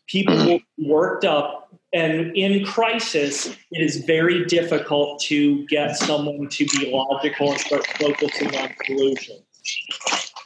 People 0.07 0.35
mm-hmm. 0.35 0.89
worked 0.89 1.25
up, 1.25 1.69
and 1.91 2.35
in 2.37 2.65
crisis, 2.65 3.47
it 3.71 3.81
is 3.81 4.05
very 4.05 4.45
difficult 4.45 5.21
to 5.23 5.65
get 5.67 5.97
someone 5.97 6.47
to 6.47 6.65
be 6.65 6.91
logical 6.91 7.51
and 7.51 7.59
start 7.59 7.85
focusing 7.99 8.55
on 8.55 8.69
solutions. 8.85 9.43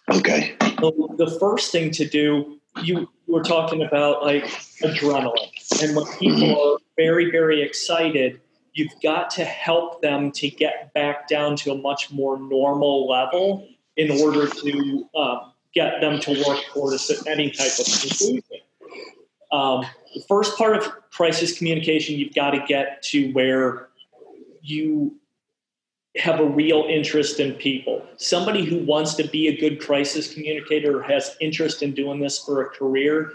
Okay. 0.09 0.55
So 0.79 1.15
the 1.17 1.37
first 1.39 1.71
thing 1.71 1.91
to 1.91 2.07
do 2.07 2.59
you 2.83 3.09
were 3.27 3.43
talking 3.43 3.83
about 3.83 4.23
like 4.23 4.45
adrenaline, 4.81 5.83
and 5.83 5.95
when 5.95 6.05
people 6.17 6.59
are 6.73 6.77
very, 6.97 7.31
very 7.31 7.61
excited, 7.61 8.39
you've 8.73 8.93
got 9.03 9.29
to 9.31 9.43
help 9.43 10.01
them 10.01 10.31
to 10.31 10.49
get 10.49 10.93
back 10.93 11.27
down 11.27 11.55
to 11.57 11.71
a 11.71 11.75
much 11.75 12.11
more 12.11 12.39
normal 12.39 13.07
level 13.07 13.67
in 13.97 14.11
order 14.21 14.47
to 14.47 15.09
um, 15.15 15.51
get 15.73 16.01
them 16.01 16.19
to 16.19 16.43
work 16.47 16.59
towards 16.73 17.11
any 17.27 17.51
type 17.51 17.71
of 17.79 17.85
conclusion. 17.85 18.41
Um, 19.51 19.85
the 20.13 20.23
first 20.27 20.57
part 20.57 20.75
of 20.77 20.89
crisis 21.11 21.57
communication, 21.57 22.15
you've 22.15 22.33
got 22.33 22.51
to 22.51 22.63
get 22.67 23.01
to 23.03 23.31
where 23.33 23.89
you 24.61 25.15
have 26.17 26.39
a 26.39 26.45
real 26.45 26.85
interest 26.89 27.39
in 27.39 27.53
people. 27.53 28.05
Somebody 28.17 28.65
who 28.65 28.79
wants 28.79 29.13
to 29.15 29.23
be 29.27 29.47
a 29.47 29.57
good 29.57 29.79
crisis 29.79 30.33
communicator 30.33 30.99
or 30.99 31.03
has 31.03 31.35
interest 31.39 31.81
in 31.81 31.93
doing 31.93 32.19
this 32.19 32.37
for 32.37 32.61
a 32.61 32.69
career, 32.69 33.31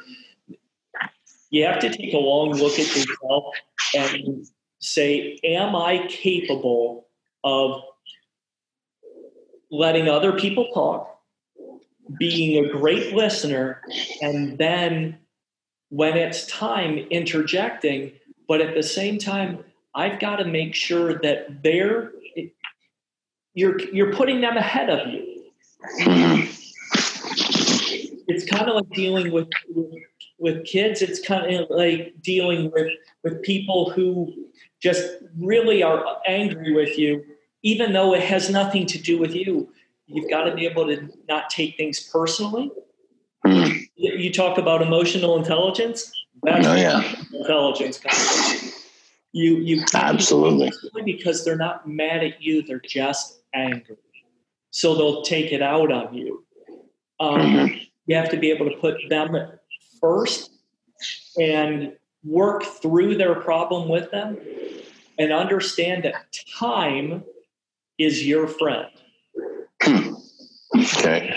you 1.51 1.65
have 1.65 1.79
to 1.81 1.91
take 1.91 2.13
a 2.13 2.19
long 2.19 2.53
look 2.53 2.79
at 2.79 2.95
yourself 2.95 3.55
and 3.95 4.47
say, 4.79 5.39
Am 5.43 5.75
I 5.75 6.07
capable 6.09 7.07
of 7.45 7.81
letting 9.71 10.09
other 10.09 10.33
people 10.33 10.69
talk, 10.73 11.19
being 12.19 12.65
a 12.65 12.69
great 12.69 13.15
listener, 13.15 13.81
and 14.21 14.59
then 14.59 15.19
when 15.89 16.17
it's 16.17 16.47
time, 16.47 16.99
interjecting, 17.11 18.13
but 18.49 18.61
at 18.61 18.75
the 18.75 18.83
same 18.83 19.19
time, 19.19 19.65
I've 19.95 20.21
got 20.21 20.37
to 20.37 20.45
make 20.45 20.75
sure 20.75 21.19
that 21.21 21.63
they're 21.63 22.13
you're 23.57 23.81
you're 23.89 24.13
putting 24.13 24.41
them 24.43 24.57
ahead 24.57 24.91
of 24.91 25.09
you. 25.09 25.43
It's 28.29 28.45
kind 28.45 28.69
of 28.69 28.77
like 28.77 28.91
dealing 28.91 29.33
with, 29.33 29.49
with 30.39 30.65
kids. 30.67 31.01
It's 31.01 31.27
kind 31.27 31.55
of 31.55 31.71
like 31.71 32.15
dealing 32.21 32.71
with 32.71 32.93
with 33.25 33.43
people 33.43 33.91
who 33.91 34.33
just 34.81 35.09
really 35.39 35.83
are 35.83 36.05
angry 36.27 36.75
with 36.75 36.99
you, 36.99 37.25
even 37.63 37.93
though 37.93 38.15
it 38.15 38.23
has 38.23 38.51
nothing 38.51 38.87
to 38.87 38.99
do 38.99 39.19
with 39.19 39.35
you. 39.35 39.73
You've 40.07 40.31
got 40.31 40.45
to 40.45 40.55
be 40.55 40.67
able 40.67 40.87
to 40.87 41.09
not 41.29 41.49
take 41.49 41.77
things 41.77 41.99
personally. 42.13 42.71
You 43.97 44.33
talk 44.33 44.59
about 44.59 44.83
emotional 44.83 45.39
intelligence. 45.39 46.13
That's 46.43 46.67
oh 46.67 46.75
yeah, 46.75 47.17
intelligence. 47.33 48.01
You 49.33 49.57
you 49.57 49.83
absolutely 49.95 50.73
because 51.05 51.45
they're 51.45 51.57
not 51.57 51.89
mad 51.89 52.23
at 52.23 52.43
you; 52.43 52.63
they're 52.63 52.81
just 52.81 53.36
angry. 53.55 53.97
So 54.71 54.95
they'll 54.95 55.23
take 55.23 55.53
it 55.53 55.63
out 55.63 55.91
on 55.91 56.15
you. 56.15 56.45
Um, 57.19 57.41
mm-hmm. 57.41 57.77
You 58.07 58.17
have 58.17 58.31
to 58.31 58.37
be 58.37 58.51
able 58.51 58.69
to 58.71 58.77
put 58.77 58.97
them 59.09 59.37
first 60.01 60.51
and 61.39 61.93
work 62.25 62.65
through 62.65 63.17
their 63.17 63.35
problem 63.37 63.89
with 63.89 64.11
them, 64.11 64.37
and 65.19 65.33
understand 65.33 66.05
that 66.05 66.15
time 66.59 67.25
is 67.99 68.27
your 68.27 68.47
friend. 68.47 68.89
Okay. 70.77 71.35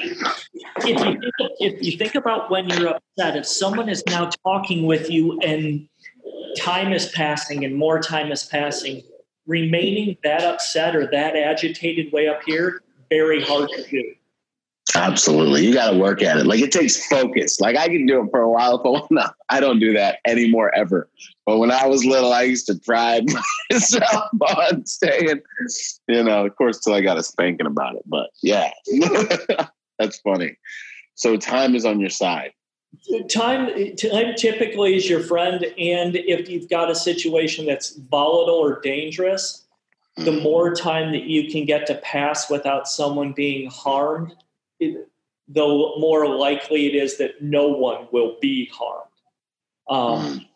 If 0.77 0.85
you, 0.85 0.95
think, 0.95 1.23
if 1.59 1.83
you 1.83 1.97
think 1.97 2.15
about 2.15 2.49
when 2.49 2.67
you're 2.69 2.89
upset, 2.89 3.35
if 3.35 3.45
someone 3.45 3.89
is 3.89 4.03
now 4.07 4.29
talking 4.43 4.85
with 4.85 5.09
you 5.09 5.39
and 5.41 5.87
time 6.57 6.91
is 6.91 7.09
passing 7.09 7.63
and 7.63 7.75
more 7.75 7.99
time 7.99 8.31
is 8.31 8.43
passing, 8.43 9.03
remaining 9.49 10.15
that 10.23 10.43
upset 10.43 10.95
or 10.95 11.07
that 11.07 11.35
agitated 11.35 12.13
way 12.13 12.27
up 12.27 12.41
here, 12.45 12.81
very 13.09 13.43
hard 13.43 13.69
to 13.69 13.83
do. 13.89 14.13
Absolutely. 14.95 15.65
You 15.65 15.73
got 15.73 15.91
to 15.91 15.97
work 15.97 16.21
at 16.21 16.37
it. 16.37 16.45
Like 16.45 16.61
it 16.61 16.71
takes 16.71 17.05
focus. 17.07 17.59
Like 17.59 17.77
I 17.77 17.87
can 17.87 18.05
do 18.05 18.23
it 18.23 18.29
for 18.31 18.41
a 18.41 18.49
while, 18.49 18.81
but 18.81 19.09
no, 19.11 19.25
I 19.49 19.59
don't 19.59 19.79
do 19.79 19.93
that 19.93 20.19
anymore 20.25 20.73
ever. 20.75 21.09
But 21.45 21.57
when 21.57 21.71
I 21.71 21.85
was 21.87 22.05
little, 22.05 22.31
I 22.33 22.43
used 22.43 22.65
to 22.67 22.75
pride 22.75 23.25
myself 23.71 24.29
on 24.41 24.85
staying, 24.85 25.41
you 26.07 26.23
know, 26.23 26.45
of 26.45 26.55
course, 26.55 26.79
till 26.79 26.93
I 26.93 27.01
got 27.01 27.17
a 27.17 27.23
spanking 27.23 27.67
about 27.67 27.95
it. 27.95 28.03
But 28.05 28.29
yeah, 28.41 28.71
that's 29.99 30.19
funny. 30.21 30.57
So 31.15 31.37
time 31.37 31.75
is 31.75 31.85
on 31.85 31.99
your 31.99 32.09
side. 32.09 32.51
Time, 33.29 33.95
time 33.95 34.35
typically 34.35 34.95
is 34.95 35.09
your 35.09 35.21
friend. 35.21 35.63
And 35.77 36.15
if 36.15 36.49
you've 36.49 36.69
got 36.69 36.91
a 36.91 36.95
situation 36.95 37.65
that's 37.65 37.95
volatile 37.95 38.55
or 38.55 38.81
dangerous, 38.81 39.65
the 40.15 40.31
mm-hmm. 40.31 40.43
more 40.43 40.75
time 40.75 41.11
that 41.13 41.23
you 41.23 41.49
can 41.49 41.65
get 41.65 41.87
to 41.87 41.95
pass 41.95 42.49
without 42.49 42.87
someone 42.87 43.31
being 43.31 43.69
harmed, 43.69 44.35
it, 44.79 45.07
the 45.47 45.65
more 45.65 46.27
likely 46.27 46.87
it 46.87 46.95
is 46.95 47.17
that 47.17 47.41
no 47.41 47.67
one 47.69 48.07
will 48.11 48.37
be 48.41 48.69
harmed. 48.73 49.05
Um, 49.89 50.47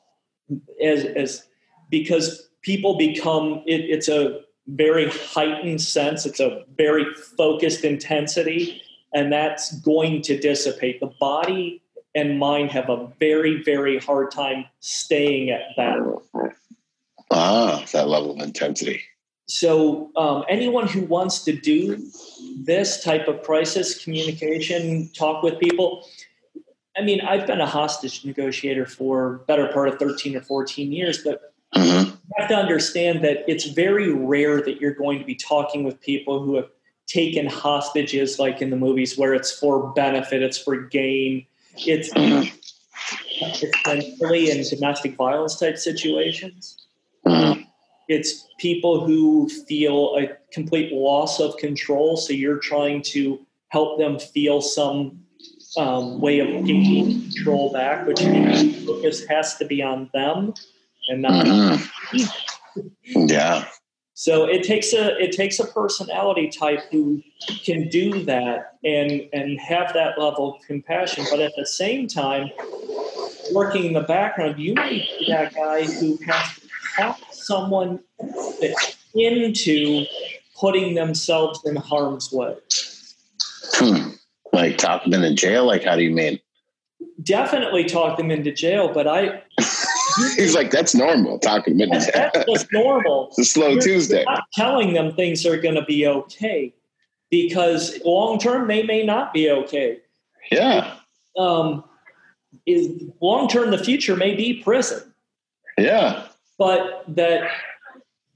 mm-hmm. 0.52 0.84
as, 0.84 1.06
as 1.06 1.48
because 1.90 2.50
people 2.62 2.98
become, 2.98 3.64
it, 3.66 3.82
it's 3.82 4.08
a 4.08 4.42
very 4.68 5.10
heightened 5.10 5.82
sense. 5.82 6.26
It's 6.26 6.40
a 6.40 6.64
very 6.78 7.06
focused 7.38 7.84
intensity, 7.84 8.82
and 9.14 9.32
that's 9.32 9.80
going 9.80 10.22
to 10.24 10.40
dissipate. 10.40 11.00
The 11.00 11.12
body 11.20 11.83
and 12.16 12.40
mine 12.40 12.68
have 12.70 12.90
a 12.90 13.08
very, 13.20 13.64
very 13.64 13.98
hard 14.00 14.32
time 14.32 14.66
staying 14.80 15.50
at 15.50 15.62
that. 15.78 16.52
Ah, 17.32 17.84
that 17.92 18.08
level 18.08 18.32
of 18.32 18.40
intensity. 18.40 19.02
So, 19.48 20.12
um, 20.16 20.46
anyone 20.48 20.88
who 20.88 21.02
wants 21.02 21.44
to 21.44 21.54
do 21.54 22.04
this 22.58 23.04
type 23.04 23.28
of 23.28 23.42
crisis 23.44 24.02
communication, 24.04 25.10
talk 25.14 25.44
with 25.44 25.60
people, 25.60 26.08
I 26.96 27.02
mean, 27.02 27.22
I've 27.22 27.48
been 27.48 27.60
a 27.60 27.68
hostage 27.68 28.24
negotiator 28.24 28.86
for 28.86 29.40
better 29.48 29.68
part 29.68 29.90
of 29.90 30.00
13 30.00 30.36
or 30.36 30.42
14 30.42 30.92
years, 30.92 31.24
but 31.24 31.54
mm-hmm. 31.76 32.10
you 32.10 32.18
have 32.38 32.48
to 32.50 32.56
understand 32.56 33.24
that 33.24 33.44
it's 33.48 33.66
very 33.66 34.12
rare 34.12 34.62
that 34.62 34.80
you're 34.80 34.94
going 34.94 35.20
to 35.20 35.26
be 35.26 35.36
talking 35.36 35.84
with 35.84 36.00
people 36.00 36.42
who 36.42 36.56
have 36.56 36.70
taken 37.08 37.48
hostages 37.48 38.40
like 38.40 38.62
in 38.62 38.70
the 38.70 38.78
movies 38.78 39.18
where 39.18 39.34
it's 39.34 39.52
for 39.52 39.92
benefit, 39.94 40.42
it's 40.42 40.58
for 40.58 40.78
gain, 40.78 41.46
it's 41.78 42.10
essentially 43.64 44.52
in 44.52 44.64
domestic 44.64 45.16
violence 45.16 45.60
type 45.60 45.78
situations. 45.78 46.78
It's 48.10 48.48
people 48.60 49.06
who 49.06 49.48
feel 49.68 50.16
a 50.18 50.28
complete 50.52 50.92
loss 50.92 51.40
of 51.40 51.56
control. 51.58 52.18
So 52.18 52.34
you're 52.34 52.58
trying 52.58 53.02
to 53.14 53.40
help 53.70 53.98
them 53.98 54.20
feel 54.20 54.62
some 54.62 55.20
um, 55.78 56.20
way 56.20 56.40
of 56.40 56.66
gaining 56.66 57.22
control 57.32 57.72
back, 57.72 58.06
which 58.06 58.22
means 58.22 58.86
focus 58.86 59.26
has 59.28 59.56
to 59.58 59.66
be 59.66 59.82
on 59.82 60.10
them 60.14 60.54
and 61.10 61.22
not 61.22 61.46
mm-hmm. 61.46 63.26
yeah 63.28 63.66
so 64.24 64.46
it 64.46 64.64
takes 64.64 64.94
a 64.94 65.22
it 65.22 65.34
takes 65.34 65.60
a 65.60 65.68
personality 65.68 66.48
type 66.48 66.80
who 66.90 67.22
can 67.66 67.90
do 67.90 68.24
that 68.24 68.78
and 68.86 69.28
and 69.34 69.60
have 69.60 69.92
that 69.96 70.18
level 70.18 70.56
of 70.56 70.62
compassion, 70.66 71.26
but 71.30 71.42
at 71.42 71.52
the 71.58 71.66
same 71.66 72.08
time, 72.08 72.50
working 73.52 73.84
in 73.84 73.92
the 73.92 74.04
background, 74.04 74.58
you 74.58 74.76
may 74.76 75.00
be 75.20 75.26
that 75.28 75.54
guy 75.54 75.84
who 75.84 76.18
has 76.26 76.56
to 76.56 76.70
talk 76.96 77.20
someone 77.34 78.00
into 79.14 80.06
putting 80.58 80.96
themselves 80.96 81.60
in 81.66 81.76
harm's 81.76 82.32
way. 82.32 82.56
Hmm. 83.74 84.12
Like 84.54 84.78
talk 84.78 85.04
them 85.04 85.22
into 85.22 85.36
jail? 85.36 85.66
Like 85.66 85.84
how 85.84 85.98
do 85.98 86.02
you 86.02 86.12
mean? 86.12 86.40
Definitely 87.22 87.84
talk 87.84 88.16
them 88.16 88.32
into 88.32 88.54
jail, 88.54 88.88
but 88.88 89.06
I 89.06 89.44
He's 90.36 90.56
like, 90.56 90.72
that's 90.72 90.96
normal. 90.96 91.40
Talking 91.40 91.78
midnight. 91.78 92.10
That's 92.14 92.46
just 92.46 92.68
normal. 92.72 93.28
it's 93.38 93.40
a 93.40 93.46
slow 93.46 93.70
You're 93.70 93.82
Tuesday. 93.82 94.24
Not 94.26 94.46
telling 94.54 94.94
them 94.94 95.14
things 95.16 95.46
are 95.46 95.58
going 95.58 95.76
to 95.76 95.86
be 95.86 96.08
okay 96.08 96.74
because 97.30 98.00
long 98.06 98.40
term 98.40 98.68
they 98.68 98.84
may 98.84 99.04
not 99.04 99.34
be 99.34 99.50
okay. 99.50 100.00
Yeah. 100.52 100.96
Um, 101.38 101.84
is 102.66 103.04
long 103.22 103.48
term 103.48 103.72
the 103.72 103.84
future 103.84 104.16
may 104.16 104.36
be 104.36 104.62
prison. 104.62 105.14
Yeah. 105.78 106.28
But 106.58 107.04
that 107.08 107.50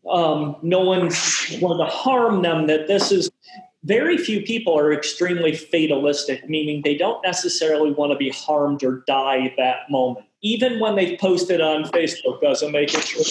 um, 0.10 0.56
no 0.62 0.82
one's 0.82 1.58
going 1.60 1.78
to 1.78 1.86
harm 1.86 2.42
them. 2.42 2.68
That 2.68 2.88
this 2.88 3.12
is 3.12 3.30
very 3.84 4.18
few 4.18 4.42
people 4.42 4.78
are 4.78 4.92
extremely 4.92 5.56
fatalistic, 5.56 6.50
meaning 6.50 6.82
they 6.84 6.98
don't 6.98 7.24
necessarily 7.24 7.92
want 7.92 8.12
to 8.12 8.18
be 8.18 8.30
harmed 8.30 8.84
or 8.84 9.04
die 9.08 9.54
that 9.58 9.90
moment 9.90 10.26
even 10.48 10.80
when 10.80 10.96
they 10.96 11.18
post 11.18 11.50
it 11.52 11.60
on 11.60 11.84
Facebook 11.86 12.40
doesn't 12.42 12.72
make 12.72 12.90
it 12.94 13.02
true. 13.04 13.24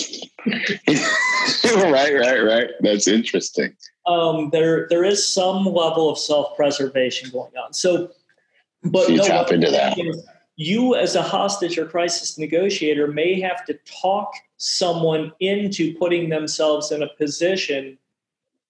right, 1.90 2.14
right, 2.14 2.40
right. 2.40 2.70
That's 2.80 3.08
interesting. 3.08 3.74
Um, 4.06 4.50
there, 4.50 4.86
there 4.88 5.02
is 5.02 5.26
some 5.26 5.64
level 5.64 6.10
of 6.10 6.18
self-preservation 6.18 7.30
going 7.30 7.52
on. 7.56 7.72
So, 7.72 8.10
but 8.84 9.06
so 9.06 9.12
you 9.12 9.18
no, 9.18 9.24
tap 9.24 9.50
into 9.50 9.70
that. 9.70 9.96
You, 10.56 10.94
as 10.94 11.14
a 11.16 11.22
hostage 11.22 11.78
or 11.78 11.86
crisis 11.86 12.38
negotiator, 12.38 13.06
may 13.06 13.40
have 13.40 13.64
to 13.66 13.78
talk 14.02 14.32
someone 14.58 15.32
into 15.40 15.94
putting 15.96 16.28
themselves 16.28 16.92
in 16.92 17.02
a 17.02 17.08
position 17.08 17.98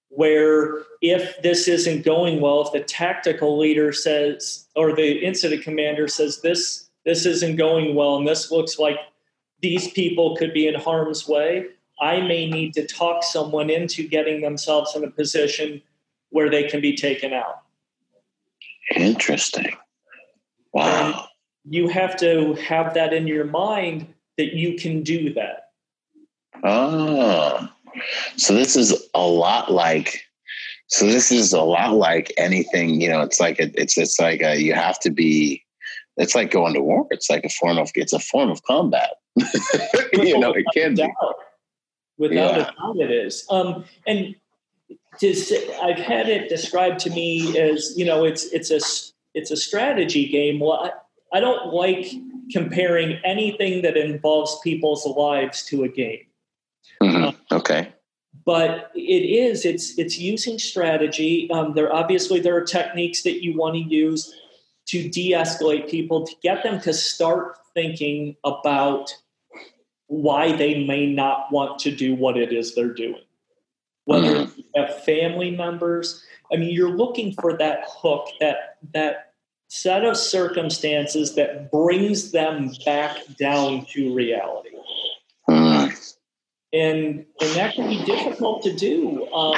where 0.08 0.82
if 1.02 1.42
this 1.42 1.68
isn't 1.68 2.04
going 2.04 2.40
well, 2.40 2.62
if 2.62 2.72
the 2.72 2.80
tactical 2.80 3.58
leader 3.58 3.92
says 3.92 4.66
or 4.76 4.94
the 4.94 5.18
incident 5.18 5.62
commander 5.62 6.08
says 6.08 6.40
this 6.42 6.85
this 7.06 7.24
isn't 7.24 7.56
going 7.56 7.94
well 7.94 8.16
and 8.16 8.28
this 8.28 8.50
looks 8.50 8.78
like 8.78 8.98
these 9.62 9.90
people 9.92 10.36
could 10.36 10.52
be 10.52 10.68
in 10.68 10.74
harm's 10.74 11.26
way, 11.26 11.66
I 12.00 12.20
may 12.20 12.50
need 12.50 12.74
to 12.74 12.86
talk 12.86 13.22
someone 13.24 13.70
into 13.70 14.06
getting 14.06 14.42
themselves 14.42 14.94
in 14.94 15.02
a 15.04 15.10
position 15.10 15.80
where 16.28 16.50
they 16.50 16.64
can 16.64 16.82
be 16.82 16.94
taken 16.94 17.32
out. 17.32 17.62
Interesting. 18.94 19.74
Wow. 20.72 21.28
you 21.64 21.88
have 21.88 22.18
to 22.18 22.52
have 22.54 22.92
that 22.94 23.14
in 23.14 23.26
your 23.26 23.46
mind 23.46 24.12
that 24.36 24.52
you 24.54 24.76
can 24.76 25.02
do 25.02 25.32
that. 25.32 25.70
Oh, 26.62 27.68
so 28.36 28.54
this 28.54 28.76
is 28.76 29.08
a 29.14 29.26
lot 29.26 29.72
like. 29.72 30.22
So 30.88 31.06
this 31.06 31.32
is 31.32 31.52
a 31.52 31.62
lot 31.62 31.94
like 31.94 32.32
anything. 32.36 33.00
You 33.00 33.08
know, 33.08 33.22
it's 33.22 33.40
like 33.40 33.58
a, 33.58 33.70
it's 33.80 33.96
it's 33.98 34.20
like 34.20 34.42
a, 34.42 34.60
you 34.60 34.74
have 34.74 35.00
to 35.00 35.10
be. 35.10 35.64
It's 36.16 36.34
like 36.34 36.50
going 36.50 36.74
to 36.74 36.80
war. 36.80 37.06
It's 37.10 37.28
like 37.28 37.44
a 37.44 37.48
form 37.48 37.78
of 37.78 37.90
it's 37.94 38.12
a 38.12 38.18
form 38.18 38.50
of 38.50 38.62
combat. 38.64 39.10
you 40.12 40.38
know, 40.38 40.52
it 40.52 40.64
can 40.74 40.94
be. 40.94 41.12
Without 42.18 42.56
yeah. 42.56 42.62
a 42.62 42.64
doubt, 42.64 42.96
it 42.96 43.10
is. 43.10 43.46
Um, 43.50 43.84
and 44.06 44.34
just, 45.20 45.52
I've 45.82 45.98
had 45.98 46.28
it 46.28 46.48
described 46.48 47.00
to 47.00 47.10
me 47.10 47.58
as 47.58 47.92
you 47.96 48.04
know, 48.04 48.24
it's 48.24 48.44
it's 48.52 48.70
a 48.70 48.80
it's 49.34 49.50
a 49.50 49.56
strategy 49.56 50.26
game. 50.28 50.60
Well, 50.60 50.92
I, 51.32 51.36
I 51.36 51.40
don't 51.40 51.72
like 51.72 52.06
comparing 52.50 53.18
anything 53.24 53.82
that 53.82 53.96
involves 53.96 54.58
people's 54.62 55.06
lives 55.06 55.64
to 55.66 55.84
a 55.84 55.88
game. 55.88 56.26
Mm-hmm. 57.02 57.24
Um, 57.24 57.36
okay. 57.52 57.92
But 58.44 58.90
it 58.94 59.00
is 59.00 59.66
it's 59.66 59.98
it's 59.98 60.18
using 60.18 60.58
strategy. 60.58 61.50
Um, 61.50 61.74
there 61.74 61.92
obviously 61.92 62.40
there 62.40 62.56
are 62.56 62.62
techniques 62.62 63.22
that 63.22 63.42
you 63.42 63.56
want 63.56 63.74
to 63.74 63.80
use 63.80 64.32
to 64.86 65.08
de-escalate 65.08 65.90
people 65.90 66.26
to 66.26 66.34
get 66.42 66.62
them 66.62 66.80
to 66.80 66.92
start 66.92 67.58
thinking 67.74 68.36
about 68.44 69.12
why 70.06 70.52
they 70.52 70.86
may 70.86 71.06
not 71.06 71.50
want 71.50 71.78
to 71.80 71.90
do 71.90 72.14
what 72.14 72.36
it 72.36 72.52
is 72.52 72.74
they're 72.74 72.94
doing. 72.94 73.22
Whether 74.04 74.46
mm-hmm. 74.46 74.60
you 74.60 74.64
have 74.76 75.02
family 75.04 75.50
members, 75.50 76.24
I 76.52 76.56
mean, 76.56 76.70
you're 76.70 76.96
looking 76.96 77.34
for 77.34 77.56
that 77.58 77.84
hook, 77.88 78.28
that 78.40 78.76
that 78.94 79.32
set 79.68 80.04
of 80.04 80.16
circumstances 80.16 81.34
that 81.34 81.72
brings 81.72 82.30
them 82.30 82.70
back 82.84 83.18
down 83.38 83.84
to 83.86 84.14
reality. 84.14 84.70
Mm-hmm. 85.48 85.92
And 86.72 87.26
and 87.40 87.50
that 87.56 87.74
can 87.74 87.88
be 87.88 88.04
difficult 88.04 88.62
to 88.62 88.72
do. 88.72 89.26
Um, 89.32 89.56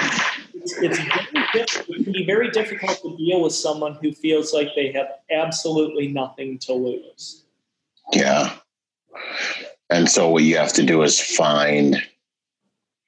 it's, 0.73 0.99
it's 0.99 0.99
very 0.99 1.47
difficult. 1.53 1.99
It 1.99 2.05
can 2.05 2.13
be 2.13 2.27
very 2.27 2.51
difficult 2.51 3.01
to 3.03 3.17
deal 3.17 3.43
with 3.43 3.53
someone 3.53 3.95
who 4.01 4.13
feels 4.13 4.53
like 4.53 4.75
they 4.75 4.93
have 4.93 5.09
absolutely 5.31 6.09
nothing 6.09 6.59
to 6.61 6.73
lose. 6.73 7.45
Yeah. 8.13 8.55
And 9.91 10.09
so 10.09 10.29
what 10.29 10.43
you 10.43 10.57
have 10.57 10.73
to 10.75 10.83
do 10.83 11.03
is 11.03 11.21
find 11.21 12.03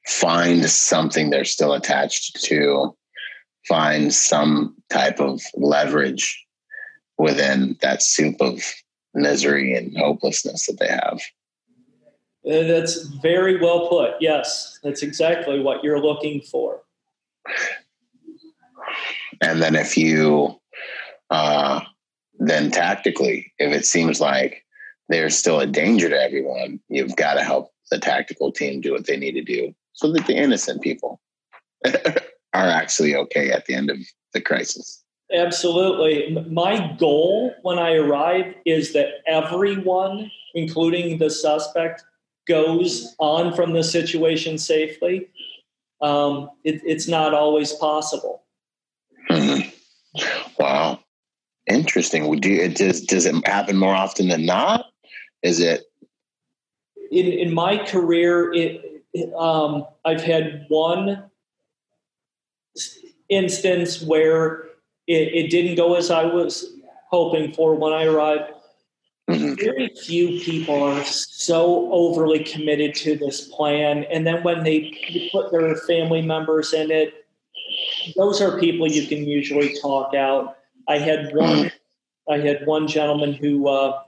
find 0.08 0.64
something 0.68 1.30
they're 1.30 1.44
still 1.44 1.72
attached 1.72 2.42
to, 2.44 2.96
find 3.68 4.12
some 4.12 4.74
type 4.88 5.20
of 5.20 5.40
leverage 5.54 6.44
within 7.18 7.76
that 7.80 8.02
soup 8.02 8.36
of 8.40 8.61
misery 9.14 9.74
and 9.74 9.96
hopelessness 9.96 10.66
that 10.66 10.78
they 10.80 10.88
have. 10.88 11.20
Uh, 12.46 12.66
that's 12.66 13.02
very 13.22 13.61
well 13.61 13.88
put. 13.88 14.14
Yes, 14.20 14.78
that's 14.82 15.02
exactly 15.02 15.61
what 15.61 15.84
you're 15.84 16.00
looking 16.00 16.40
for. 16.40 16.80
And 19.41 19.62
then 19.62 19.74
if 19.74 19.97
you, 19.97 20.61
uh, 21.30 21.80
then 22.38 22.70
tactically, 22.70 23.53
if 23.59 23.72
it 23.72 23.84
seems 23.84 24.20
like 24.20 24.64
there's 25.09 25.36
still 25.36 25.61
a 25.61 25.66
danger 25.66 26.09
to 26.09 26.20
everyone, 26.20 26.80
you've 26.88 27.16
got 27.16 27.34
to 27.34 27.43
help 27.43 27.70
the 27.91 27.99
tactical 27.99 28.53
team 28.53 28.80
do 28.80 28.93
what 28.93 29.07
they 29.07 29.16
need 29.16 29.32
to 29.32 29.43
do 29.43 29.74
so 29.93 30.12
that 30.12 30.26
the 30.26 30.36
innocent 30.36 30.82
people 30.82 31.20
are 31.86 32.68
actually 32.68 33.14
okay 33.14 33.51
at 33.51 33.66
the 33.66 33.74
end 33.74 33.91
of 33.91 33.99
the 34.32 34.41
crisis. 34.41 35.03
Absolutely. 35.32 36.45
My 36.51 36.97
goal 36.99 37.55
when 37.62 37.78
I 37.78 37.95
arrive 37.95 38.55
is 38.64 38.93
that 38.95 39.22
everyone, 39.26 40.30
including 40.55 41.18
the 41.18 41.30
suspect, 41.30 42.05
goes 42.49 43.14
on 43.18 43.55
from 43.55 43.72
the 43.72 43.84
situation 43.84 44.59
safely. 44.59 45.28
Um, 46.01 46.51
it, 46.64 46.80
it's 46.84 47.09
not 47.09 47.34
always 47.34 47.72
possible. 47.72 48.42
Wow. 50.59 51.01
Interesting. 51.68 52.38
Do 52.40 52.48
you, 52.48 52.68
does, 52.68 53.01
does 53.03 53.26
it 53.26 53.46
happen 53.46 53.76
more 53.76 53.94
often 53.94 54.28
than 54.28 54.44
not? 54.44 54.86
Is 55.42 55.61
it? 55.61 55.84
In, 57.11 57.26
in 57.26 57.55
my 57.55 57.78
career, 57.78 58.53
it, 58.53 59.03
um, 59.36 59.86
I've 60.05 60.22
had 60.22 60.66
one 60.68 61.30
instance 63.28 64.03
where 64.03 64.64
it, 65.07 65.34
it, 65.34 65.51
didn't 65.51 65.76
go 65.76 65.94
as 65.94 66.11
I 66.11 66.24
was 66.24 66.72
hoping 67.11 67.53
for 67.53 67.74
when 67.74 67.92
I 67.92 68.05
arrived. 68.05 68.53
Mm-hmm. 69.30 69.54
Very 69.54 69.88
few 69.88 70.40
people 70.40 70.82
are 70.82 71.04
so 71.04 71.90
overly 71.92 72.44
committed 72.44 72.94
to 72.96 73.16
this 73.16 73.48
plan, 73.48 74.04
and 74.04 74.26
then 74.26 74.42
when 74.42 74.64
they 74.64 75.28
put 75.32 75.50
their 75.52 75.74
family 75.76 76.22
members 76.22 76.72
in 76.72 76.90
it, 76.90 77.26
those 78.16 78.40
are 78.40 78.58
people 78.58 78.86
you 78.86 79.06
can 79.06 79.24
usually 79.24 79.78
talk 79.80 80.14
out. 80.14 80.58
I 80.88 80.98
had 80.98 81.34
one. 81.34 81.56
Mm-hmm. 81.56 82.32
I 82.32 82.38
had 82.38 82.64
one 82.66 82.86
gentleman 82.86 83.32
who 83.32 83.68
uh, 83.68 84.02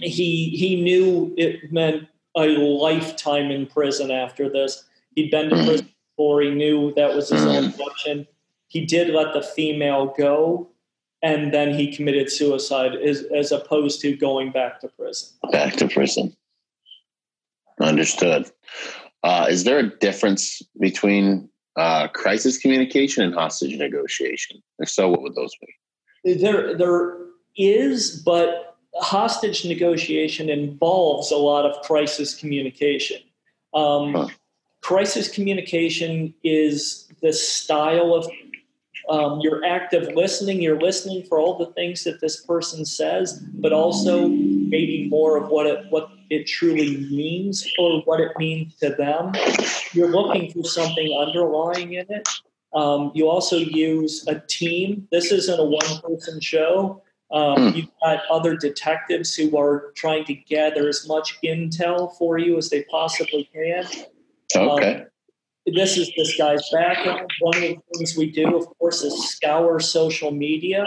he 0.00 0.50
he 0.50 0.82
knew 0.82 1.34
it 1.36 1.72
meant 1.72 2.08
a 2.36 2.46
lifetime 2.46 3.50
in 3.50 3.66
prison 3.66 4.10
after 4.10 4.48
this. 4.48 4.84
He'd 5.14 5.30
been 5.30 5.50
to 5.50 5.56
mm. 5.56 5.66
prison 5.66 5.88
before. 6.16 6.42
He 6.42 6.50
knew 6.50 6.92
that 6.94 7.14
was 7.14 7.28
his 7.28 7.44
own 7.44 7.72
mm. 7.72 7.80
option. 7.80 8.26
He 8.68 8.84
did 8.84 9.14
let 9.14 9.32
the 9.32 9.42
female 9.42 10.14
go, 10.18 10.68
and 11.22 11.52
then 11.52 11.74
he 11.74 11.94
committed 11.94 12.30
suicide 12.30 12.94
as, 12.94 13.24
as 13.34 13.52
opposed 13.52 14.00
to 14.02 14.16
going 14.16 14.52
back 14.52 14.80
to 14.80 14.88
prison. 14.88 15.28
Back 15.50 15.74
to 15.76 15.88
prison. 15.88 16.36
Understood. 17.80 18.50
Uh, 19.22 19.46
is 19.48 19.64
there 19.64 19.78
a 19.78 19.88
difference 19.98 20.62
between 20.80 21.48
uh, 21.76 22.08
crisis 22.08 22.58
communication 22.58 23.24
and 23.24 23.34
hostage 23.34 23.76
negotiation? 23.76 24.62
If 24.78 24.88
so, 24.88 25.08
what 25.08 25.22
would 25.22 25.34
those 25.34 25.54
be? 26.24 26.34
There, 26.34 26.76
there 26.76 27.16
is, 27.56 28.22
but 28.24 28.76
hostage 28.96 29.64
negotiation 29.64 30.48
involves 30.48 31.30
a 31.30 31.36
lot 31.36 31.64
of 31.64 31.80
crisis 31.82 32.34
communication. 32.34 33.20
Um, 33.74 34.14
huh. 34.14 34.28
Crisis 34.80 35.28
communication 35.28 36.32
is 36.44 37.08
the 37.20 37.32
style 37.32 38.14
of 38.14 38.28
um, 39.08 39.40
you're 39.40 39.64
active 39.64 40.14
listening. 40.14 40.60
You're 40.60 40.80
listening 40.80 41.24
for 41.24 41.38
all 41.38 41.56
the 41.56 41.72
things 41.72 42.04
that 42.04 42.20
this 42.20 42.44
person 42.44 42.84
says, 42.84 43.40
but 43.54 43.72
also 43.72 44.28
maybe 44.28 45.08
more 45.08 45.36
of 45.36 45.48
what 45.48 45.66
it 45.66 45.86
what 45.90 46.10
it 46.30 46.46
truly 46.46 46.98
means 47.10 47.66
or 47.78 48.02
what 48.02 48.20
it 48.20 48.32
means 48.38 48.74
to 48.76 48.90
them. 48.90 49.32
You're 49.92 50.10
looking 50.10 50.52
for 50.52 50.64
something 50.64 51.16
underlying 51.18 51.94
in 51.94 52.06
it. 52.10 52.28
Um, 52.74 53.12
you 53.14 53.28
also 53.28 53.56
use 53.56 54.26
a 54.28 54.40
team. 54.46 55.08
This 55.10 55.32
isn't 55.32 55.58
a 55.58 55.64
one 55.64 56.00
person 56.02 56.40
show. 56.40 57.02
Um, 57.30 57.56
mm. 57.56 57.76
You've 57.76 57.90
got 58.02 58.22
other 58.30 58.56
detectives 58.56 59.34
who 59.34 59.56
are 59.58 59.92
trying 59.96 60.24
to 60.26 60.34
gather 60.34 60.88
as 60.88 61.06
much 61.08 61.38
intel 61.42 62.16
for 62.16 62.38
you 62.38 62.56
as 62.58 62.70
they 62.70 62.84
possibly 62.84 63.48
can. 63.52 63.86
Okay. 64.54 64.94
Um, 65.00 65.06
this 65.74 65.96
is 65.96 66.10
this 66.16 66.36
guy's 66.36 66.68
background. 66.70 67.30
One 67.40 67.56
of 67.56 67.62
the 67.62 67.78
things 67.94 68.16
we 68.16 68.30
do, 68.30 68.56
of 68.56 68.66
course, 68.78 69.02
is 69.02 69.30
scour 69.30 69.80
social 69.80 70.30
media. 70.30 70.84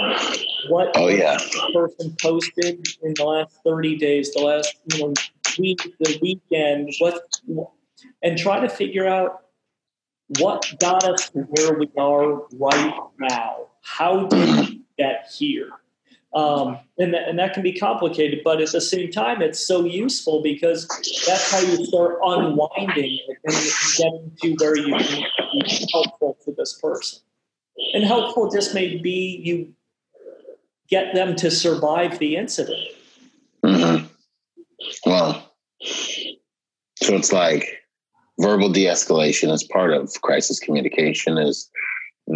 What 0.70 0.92
oh 0.96 1.08
yeah 1.08 1.38
person 1.74 2.16
posted 2.22 2.88
in 3.02 3.14
the 3.16 3.24
last 3.24 3.58
thirty 3.64 3.98
days, 3.98 4.34
the 4.34 4.42
last 4.42 4.76
you 4.94 5.00
know 5.00 5.14
week, 5.58 5.82
the 6.00 6.20
weekend, 6.22 6.90
what, 7.00 7.22
and 8.24 8.38
try 8.38 8.60
to 8.60 8.70
figure 8.70 9.08
out 9.08 9.42
what 10.40 10.74
got 10.80 11.04
us 11.04 11.30
to 11.32 11.40
where 11.40 11.74
we 11.78 11.90
are 11.98 12.44
right 12.54 12.94
now. 13.20 13.68
How 13.82 14.28
did 14.28 14.60
we 14.70 14.82
get 14.98 15.30
here? 15.34 15.70
Um, 16.34 16.80
and, 16.98 17.14
that, 17.14 17.28
and 17.28 17.38
that 17.40 17.54
can 17.54 17.62
be 17.62 17.74
complicated, 17.74 18.40
but 18.44 18.62
at 18.62 18.72
the 18.72 18.80
same 18.80 19.12
time, 19.12 19.42
it's 19.42 19.60
so 19.60 19.84
useful 19.84 20.42
because 20.42 20.88
that's 21.28 21.52
how 21.52 21.60
you 21.60 21.86
start 21.86 22.20
unwinding 22.24 23.20
it 23.28 23.38
and 23.44 23.56
getting 23.98 24.32
to 24.42 24.56
where 24.64 24.78
you 24.78 24.96
can 24.96 25.26
be 25.66 25.88
helpful 25.92 26.38
to 26.46 26.54
this 26.58 26.80
person. 26.82 27.20
And 27.94 28.06
helpful 28.06 28.50
just 28.50 28.74
may 28.74 28.98
be 28.98 29.42
you 29.44 29.74
get 30.90 31.14
them 31.14 31.36
to 31.38 31.52
survive 31.52 32.20
the 32.20 32.38
incident. 32.38 32.80
Mm-hmm. 33.66 34.06
Well, 35.06 35.52
so 35.82 37.16
it's 37.16 37.34
like 37.34 37.84
verbal 38.40 38.70
de-escalation 38.70 39.52
as 39.52 39.64
part 39.64 39.92
of 39.92 40.22
crisis 40.22 40.60
communication 40.60 41.38
is 41.38 41.70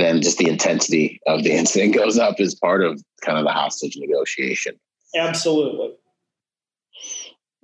then 0.01 0.21
just 0.21 0.37
the 0.37 0.49
intensity 0.49 1.19
of 1.27 1.43
the 1.43 1.51
incident 1.51 1.95
goes 1.95 2.17
up 2.17 2.39
as 2.39 2.55
part 2.55 2.83
of 2.83 3.01
kind 3.21 3.37
of 3.37 3.45
the 3.45 3.51
hostage 3.51 3.95
negotiation. 3.97 4.75
Absolutely. 5.15 5.93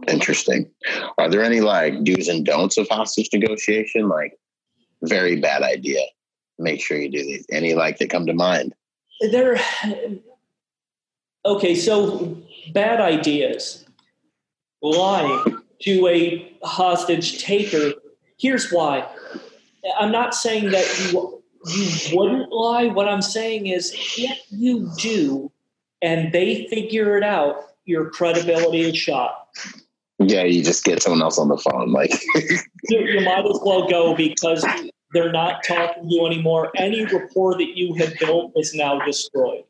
Interesting. 0.07 0.69
Are 1.17 1.29
there 1.29 1.43
any 1.43 1.61
like 1.61 2.03
do's 2.03 2.27
and 2.27 2.45
don'ts 2.45 2.77
of 2.77 2.87
hostage 2.89 3.29
negotiation? 3.33 4.09
Like, 4.09 4.33
very 5.03 5.39
bad 5.39 5.61
idea. 5.61 6.01
Make 6.57 6.81
sure 6.81 6.97
you 6.97 7.09
do 7.09 7.23
these. 7.23 7.45
Any 7.51 7.73
like 7.73 7.97
that 7.97 8.09
come 8.09 8.25
to 8.27 8.33
mind? 8.33 8.73
There. 9.31 9.59
Okay, 11.43 11.75
so 11.75 12.37
bad 12.71 13.01
ideas, 13.01 13.85
lying 14.81 15.59
to 15.81 16.07
a 16.07 16.51
hostage 16.63 17.43
taker. 17.43 17.93
Here's 18.39 18.71
why. 18.71 19.07
I'm 19.99 20.11
not 20.11 20.35
saying 20.35 20.71
that 20.71 21.11
you 21.11 21.40
you 21.67 22.17
wouldn't 22.17 22.51
lie. 22.51 22.87
What 22.87 23.07
I'm 23.07 23.21
saying 23.21 23.67
is, 23.67 23.91
if 24.17 24.39
you 24.49 24.91
do, 24.97 25.51
and 26.01 26.31
they 26.31 26.67
figure 26.67 27.17
it 27.17 27.23
out, 27.23 27.57
your 27.85 28.09
credibility 28.09 28.81
is 28.81 28.97
shot. 28.97 29.47
Yeah, 30.19 30.43
you 30.43 30.63
just 30.63 30.83
get 30.83 31.01
someone 31.01 31.21
else 31.21 31.37
on 31.37 31.47
the 31.47 31.57
phone. 31.57 31.91
Like 31.91 32.11
you, 32.89 32.99
you 32.99 33.21
might 33.21 33.45
as 33.45 33.59
well 33.63 33.87
go 33.89 34.15
because 34.15 34.65
they're 35.13 35.31
not 35.31 35.63
talking 35.63 36.07
to 36.07 36.15
you 36.15 36.25
anymore. 36.25 36.71
Any 36.75 37.05
rapport 37.05 37.57
that 37.57 37.77
you 37.77 37.93
had 37.95 38.17
built 38.19 38.53
is 38.55 38.73
now 38.73 39.03
destroyed. 39.05 39.63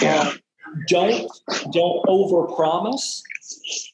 Yeah. 0.00 0.20
Um, 0.20 0.38
don't 0.88 1.30
don't 1.72 2.04
overpromise. 2.06 3.22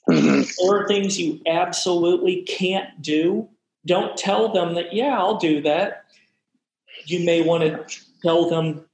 Mhm. 0.08 0.52
There 0.58 0.76
are 0.76 0.88
things 0.88 1.18
you 1.18 1.40
absolutely 1.46 2.42
can't 2.42 3.00
do. 3.00 3.48
Don't 3.86 4.16
tell 4.16 4.52
them 4.52 4.74
that, 4.74 4.92
yeah, 4.92 5.18
I'll 5.18 5.38
do 5.38 5.60
that. 5.62 6.03
You 7.06 7.24
may 7.24 7.42
want 7.42 7.62
to 7.62 7.84
tell 8.22 8.48
them, 8.48 8.84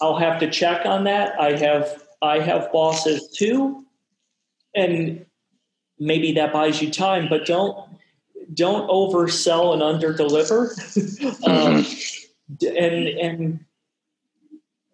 I'll 0.00 0.18
have 0.18 0.38
to 0.40 0.50
check 0.50 0.86
on 0.86 1.04
that. 1.04 1.40
I 1.40 1.56
have 1.56 2.02
I 2.22 2.40
have 2.40 2.72
bosses 2.72 3.28
too. 3.36 3.84
And 4.74 5.24
maybe 5.98 6.32
that 6.32 6.52
buys 6.52 6.80
you 6.82 6.90
time, 6.90 7.28
but 7.28 7.46
don't 7.46 7.88
don't 8.54 8.88
oversell 8.88 9.72
and 9.72 9.82
underdeliver. 9.82 10.72
um, 11.46 11.84
and 12.76 13.08
and 13.08 13.64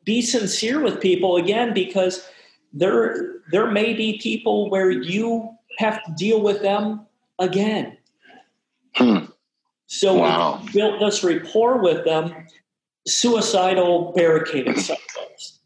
be 0.04 0.22
sincere 0.22 0.80
with 0.80 1.00
people 1.00 1.36
again 1.36 1.72
because 1.72 2.26
there 2.72 3.36
there 3.50 3.70
may 3.70 3.94
be 3.94 4.18
people 4.18 4.70
where 4.70 4.90
you 4.90 5.50
have 5.78 6.02
to 6.04 6.12
deal 6.12 6.40
with 6.40 6.62
them 6.62 7.06
again. 7.38 7.96
So 9.86 10.14
Wow. 10.14 10.60
you 10.64 10.72
built 10.72 11.00
this 11.00 11.22
rapport 11.22 11.78
with 11.78 12.04
them, 12.04 12.34
suicidal 13.06 14.12
barricaded 14.16 14.78
subjects. 14.78 15.60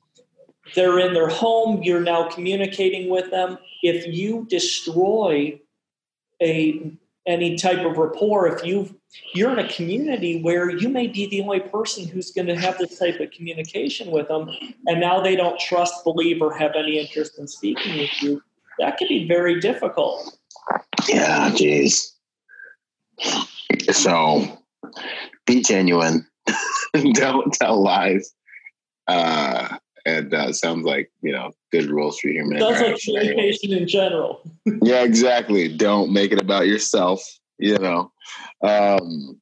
They're 0.74 0.98
in 0.98 1.14
their 1.14 1.28
home, 1.28 1.82
you're 1.82 2.00
now 2.00 2.28
communicating 2.28 3.08
with 3.08 3.30
them. 3.30 3.58
If 3.82 4.06
you 4.06 4.46
destroy 4.50 5.60
a 6.42 6.92
any 7.26 7.56
type 7.56 7.84
of 7.84 7.98
rapport, 7.98 8.46
if 8.48 8.64
you 8.64 8.94
you're 9.34 9.52
in 9.52 9.58
a 9.58 9.68
community 9.68 10.42
where 10.42 10.70
you 10.70 10.88
may 10.88 11.06
be 11.06 11.26
the 11.26 11.42
only 11.42 11.60
person 11.60 12.06
who's 12.06 12.30
going 12.30 12.46
to 12.46 12.56
have 12.56 12.78
this 12.78 12.98
type 12.98 13.20
of 13.20 13.30
communication 13.30 14.10
with 14.10 14.28
them, 14.28 14.50
and 14.86 15.00
now 15.00 15.20
they 15.20 15.36
don't 15.36 15.58
trust, 15.58 16.04
believe, 16.04 16.42
or 16.42 16.52
have 16.56 16.72
any 16.74 16.98
interest 16.98 17.38
in 17.38 17.46
speaking 17.46 17.98
with 17.98 18.22
you, 18.22 18.42
that 18.78 18.96
can 18.96 19.08
be 19.08 19.26
very 19.26 19.60
difficult. 19.60 20.38
Yeah, 21.08 21.50
jeez. 21.50 22.12
So 23.90 24.58
be 25.46 25.62
genuine. 25.62 26.26
Don't 27.12 27.52
tell 27.52 27.82
lies. 27.82 28.32
Uh, 29.06 29.76
and 30.06 30.32
uh, 30.32 30.52
sounds 30.52 30.84
like 30.84 31.10
you 31.22 31.32
know 31.32 31.52
good 31.72 31.86
rules 31.86 32.18
for 32.18 32.28
human 32.28 32.58
Sounds 32.58 32.80
like 32.80 33.00
communication 33.02 33.72
in 33.72 33.88
general. 33.88 34.40
Yeah, 34.82 35.02
exactly. 35.02 35.68
Don't 35.68 36.12
make 36.12 36.30
it 36.30 36.40
about 36.40 36.66
yourself. 36.66 37.22
You 37.58 37.78
know. 37.78 38.12
Um, 38.62 39.40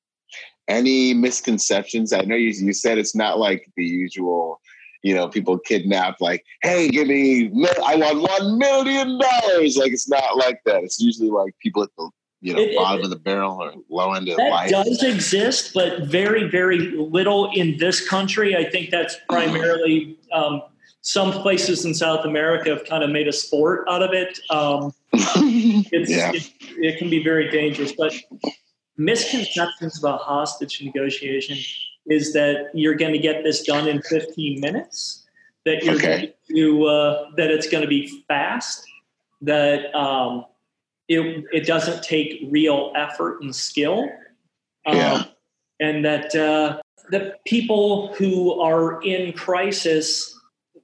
any 0.69 1.15
misconceptions? 1.15 2.13
I 2.13 2.23
know 2.23 2.37
you, 2.37 2.51
you 2.51 2.73
said 2.73 2.99
it's 2.99 3.15
not 3.15 3.39
like 3.39 3.71
the 3.77 3.85
usual. 3.85 4.61
You 5.03 5.15
know, 5.15 5.29
people 5.29 5.59
kidnap 5.59 6.21
like, 6.21 6.45
"Hey, 6.63 6.89
give 6.89 7.07
me, 7.07 7.49
I 7.85 7.95
want 7.97 8.23
one 8.23 8.59
million 8.59 9.21
dollars." 9.21 9.77
Like 9.77 9.93
it's 9.93 10.09
not 10.09 10.37
like 10.37 10.61
that. 10.65 10.83
It's 10.83 10.99
usually 11.01 11.31
like 11.31 11.55
people 11.61 11.83
at 11.83 11.91
the 11.97 12.11
you 12.41 12.53
know 12.55 12.61
It- 12.61 12.71
it- 12.71 12.77
bottom 12.77 13.03
of 13.05 13.11
the 13.11 13.17
barrel 13.17 13.57
or 13.63 13.73
low 13.89 14.13
end 14.13 14.29
of 14.29 14.37
That 14.37 14.51
life. 14.51 14.71
does 14.71 15.03
exist, 15.03 15.73
but 15.75 16.03
very, 16.05 16.45
very 16.49 16.79
little 16.79 17.51
in 17.55 17.77
this 17.79 18.07
country. 18.07 18.55
I 18.57 18.65
think 18.71 18.91
that's 18.91 19.17
primarily 19.29 20.17
um, 20.33 20.63
some 21.01 21.33
places 21.33 21.85
in 21.85 21.95
South 21.95 22.25
America 22.25 22.71
have 22.71 22.85
kind 22.85 23.03
of 23.05 23.11
made 23.11 23.29
a 23.29 23.33
sport 23.33 23.87
out 23.89 24.03
of 24.03 24.13
it. 24.13 24.39
Um, 24.51 24.93
it's, 25.13 26.11
Yeah. 26.11 26.33
it, 26.35 26.51
it 26.79 26.99
can 26.99 27.09
be 27.09 27.23
very 27.23 27.49
dangerous, 27.51 27.93
but 27.93 28.13
misconceptions 28.99 29.99
about 29.99 30.21
hostage 30.21 30.83
negotiation 30.83 31.57
is 32.09 32.33
that 32.33 32.71
you're 32.75 32.95
going 32.95 33.13
to 33.13 33.19
get 33.19 33.43
this 33.45 33.63
done 33.63 33.89
in 33.89 34.01
15 34.03 34.61
minutes, 34.61 35.25
that 35.65 35.83
you're 35.85 35.95
Okay. 35.97 36.35
to, 36.55 36.85
uh, 36.87 37.31
that 37.37 37.51
it's 37.51 37.69
going 37.69 37.83
to 37.83 37.89
be 37.89 38.23
fast, 38.29 38.85
that 39.43 39.95
um, 39.95 40.45
it, 41.09 41.45
it 41.53 41.67
doesn't 41.67 42.03
take 42.03 42.41
real 42.51 42.93
effort 42.97 43.43
and 43.43 43.55
skill. 43.55 44.09
Um, 44.87 44.97
Yeah. 44.97 45.25
And 45.79 46.05
that 46.07 46.35
uh, 46.35 46.81
the 47.11 47.35
people 47.47 48.15
who 48.15 48.59
are 48.61 49.03
in 49.03 49.33
crisis, 49.35 50.35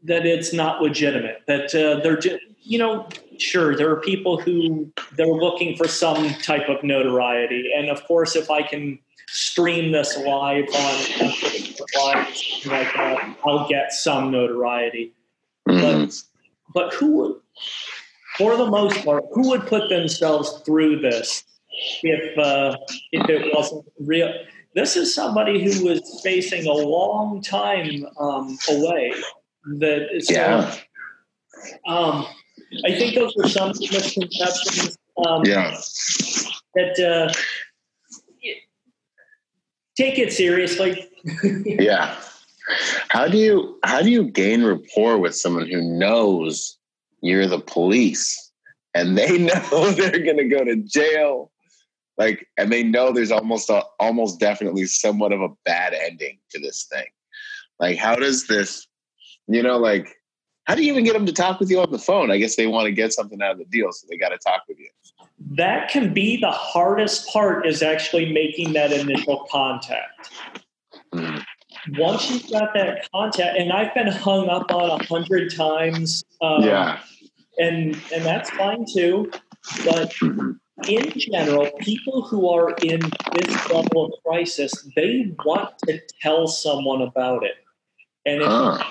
that 0.04 0.26
it's 0.26 0.52
not 0.52 0.82
legitimate, 0.82 1.42
that 1.46 1.74
uh, 1.74 2.00
they're, 2.02 2.20
you 2.60 2.78
know, 2.78 3.08
sure, 3.38 3.74
there 3.74 3.90
are 3.90 4.00
people 4.00 4.38
who 4.38 4.92
they're 5.16 5.26
looking 5.26 5.76
for 5.76 5.88
some 5.88 6.28
type 6.42 6.68
of 6.68 6.82
notoriety. 6.84 7.72
And 7.74 7.88
of 7.88 8.04
course, 8.04 8.36
if 8.36 8.50
I 8.50 8.62
can 8.62 8.98
stream 9.28 9.92
this 9.92 10.18
live 10.18 10.66
on 10.74 11.30
live, 11.96 12.26
like 12.66 12.92
that, 12.94 13.36
I'll 13.46 13.66
get 13.66 13.92
some 13.92 14.30
notoriety 14.30 15.14
Mhm. 15.66 16.22
but 16.74 16.92
who 16.94 17.06
would, 17.12 17.36
for 18.38 18.56
the 18.56 18.66
most 18.66 19.04
part, 19.04 19.24
who 19.32 19.48
would 19.50 19.66
put 19.66 19.88
themselves 19.88 20.60
through 20.64 21.00
this 21.00 21.44
if 22.02 22.38
uh, 22.38 22.76
if 23.12 23.28
it 23.28 23.54
wasn't 23.54 23.84
real? 24.00 24.32
This 24.74 24.96
is 24.96 25.14
somebody 25.14 25.62
who 25.62 25.84
was 25.84 26.20
facing 26.24 26.66
a 26.66 26.72
long 26.72 27.42
time 27.42 28.06
um, 28.18 28.56
away. 28.70 29.12
That 29.78 30.08
so, 30.22 30.32
Yeah. 30.34 30.74
um, 31.86 32.26
I 32.86 32.92
think 32.92 33.14
those 33.14 33.34
are 33.42 33.48
some 33.48 33.68
misconceptions 33.68 34.96
um, 35.26 35.42
Yeah. 35.44 35.76
that 36.74 36.98
uh, 36.98 37.32
take 39.96 40.18
it 40.18 40.32
seriously. 40.32 41.08
Yeah. 41.64 42.18
How 43.10 43.28
do 43.28 43.36
you 43.38 43.78
how 43.84 44.02
do 44.02 44.10
you 44.10 44.24
gain 44.24 44.64
rapport 44.64 45.18
with 45.18 45.36
someone 45.36 45.68
who 45.68 45.82
knows 45.82 46.78
you're 47.22 47.46
the 47.46 47.60
police 47.60 48.50
and 48.94 49.16
they 49.16 49.38
know 49.48 49.90
they're 49.92 50.22
going 50.22 50.36
to 50.36 50.48
go 50.48 50.64
to 50.64 50.76
jail? 50.76 51.50
Like 52.18 52.46
and 52.58 52.70
they 52.70 52.82
know 52.82 53.10
there's 53.12 53.32
almost 53.32 53.70
a, 53.70 53.82
almost 53.98 54.38
definitely 54.38 54.84
somewhat 54.84 55.32
of 55.32 55.40
a 55.40 55.48
bad 55.64 55.94
ending 55.94 56.38
to 56.50 56.60
this 56.60 56.84
thing. 56.92 57.06
Like 57.80 57.96
how 57.96 58.14
does 58.16 58.46
this 58.46 58.86
you 59.48 59.62
know 59.62 59.78
like 59.78 60.14
how 60.64 60.74
do 60.74 60.84
you 60.84 60.92
even 60.92 61.04
get 61.04 61.14
them 61.14 61.26
to 61.26 61.32
talk 61.32 61.58
with 61.58 61.70
you 61.70 61.80
on 61.80 61.90
the 61.90 61.98
phone? 61.98 62.30
I 62.30 62.36
guess 62.38 62.54
they 62.56 62.66
want 62.66 62.84
to 62.86 62.92
get 62.92 63.12
something 63.12 63.40
out 63.42 63.52
of 63.52 63.58
the 63.58 63.64
deal 63.64 63.90
so 63.92 64.06
they 64.08 64.16
got 64.16 64.28
to 64.28 64.38
talk 64.38 64.62
with 64.68 64.78
you. 64.78 64.88
that 65.56 65.90
can 65.90 66.12
be 66.14 66.36
the 66.36 66.50
hardest 66.50 67.28
part 67.28 67.66
is 67.66 67.82
actually 67.82 68.32
making 68.32 68.74
that 68.74 68.92
initial 68.92 69.46
contact. 69.50 70.30
Mhm. 71.12 71.42
Once 71.90 72.30
you've 72.30 72.50
got 72.50 72.74
that 72.74 73.08
contact, 73.12 73.58
and 73.58 73.72
I've 73.72 73.94
been 73.94 74.08
hung 74.08 74.48
up 74.48 74.70
on 74.72 75.00
a 75.00 75.04
hundred 75.04 75.54
times, 75.54 76.24
um, 76.40 76.62
yeah. 76.62 77.00
and 77.58 77.96
and 78.14 78.24
that's 78.24 78.50
fine 78.50 78.84
too. 78.92 79.30
But 79.84 80.10
Mhm. 80.14 80.58
in 80.88 81.12
general, 81.18 81.70
people 81.80 82.22
who 82.22 82.48
are 82.48 82.74
in 82.82 83.00
this 83.34 83.70
level 83.70 84.06
of 84.06 84.12
crisis, 84.24 84.72
they 84.96 85.32
want 85.44 85.70
to 85.86 86.00
tell 86.20 86.46
someone 86.46 87.02
about 87.02 87.44
it, 87.44 87.56
and 88.26 88.42
if 88.42 88.48
Huh. 88.48 88.84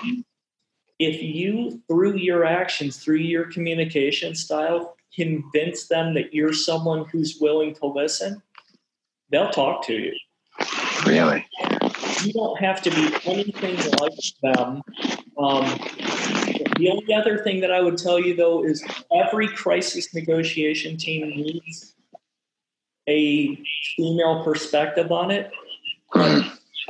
if 0.98 1.22
you 1.22 1.82
through 1.88 2.16
your 2.16 2.44
actions, 2.44 2.98
through 2.98 3.16
your 3.16 3.44
communication 3.50 4.34
style, 4.34 4.96
convince 5.14 5.88
them 5.88 6.14
that 6.14 6.32
you're 6.32 6.52
someone 6.52 7.04
who's 7.06 7.38
willing 7.40 7.74
to 7.74 7.86
listen, 7.86 8.42
they'll 9.30 9.50
talk 9.50 9.84
to 9.86 9.94
you. 9.94 10.12
Really? 11.06 11.44
You 12.24 12.32
don't 12.32 12.58
have 12.58 12.82
to 12.82 12.90
be 12.90 13.14
anything 13.24 13.76
like 14.00 14.12
them. 14.42 14.82
Um, 15.38 15.64
the 16.76 16.90
only 16.90 17.14
other 17.14 17.38
thing 17.38 17.60
that 17.60 17.72
I 17.72 17.80
would 17.80 17.98
tell 17.98 18.18
you, 18.18 18.34
though, 18.34 18.64
is 18.64 18.84
every 19.12 19.48
crisis 19.48 20.14
negotiation 20.14 20.96
team 20.96 21.28
needs 21.30 21.94
a 23.08 23.56
female 23.96 24.44
perspective 24.44 25.10
on 25.10 25.30
it. 25.30 25.50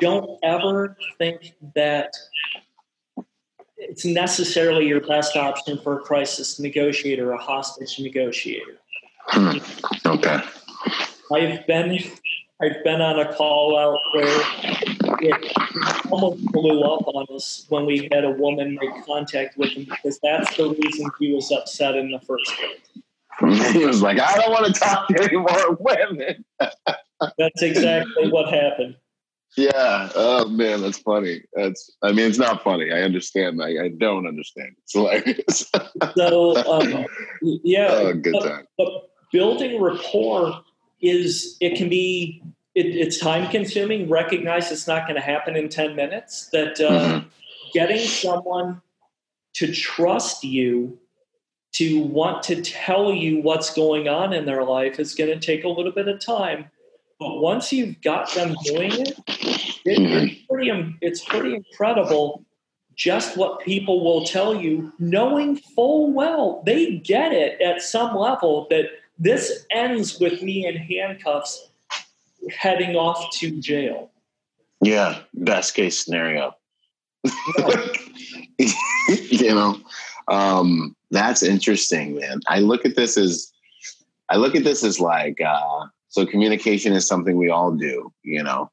Don't 0.00 0.38
ever 0.42 0.96
think 1.18 1.54
that 1.74 2.14
it's 3.76 4.04
necessarily 4.04 4.86
your 4.86 5.00
best 5.00 5.36
option 5.36 5.78
for 5.78 5.98
a 5.98 6.00
crisis 6.00 6.58
negotiator, 6.58 7.32
a 7.32 7.38
hostage 7.38 7.98
negotiator. 7.98 8.78
Hmm. 9.26 9.58
Okay. 10.06 10.40
I've 11.32 11.66
been 11.66 11.98
I've 12.60 12.84
been 12.84 13.00
on 13.00 13.18
a 13.18 13.34
call 13.34 13.78
out 13.78 13.98
where 14.14 14.91
it 15.22 15.52
almost 16.10 16.44
blew 16.46 16.82
up 16.82 17.06
on 17.06 17.26
us 17.34 17.66
when 17.68 17.86
we 17.86 18.08
had 18.12 18.24
a 18.24 18.30
woman 18.30 18.78
make 18.80 19.06
contact 19.06 19.56
with 19.56 19.70
him 19.70 19.84
because 19.84 20.18
that's 20.22 20.56
the 20.56 20.70
reason 20.70 21.10
he 21.18 21.32
was 21.32 21.50
upset 21.50 21.96
in 21.96 22.10
the 22.10 22.20
first 22.20 22.52
place. 22.56 23.72
he 23.72 23.84
was 23.84 24.02
like, 24.02 24.20
I 24.20 24.36
don't 24.36 24.50
want 24.50 24.72
to 24.74 24.80
talk 24.80 25.08
to 25.08 25.22
any 25.22 25.36
more 25.36 25.76
women. 25.80 26.44
that's 27.38 27.62
exactly 27.62 28.30
what 28.30 28.52
happened. 28.52 28.96
Yeah. 29.56 30.08
Oh 30.14 30.48
man, 30.48 30.80
that's 30.80 30.98
funny. 30.98 31.42
That's. 31.52 31.90
I 32.02 32.12
mean, 32.12 32.26
it's 32.26 32.38
not 32.38 32.64
funny. 32.64 32.90
I 32.90 33.02
understand. 33.02 33.62
I, 33.62 33.84
I 33.84 33.88
don't 33.88 34.26
understand. 34.26 34.70
It's 34.78 34.94
hilarious. 34.94 35.70
so 36.16 36.56
um, 36.66 37.04
yeah. 37.42 37.88
Oh, 37.90 38.14
good 38.14 38.32
but, 38.32 38.48
time. 38.48 38.66
But 38.78 39.10
building 39.30 39.80
rapport 39.80 40.62
is 41.02 41.56
it 41.60 41.76
can 41.76 41.90
be 41.90 42.42
it, 42.74 42.86
it's 42.86 43.18
time 43.18 43.50
consuming. 43.50 44.08
Recognize 44.08 44.70
it's 44.70 44.86
not 44.86 45.06
going 45.06 45.16
to 45.16 45.26
happen 45.26 45.56
in 45.56 45.68
ten 45.68 45.96
minutes. 45.96 46.46
That 46.48 46.80
uh, 46.80 46.90
mm-hmm. 46.90 47.28
getting 47.72 48.06
someone 48.06 48.82
to 49.54 49.72
trust 49.72 50.44
you 50.44 50.98
to 51.72 52.02
want 52.02 52.42
to 52.44 52.60
tell 52.60 53.12
you 53.12 53.40
what's 53.40 53.72
going 53.72 54.08
on 54.08 54.32
in 54.32 54.44
their 54.44 54.64
life 54.64 55.00
is 55.00 55.14
going 55.14 55.30
to 55.30 55.44
take 55.44 55.64
a 55.64 55.68
little 55.68 55.92
bit 55.92 56.08
of 56.08 56.20
time 56.20 56.70
but 57.22 57.40
once 57.40 57.72
you've 57.72 58.00
got 58.02 58.34
them 58.34 58.56
doing 58.64 58.90
it, 58.90 59.10
it 59.28 59.76
it's, 59.84 60.34
hmm. 60.40 60.52
pretty, 60.52 60.96
it's 61.00 61.24
pretty 61.24 61.54
incredible 61.54 62.44
just 62.96 63.36
what 63.36 63.60
people 63.60 64.04
will 64.04 64.24
tell 64.24 64.60
you, 64.60 64.92
knowing 64.98 65.54
full 65.56 66.12
well 66.12 66.64
they 66.66 66.96
get 66.96 67.32
it 67.32 67.60
at 67.60 67.80
some 67.80 68.16
level 68.16 68.66
that 68.70 68.86
this 69.20 69.66
ends 69.70 70.18
with 70.18 70.42
me 70.42 70.66
in 70.66 70.76
handcuffs 70.76 71.70
heading 72.50 72.96
off 72.96 73.30
to 73.38 73.50
jail. 73.60 74.10
Yeah, 74.80 75.20
best 75.34 75.74
case 75.74 76.04
scenario. 76.04 76.54
you 78.58 79.54
know, 79.54 79.80
um, 80.28 80.96
that's 81.10 81.42
interesting, 81.42 82.16
man. 82.18 82.40
I 82.48 82.60
look 82.60 82.84
at 82.84 82.96
this 82.96 83.16
as 83.16 83.52
I 84.28 84.36
look 84.36 84.56
at 84.56 84.64
this 84.64 84.82
as 84.82 84.98
like 84.98 85.40
uh, 85.40 85.86
so 86.08 86.26
communication 86.26 86.92
is 86.92 87.06
something 87.06 87.36
we 87.36 87.48
all 87.48 87.72
do, 87.72 88.12
you 88.22 88.42
know, 88.42 88.70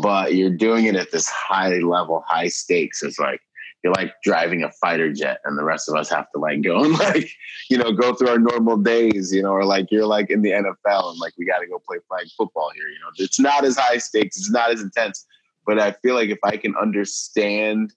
but 0.00 0.34
you're 0.34 0.56
doing 0.56 0.86
it 0.86 0.96
at 0.96 1.10
this 1.10 1.28
high 1.28 1.78
level, 1.78 2.24
high 2.26 2.48
stakes. 2.48 3.02
It's 3.02 3.18
like 3.18 3.40
you're 3.82 3.92
like 3.92 4.14
driving 4.22 4.62
a 4.62 4.70
fighter 4.70 5.12
jet 5.12 5.40
and 5.44 5.58
the 5.58 5.64
rest 5.64 5.88
of 5.88 5.96
us 5.96 6.08
have 6.08 6.30
to 6.32 6.38
like 6.38 6.62
go 6.62 6.84
and 6.84 6.92
like, 6.98 7.28
you 7.68 7.76
know, 7.76 7.92
go 7.92 8.14
through 8.14 8.28
our 8.28 8.38
normal 8.38 8.76
days, 8.76 9.32
you 9.32 9.42
know, 9.42 9.50
or 9.50 9.64
like 9.64 9.90
you're 9.90 10.06
like 10.06 10.30
in 10.30 10.42
the 10.42 10.50
NFL 10.50 11.10
and 11.10 11.18
like 11.18 11.32
we 11.38 11.44
got 11.44 11.58
to 11.58 11.66
go 11.66 11.80
play 11.86 11.98
flag 12.08 12.26
football 12.36 12.70
here, 12.74 12.88
you 12.88 12.98
know. 13.00 13.10
It's 13.18 13.40
not 13.40 13.64
as 13.64 13.76
high 13.76 13.98
stakes, 13.98 14.36
it's 14.36 14.50
not 14.50 14.70
as 14.70 14.82
intense, 14.82 15.26
but 15.66 15.78
I 15.78 15.92
feel 15.92 16.14
like 16.14 16.30
if 16.30 16.38
I 16.44 16.56
can 16.56 16.74
understand 16.76 17.92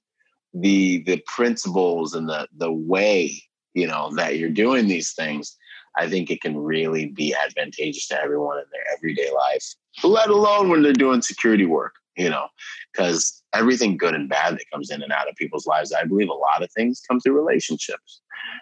the 0.54 1.04
the 1.04 1.22
principles 1.28 2.14
and 2.14 2.30
the 2.30 2.48
the 2.58 2.72
way, 2.72 3.42
you 3.74 3.88
know, 3.88 4.12
that 4.16 4.38
you're 4.38 4.50
doing 4.50 4.88
these 4.88 5.14
things, 5.14 5.56
I 5.98 6.10
think 6.10 6.32
it 6.32 6.42
can 6.42 6.58
really 6.58 7.08
be 7.08 7.36
advantageous 7.36 8.08
to 8.08 8.22
everyone 8.22 8.58
in 8.58 8.66
their 8.72 8.86
everyday 8.96 9.32
life, 9.34 9.76
let 10.04 10.30
alone 10.30 10.70
when 10.70 10.82
they're 10.82 10.94
doing 10.94 11.22
security 11.22 11.66
work, 11.66 11.96
you 12.18 12.30
know, 12.30 12.48
because 12.92 13.42
everything 13.54 13.98
good 13.98 14.16
and 14.16 14.30
bad 14.30 14.56
that 14.56 14.70
comes 14.72 14.90
in 14.90 15.02
and 15.02 15.12
out 15.12 15.30
of 15.30 15.36
people's 15.36 15.66
lives, 15.66 15.94
I 15.94 16.06
believe 16.06 16.30
a 16.30 16.34
lot 16.34 16.64
of 16.64 16.72
things 16.72 17.02
come 17.08 17.20
through 17.20 17.34
relationships. 17.34 18.22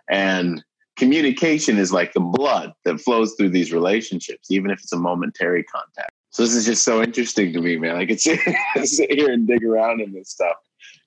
And 0.10 0.64
communication 0.95 1.78
is 1.78 1.91
like 1.91 2.14
the 2.14 2.20
blood 2.20 2.74
that 2.86 2.99
flows 2.99 3.34
through 3.36 3.49
these 3.49 3.74
relationships, 3.74 4.49
even 4.51 4.72
if 4.72 4.80
it's 4.80 4.93
a 4.93 4.97
momentary 4.97 5.64
contact. 5.64 6.12
So 6.32 6.43
this 6.43 6.56
is 6.56 6.66
just 6.66 6.84
so 6.84 7.01
interesting 7.01 7.54
to 7.54 7.62
me, 7.62 7.78
man. 7.78 7.95
I 7.95 8.06
could 8.06 8.20
sit, 8.20 8.39
sit 8.84 9.12
here 9.12 9.32
and 9.32 9.47
dig 9.47 9.64
around 9.64 10.01
in 10.01 10.14
this 10.14 10.30
stuff, 10.30 10.56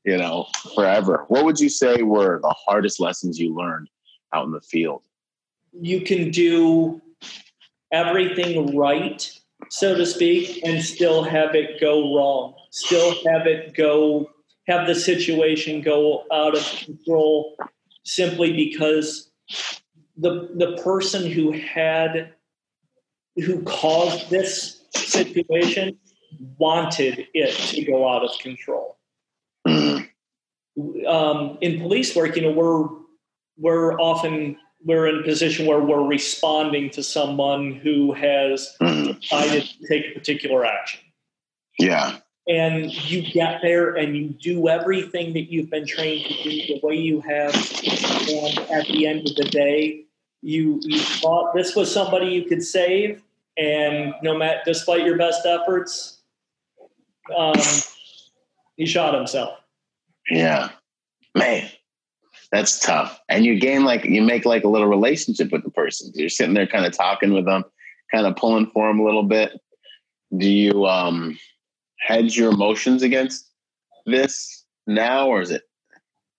you 0.05 0.16
know, 0.16 0.47
forever. 0.74 1.24
What 1.28 1.44
would 1.44 1.59
you 1.59 1.68
say 1.68 2.03
were 2.03 2.40
the 2.40 2.55
hardest 2.64 3.01
lessons 3.01 3.38
you 3.38 3.55
learned 3.55 3.88
out 4.32 4.44
in 4.44 4.53
the 4.53 4.61
field? 4.61 5.03
you 5.80 6.01
can 6.03 6.30
do 6.30 7.01
everything 7.92 8.76
right, 8.76 9.30
so 9.70 9.94
to 9.94 10.06
speak, 10.06 10.60
and 10.64 10.82
still 10.82 11.22
have 11.22 11.54
it 11.54 11.80
go 11.80 12.14
wrong, 12.14 12.54
still 12.70 13.10
have 13.26 13.46
it 13.46 13.74
go, 13.74 14.30
have 14.68 14.86
the 14.86 14.94
situation 14.94 15.80
go 15.80 16.24
out 16.32 16.56
of 16.56 16.64
control 16.84 17.56
simply 18.04 18.52
because 18.52 19.30
the 20.16 20.48
the 20.54 20.80
person 20.82 21.30
who 21.30 21.52
had 21.52 22.32
who 23.36 23.62
caused 23.62 24.30
this 24.30 24.80
situation 24.94 25.98
wanted 26.58 27.26
it 27.34 27.52
to 27.52 27.84
go 27.84 28.08
out 28.08 28.24
of 28.24 28.30
control. 28.38 28.98
Mm-hmm. 29.66 31.06
Um, 31.06 31.58
in 31.60 31.80
police 31.80 32.14
work, 32.14 32.36
you 32.36 32.42
know, 32.42 32.52
we're 32.52 32.88
we're 33.58 33.98
often 33.98 34.56
we're 34.87 35.09
in 35.09 35.18
a 35.18 35.22
position 35.24 35.66
where 35.66 35.80
we're 35.80 36.07
responding 36.07 36.89
to 36.91 37.03
someone 37.03 37.72
who 37.72 38.12
has 38.12 38.76
decided 38.80 39.64
to 39.64 39.87
take 39.89 40.07
a 40.07 40.18
particular 40.18 40.64
action. 40.64 41.01
Yeah. 41.78 42.18
And 42.49 42.93
you 43.11 43.22
get 43.32 43.61
there 43.62 43.97
and 43.97 44.16
you 44.16 44.28
do 44.28 44.68
everything 44.68 45.32
that 45.32 45.51
you've 45.51 45.68
been 45.68 45.84
trained 45.84 46.26
to 46.26 46.43
do 46.45 46.51
the 46.51 46.80
way 46.84 46.95
you 46.95 47.20
have. 47.22 47.53
And 47.53 48.59
at 48.70 48.87
the 48.87 49.09
end 49.09 49.28
of 49.28 49.34
the 49.34 49.49
day, 49.51 50.05
you 50.43 50.78
you 50.84 51.01
thought 51.01 51.55
this 51.57 51.74
was 51.74 51.93
somebody 51.93 52.26
you 52.26 52.45
could 52.45 52.62
save, 52.62 53.20
and 53.57 54.14
no 54.22 54.39
matter 54.39 54.61
despite 54.64 55.05
your 55.05 55.16
best 55.16 55.45
efforts, 55.45 56.20
um, 57.37 57.57
he 58.76 58.87
shot 58.87 59.14
himself. 59.14 59.59
Yeah, 60.30 60.68
man 61.34 61.68
that's 62.53 62.78
tough. 62.78 63.20
And 63.28 63.44
you 63.44 63.59
gain 63.59 63.84
like 63.84 64.05
you 64.05 64.22
make 64.22 64.44
like 64.44 64.64
a 64.64 64.68
little 64.68 64.88
relationship 64.88 65.53
with 65.53 65.64
the 65.64 65.70
person. 65.70 66.12
You're 66.14 66.28
sitting 66.28 66.55
there 66.55 66.66
kind 66.66 66.86
of 66.86 66.92
talking 66.92 67.32
with 67.32 67.44
them, 67.44 67.64
kind 68.12 68.26
of 68.26 68.36
pulling 68.36 68.70
for 68.72 68.88
them 68.88 69.01
a 69.01 69.05
little 69.05 69.24
bit. 69.24 69.61
Do 70.36 70.49
you 70.49 70.86
um 70.86 71.38
hedge 72.01 72.36
your 72.36 72.53
emotions 72.53 73.03
against 73.03 73.51
this 74.05 74.64
now 74.86 75.28
or 75.28 75.40
is 75.40 75.51
it 75.51 75.62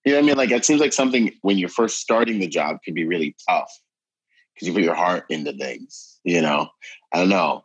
you 0.04 0.12
know 0.12 0.20
what 0.20 0.24
I 0.24 0.26
mean? 0.28 0.36
Like 0.38 0.50
it 0.50 0.64
seems 0.64 0.80
like 0.80 0.92
something 0.92 1.32
when 1.42 1.58
you're 1.58 1.68
first 1.68 1.98
starting 1.98 2.38
the 2.38 2.48
job 2.48 2.78
can 2.82 2.94
be 2.94 3.04
really 3.04 3.36
tough 3.48 3.70
because 4.54 4.68
you 4.68 4.74
put 4.74 4.82
your 4.82 4.94
heart 4.94 5.26
into 5.28 5.52
things, 5.52 6.18
you 6.24 6.40
know. 6.40 6.68
I 7.12 7.18
don't 7.18 7.28
know. 7.28 7.64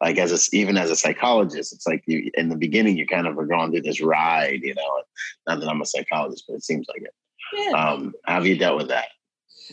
Like 0.00 0.16
as 0.18 0.32
a, 0.32 0.56
even 0.56 0.76
as 0.78 0.90
a 0.90 0.96
psychologist, 0.96 1.72
it's 1.72 1.86
like 1.86 2.02
you 2.06 2.30
in 2.34 2.48
the 2.48 2.56
beginning 2.56 2.96
you 2.96 3.06
kind 3.06 3.26
of 3.26 3.38
are 3.38 3.46
going 3.46 3.70
through 3.70 3.82
this 3.82 4.00
ride, 4.00 4.60
you 4.62 4.74
know. 4.74 5.02
Not 5.46 5.60
that 5.60 5.68
I'm 5.68 5.82
a 5.82 5.86
psychologist, 5.86 6.44
but 6.48 6.54
it 6.54 6.64
seems 6.64 6.86
like 6.88 7.02
it. 7.02 7.14
Yeah. 7.52 7.70
Um, 7.72 8.14
how 8.24 8.34
have 8.34 8.46
you 8.46 8.56
dealt 8.56 8.78
with 8.78 8.88
that? 8.88 9.08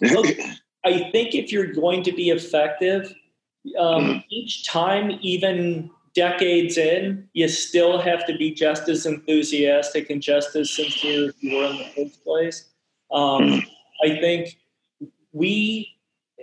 I 0.86 1.10
think 1.12 1.36
if 1.36 1.52
you're 1.52 1.74
going 1.74 2.04
to 2.04 2.12
be 2.12 2.30
effective, 2.30 3.14
um, 3.78 4.04
mm-hmm. 4.04 4.20
each 4.30 4.66
time, 4.66 5.20
even 5.22 5.92
decades 6.16 6.78
in, 6.78 7.28
you 7.34 7.48
still 7.48 8.00
have 8.00 8.26
to 8.26 8.38
be 8.38 8.52
just 8.52 8.90
as 8.90 9.06
enthusiastic 9.06 10.10
and 10.10 10.22
just 10.22 10.56
as 10.56 10.72
sincere 10.72 11.30
as 11.30 11.34
you 11.40 11.58
were 11.58 11.66
in 11.66 11.78
the 11.78 11.92
first 11.96 12.24
place. 12.24 12.70
Um, 13.12 13.42
mm-hmm. 13.42 14.12
I 14.12 14.20
think 14.20 14.58
we 15.32 15.90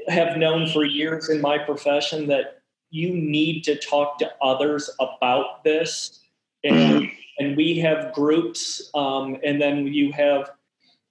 have 0.09 0.37
known 0.37 0.69
for 0.69 0.85
years 0.85 1.29
in 1.29 1.41
my 1.41 1.59
profession 1.59 2.29
that 2.29 2.63
you 2.91 3.11
need 3.15 3.63
to 3.65 3.77
talk 3.77 4.19
to 4.19 4.31
others 4.41 4.89
about 5.01 5.65
this. 5.65 6.21
And, 6.63 6.77
mm-hmm. 6.77 7.05
and 7.39 7.57
we 7.57 7.79
have 7.79 8.13
groups, 8.13 8.91
um, 8.95 9.37
and 9.43 9.61
then 9.61 9.87
you 9.87 10.13
have 10.13 10.51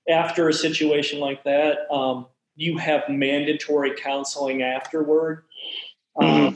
after 0.10 0.50
a 0.50 0.54
situation 0.54 1.20
like 1.20 1.44
that, 1.44 1.92
um, 1.92 2.28
you 2.56 2.78
have 2.78 3.04
mandatory 3.10 3.96
counseling 3.96 4.62
afterward. 4.62 5.44
Um, 6.22 6.28
mm-hmm. 6.28 6.56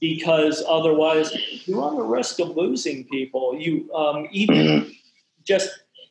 Because 0.00 0.64
otherwise, 0.66 1.30
you 1.66 1.78
run 1.78 1.96
the 1.96 2.02
risk 2.02 2.40
of 2.40 2.56
losing 2.56 3.04
people. 3.04 3.54
You 3.58 3.92
um, 3.92 4.28
even 4.30 4.56
mm-hmm. 4.56 4.90
just, 5.44 5.68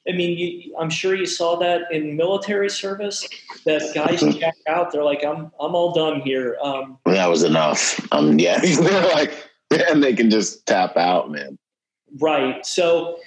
I 0.08 0.12
mean, 0.12 0.38
you, 0.38 0.76
I'm 0.80 0.92
sure 0.92 1.16
you 1.16 1.26
saw 1.26 1.56
that 1.58 1.92
in 1.92 2.16
military 2.16 2.70
service. 2.70 3.28
That 3.66 3.82
guys 3.96 4.22
mm-hmm. 4.22 4.38
check 4.38 4.54
out, 4.68 4.92
they're 4.92 5.04
like, 5.04 5.24
"I'm, 5.26 5.52
I'm 5.60 5.74
all 5.74 5.92
done 5.94 6.22
here." 6.22 6.56
Um, 6.62 7.00
that 7.08 7.28
was 7.28 7.42
enough. 7.42 8.00
Um, 8.12 8.38
yeah, 8.38 8.60
they're 8.80 9.12
like, 9.12 9.34
and 9.72 10.04
they 10.04 10.14
can 10.14 10.30
just 10.30 10.68
tap 10.68 10.96
out, 10.96 11.32
man. 11.32 11.58
Right. 12.20 12.64
So 12.66 13.18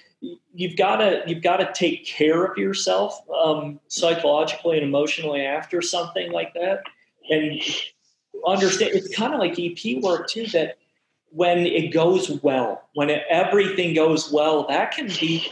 you've 0.54 0.76
got 0.76 0.96
to 0.96 1.22
you've 1.26 1.42
got 1.42 1.56
to 1.58 1.70
take 1.74 2.06
care 2.06 2.44
of 2.44 2.56
yourself 2.56 3.18
um, 3.44 3.80
psychologically 3.88 4.78
and 4.78 4.86
emotionally 4.86 5.42
after 5.42 5.82
something 5.82 6.30
like 6.32 6.54
that, 6.54 6.82
and 7.30 7.60
understand 8.46 8.92
it's 8.94 9.14
kind 9.14 9.34
of 9.34 9.40
like 9.40 9.58
EP 9.58 10.02
work 10.02 10.28
too. 10.28 10.46
That 10.48 10.78
when 11.30 11.66
it 11.66 11.92
goes 11.92 12.30
well, 12.42 12.88
when 12.94 13.10
it, 13.10 13.24
everything 13.28 13.94
goes 13.94 14.32
well, 14.32 14.66
that 14.68 14.92
can 14.92 15.08
be 15.08 15.50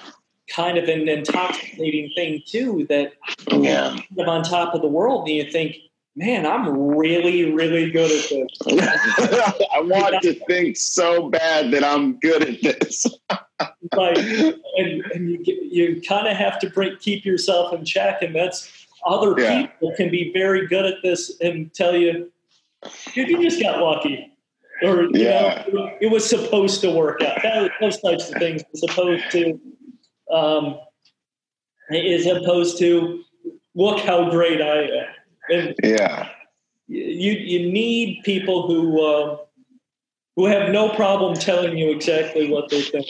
kind 0.48 0.78
of 0.78 0.88
an 0.88 1.08
intoxicating 1.08 2.10
thing 2.14 2.42
too. 2.46 2.86
That 2.88 3.12
yeah. 3.50 3.96
you're 4.10 4.28
on 4.28 4.42
top 4.42 4.74
of 4.74 4.82
the 4.82 4.88
world, 4.88 5.28
and 5.28 5.36
you 5.36 5.50
think, 5.50 5.76
man, 6.14 6.46
I'm 6.46 6.96
really, 6.96 7.52
really 7.52 7.90
good 7.90 8.10
at 8.10 8.28
this. 8.28 8.58
I 9.74 9.80
want 9.80 10.22
to 10.22 10.34
think 10.46 10.76
so 10.76 11.28
bad 11.28 11.70
that 11.72 11.84
I'm 11.84 12.18
good 12.20 12.42
at 12.42 12.62
this. 12.62 13.06
like, 13.96 14.18
and, 14.18 15.04
and 15.12 15.46
you, 15.46 15.60
you 15.70 16.02
kind 16.06 16.26
of 16.26 16.36
have 16.36 16.58
to 16.60 16.70
break, 16.70 17.00
keep 17.00 17.24
yourself 17.24 17.72
in 17.72 17.84
check. 17.84 18.22
And 18.22 18.34
that's 18.34 18.86
other 19.06 19.34
yeah. 19.40 19.66
people 19.66 19.94
can 19.96 20.10
be 20.10 20.32
very 20.32 20.66
good 20.66 20.84
at 20.84 20.96
this 21.02 21.38
and 21.40 21.72
tell 21.72 21.94
you, 21.96 22.30
dude, 23.14 23.28
you 23.28 23.42
just 23.42 23.60
got 23.60 23.80
lucky. 23.80 24.26
Or, 24.82 25.02
you 25.02 25.10
yeah. 25.14 25.64
know, 25.72 25.90
it 26.00 26.10
was 26.10 26.28
supposed 26.28 26.80
to 26.82 26.90
work 26.90 27.22
out. 27.22 27.42
That, 27.42 27.70
those 27.80 28.00
types 28.00 28.30
of 28.30 28.36
things 28.36 28.62
as 28.72 28.82
opposed 28.82 29.30
to, 29.32 29.60
um, 30.32 30.78
as 31.90 32.26
opposed 32.26 32.78
to, 32.78 33.22
look 33.74 34.00
how 34.00 34.30
great 34.30 34.60
I 34.60 34.82
am. 34.82 35.06
And 35.50 35.74
yeah. 35.82 36.28
You, 36.88 37.32
you 37.32 37.70
need 37.70 38.22
people 38.24 38.66
who, 38.66 39.00
uh, 39.00 39.36
who 40.36 40.46
have 40.46 40.70
no 40.70 40.88
problem 40.88 41.34
telling 41.36 41.76
you 41.78 41.90
exactly 41.90 42.50
what 42.50 42.68
they 42.68 42.82
think. 42.82 43.06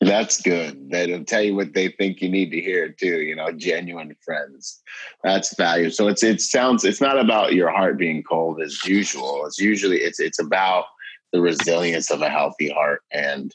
That's 0.00 0.40
good. 0.40 0.90
They'll 0.90 1.24
tell 1.24 1.42
you 1.42 1.54
what 1.54 1.74
they 1.74 1.88
think 1.88 2.22
you 2.22 2.30
need 2.30 2.50
to 2.52 2.60
hear 2.60 2.88
too. 2.88 3.20
You 3.20 3.36
know, 3.36 3.52
genuine 3.52 4.16
friends. 4.24 4.80
That's 5.22 5.54
value. 5.56 5.90
So 5.90 6.08
it's 6.08 6.22
it 6.22 6.40
sounds 6.40 6.84
it's 6.84 7.02
not 7.02 7.20
about 7.20 7.52
your 7.52 7.70
heart 7.70 7.98
being 7.98 8.22
cold 8.22 8.62
as 8.62 8.82
usual. 8.86 9.44
It's 9.46 9.58
usually 9.58 9.98
it's 9.98 10.18
it's 10.18 10.38
about 10.38 10.86
the 11.32 11.40
resilience 11.40 12.10
of 12.10 12.22
a 12.22 12.30
healthy 12.30 12.70
heart 12.70 13.02
and 13.12 13.54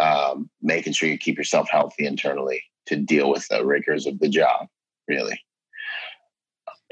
um, 0.00 0.48
making 0.62 0.94
sure 0.94 1.08
you 1.08 1.18
keep 1.18 1.36
yourself 1.36 1.68
healthy 1.70 2.06
internally 2.06 2.62
to 2.86 2.96
deal 2.96 3.30
with 3.30 3.46
the 3.48 3.64
rigors 3.64 4.06
of 4.06 4.18
the 4.20 4.28
job. 4.28 4.66
Really. 5.06 5.38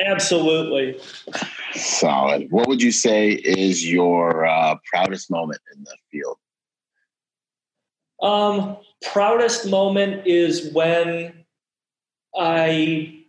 Absolutely. 0.00 1.00
Solid. 1.74 2.48
What 2.50 2.68
would 2.68 2.82
you 2.82 2.92
say 2.92 3.30
is 3.30 3.90
your 3.90 4.44
uh, 4.44 4.76
proudest 4.90 5.30
moment 5.30 5.60
in 5.74 5.84
the 5.84 5.96
field? 6.10 6.36
Um, 8.22 8.76
proudest 9.02 9.68
moment 9.68 10.26
is 10.26 10.72
when 10.72 11.44
I 12.36 13.24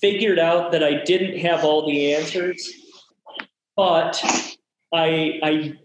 figured 0.00 0.38
out 0.38 0.72
that 0.72 0.84
I 0.84 1.02
didn't 1.04 1.38
have 1.40 1.64
all 1.64 1.86
the 1.86 2.14
answers, 2.14 2.72
but 3.76 4.22
I 4.92 5.40
I 5.42 5.78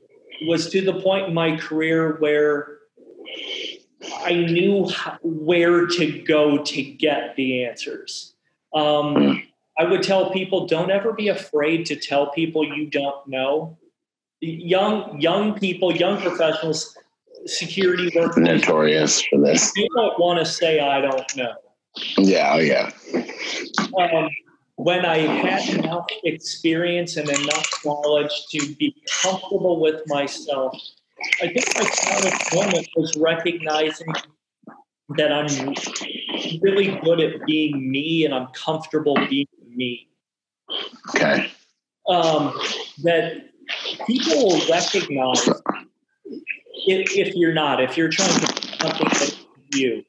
was 0.47 0.70
to 0.70 0.82
the 0.82 1.01
point 1.01 1.28
in 1.28 1.34
my 1.34 1.57
career 1.57 2.18
where 2.20 2.78
I 4.24 4.34
knew 4.34 4.89
where 5.22 5.88
to 5.88 6.22
go 6.24 6.64
to 6.64 6.84
get 6.84 7.36
the 7.36 7.66
answers. 7.66 8.34
Um, 8.74 9.43
I 9.78 9.86
would 9.86 10.03
tell 10.03 10.32
people 10.32 10.68
don't 10.68 10.91
ever 10.91 11.14
be 11.14 11.30
afraid 11.30 11.86
to 11.88 11.95
tell 11.95 12.32
people 12.32 12.64
you 12.64 12.88
don't 12.88 13.28
know. 13.28 13.78
Young 14.39 15.20
young 15.20 15.57
people, 15.59 15.95
young 15.95 16.22
professionals, 16.22 16.97
security 17.46 18.12
work. 18.16 18.38
notorious 18.38 19.22
for 19.22 19.39
this. 19.39 19.72
You 19.76 19.88
don't 19.96 20.20
want 20.20 20.39
to 20.39 20.46
say 20.46 20.80
I 20.80 21.02
don't 21.02 21.36
know. 21.38 21.54
Yeah, 22.18 22.54
oh 22.54 22.60
yeah. 22.60 22.92
Um, 23.98 24.30
when 24.76 25.06
I 25.06 25.18
had 25.18 25.70
enough 25.78 26.08
experience 26.24 27.18
and 27.18 27.30
enough 27.30 27.70
knowledge 27.86 28.32
to 28.52 28.76
be 28.76 28.96
comfortable 29.22 29.80
with 29.80 30.02
myself, 30.08 30.76
I 31.42 31.48
think 31.48 31.66
my 31.76 31.84
proudest 31.84 32.56
moment 32.56 32.88
was 32.96 33.16
recognizing 33.18 34.08
that 35.18 35.32
I'm 35.32 35.76
really 36.62 37.00
good 37.04 37.20
at 37.20 37.46
being 37.46 37.92
me 37.92 38.26
and 38.26 38.34
I'm 38.34 38.48
comfortable 38.48 39.16
being 39.30 39.48
me. 39.68 40.10
Okay. 41.10 41.52
Um, 42.08 42.60
that 43.04 43.52
people 44.08 44.48
will 44.48 44.68
recognize 44.70 45.48
if, 46.74 47.15
if, 47.15 47.36
you're 47.36 47.53
not, 47.53 47.82
if 47.82 47.97
you're 47.97 48.09
trying 48.09 48.39
to 48.39 48.45
do 48.45 48.67
something 48.80 49.07
that 49.07 49.38
you. 49.74 50.03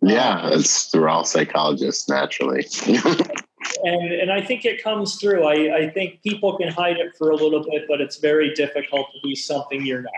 Yeah, 0.00 0.50
it's 0.52 0.94
we're 0.94 1.08
all 1.08 1.24
psychologists 1.24 2.08
naturally. 2.08 2.66
and 2.86 4.12
and 4.12 4.30
I 4.30 4.40
think 4.40 4.64
it 4.64 4.82
comes 4.82 5.16
through. 5.16 5.44
I, 5.44 5.76
I 5.76 5.90
think 5.90 6.22
people 6.22 6.56
can 6.56 6.68
hide 6.68 6.98
it 6.98 7.16
for 7.16 7.30
a 7.30 7.36
little 7.36 7.64
bit, 7.64 7.84
but 7.88 8.00
it's 8.00 8.18
very 8.18 8.54
difficult 8.54 9.08
to 9.12 9.18
be 9.22 9.34
something 9.34 9.84
you're 9.84 10.02
not. 10.02 10.12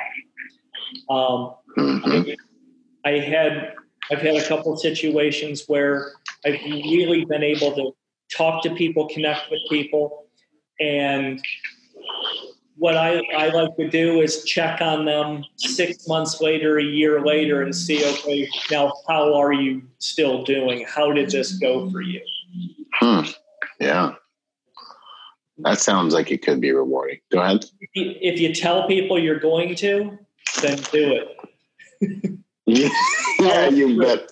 Um, 1.09 1.55
mm-hmm. 1.79 2.31
I, 3.05 3.11
I 3.11 3.19
had 3.21 3.75
I've 4.11 4.21
had 4.21 4.37
a 4.37 4.47
couple 4.47 4.77
situations 4.77 5.65
where 5.67 6.13
I've 6.45 6.61
really 6.65 7.25
been 7.25 7.43
able 7.43 7.73
to 7.77 7.93
talk 8.35 8.63
to 8.65 8.75
people, 8.75 9.09
connect 9.09 9.51
with 9.51 9.61
people. 9.69 10.27
And 10.81 11.43
what 12.81 12.97
I, 12.97 13.21
I 13.37 13.49
like 13.51 13.77
to 13.77 13.91
do 13.91 14.23
is 14.23 14.43
check 14.45 14.81
on 14.81 15.05
them 15.05 15.45
six 15.57 16.09
months 16.09 16.41
later, 16.41 16.79
a 16.79 16.83
year 16.83 17.23
later, 17.23 17.61
and 17.61 17.77
see, 17.77 18.03
okay, 18.03 18.49
now 18.71 18.95
how 19.07 19.39
are 19.39 19.53
you 19.53 19.83
still 19.99 20.45
doing? 20.45 20.87
How 20.89 21.13
did 21.13 21.31
this 21.31 21.53
go 21.59 21.91
for 21.91 22.01
you? 22.01 22.23
Hmm. 22.95 23.27
Yeah. 23.79 24.15
That 25.59 25.79
sounds 25.79 26.15
like 26.15 26.31
it 26.31 26.41
could 26.41 26.63
be 26.63 26.73
rewarding. 26.73 27.19
Go 27.31 27.43
ahead. 27.43 27.67
If 27.93 28.41
you 28.41 28.55
tell 28.55 28.89
people 28.89 29.19
you're 29.19 29.39
going 29.39 29.75
to, 29.77 30.19
then 30.63 30.79
do 30.91 31.27
it. 32.01 32.41
yeah, 33.41 33.69
you 33.69 34.01
bet. 34.01 34.31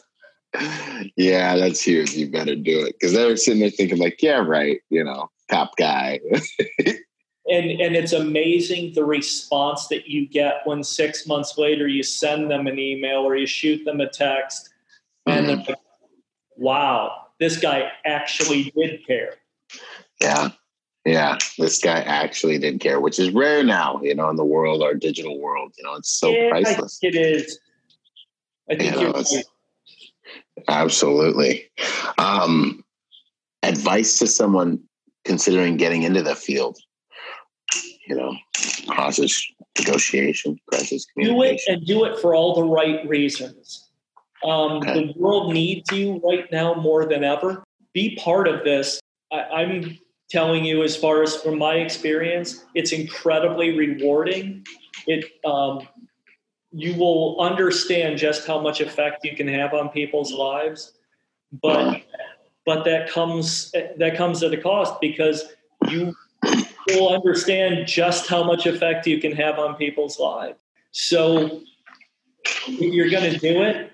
Yeah, 1.18 1.54
that's 1.56 1.82
huge. 1.82 2.14
You 2.14 2.30
better 2.30 2.56
do 2.56 2.80
it 2.86 2.96
because 2.98 3.12
they're 3.12 3.36
sitting 3.36 3.60
there 3.60 3.68
thinking, 3.68 3.98
like, 3.98 4.22
yeah, 4.22 4.38
right, 4.38 4.80
you 4.88 5.04
know, 5.04 5.30
top 5.50 5.72
guy. 5.76 6.20
and 7.48 7.70
and 7.80 7.96
it's 7.96 8.12
amazing 8.12 8.92
the 8.94 9.04
response 9.04 9.88
that 9.88 10.08
you 10.08 10.28
get 10.28 10.62
when 10.64 10.82
six 10.82 11.26
months 11.26 11.56
later 11.58 11.86
you 11.86 12.02
send 12.02 12.50
them 12.50 12.66
an 12.66 12.78
email 12.78 13.20
or 13.20 13.36
you 13.36 13.46
shoot 13.46 13.84
them 13.84 14.00
a 14.00 14.08
text, 14.08 14.70
and 15.26 15.46
mm-hmm. 15.46 15.56
they're 15.56 15.66
like, 15.66 15.78
"Wow, 16.56 17.26
this 17.40 17.58
guy 17.58 17.90
actually 18.04 18.72
did 18.76 19.06
care." 19.06 19.34
Yeah, 20.20 20.50
yeah, 21.04 21.38
this 21.58 21.80
guy 21.80 22.00
actually 22.00 22.58
did 22.58 22.80
care, 22.80 23.00
which 23.00 23.18
is 23.18 23.30
rare 23.30 23.62
now, 23.62 24.00
you 24.02 24.14
know, 24.14 24.28
in 24.30 24.36
the 24.36 24.44
world, 24.44 24.82
our 24.82 24.94
digital 24.94 25.40
world. 25.40 25.72
You 25.78 25.84
know, 25.84 25.94
it's 25.94 26.10
so 26.10 26.30
yeah, 26.30 26.50
priceless. 26.50 26.98
it 27.02 27.14
is. 27.14 27.58
I 28.70 28.76
think 28.76 28.94
you 28.94 29.02
know, 29.02 29.12
right. 29.12 29.44
Absolutely. 30.68 31.70
Um, 32.18 32.84
advice 33.62 34.18
to 34.18 34.26
someone 34.26 34.80
considering 35.24 35.76
getting 35.76 36.02
into 36.02 36.22
the 36.22 36.34
field, 36.34 36.78
you 38.08 38.16
know, 38.16 38.36
crisis 38.88 39.52
negotiation, 39.78 40.58
crisis 40.68 41.06
communication. 41.12 41.38
Do 41.38 41.42
it 41.42 41.60
and 41.68 41.86
do 41.86 42.04
it 42.04 42.18
for 42.20 42.34
all 42.34 42.54
the 42.54 42.64
right 42.64 43.06
reasons. 43.08 43.88
Um, 44.44 44.78
okay. 44.78 44.94
The 44.94 45.12
world 45.16 45.52
needs 45.52 45.90
you 45.92 46.20
right 46.24 46.50
now 46.52 46.74
more 46.74 47.06
than 47.06 47.24
ever. 47.24 47.64
Be 47.92 48.16
part 48.16 48.46
of 48.48 48.64
this. 48.64 49.00
I, 49.32 49.62
am 49.62 49.98
telling 50.30 50.64
you, 50.64 50.82
as 50.84 50.96
far 50.96 51.22
as 51.22 51.36
from 51.36 51.58
my 51.58 51.74
experience, 51.74 52.64
it's 52.74 52.92
incredibly 52.92 53.76
rewarding. 53.76 54.64
It 55.06 55.24
um, 55.44 55.86
you 56.70 56.94
will 56.94 57.40
understand 57.40 58.18
just 58.18 58.46
how 58.46 58.60
much 58.60 58.80
effect 58.80 59.24
you 59.24 59.34
can 59.34 59.48
have 59.48 59.74
on 59.74 59.88
people's 59.88 60.32
lives 60.32 60.92
but 61.52 62.02
but 62.66 62.84
that 62.84 63.08
comes 63.08 63.72
that 63.72 64.16
comes 64.16 64.42
at 64.42 64.52
a 64.52 64.56
cost 64.56 65.00
because 65.00 65.44
you 65.88 66.14
will 66.96 67.14
understand 67.14 67.86
just 67.86 68.28
how 68.28 68.42
much 68.42 68.66
effect 68.66 69.06
you 69.06 69.20
can 69.20 69.32
have 69.32 69.58
on 69.58 69.74
people's 69.76 70.18
lives 70.18 70.58
so 70.92 71.62
you're 72.66 73.10
going 73.10 73.32
to 73.32 73.38
do 73.38 73.62
it 73.62 73.92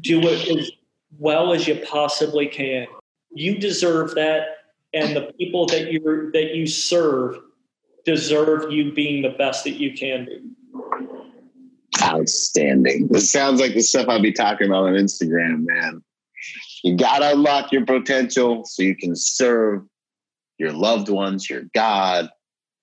do 0.00 0.20
it 0.22 0.58
as 0.58 0.70
well 1.18 1.52
as 1.52 1.66
you 1.66 1.80
possibly 1.88 2.46
can 2.46 2.86
you 3.32 3.58
deserve 3.58 4.14
that 4.14 4.46
and 4.94 5.14
the 5.14 5.32
people 5.38 5.66
that 5.66 5.92
you 5.92 6.30
that 6.32 6.54
you 6.54 6.66
serve 6.66 7.38
deserve 8.04 8.72
you 8.72 8.92
being 8.92 9.22
the 9.22 9.30
best 9.30 9.64
that 9.64 9.74
you 9.74 9.92
can 9.92 10.24
be 10.24 10.40
outstanding. 12.02 13.08
This 13.08 13.30
sounds 13.30 13.60
like 13.60 13.74
the 13.74 13.82
stuff 13.82 14.06
I'll 14.08 14.22
be 14.22 14.32
talking 14.32 14.68
about 14.68 14.84
on 14.84 14.94
Instagram, 14.94 15.64
man. 15.66 16.02
You 16.84 16.96
got 16.96 17.18
to 17.18 17.32
unlock 17.32 17.72
your 17.72 17.84
potential 17.84 18.64
so 18.64 18.82
you 18.82 18.96
can 18.96 19.16
serve 19.16 19.82
your 20.58 20.72
loved 20.72 21.08
ones, 21.08 21.48
your 21.48 21.62
God 21.74 22.28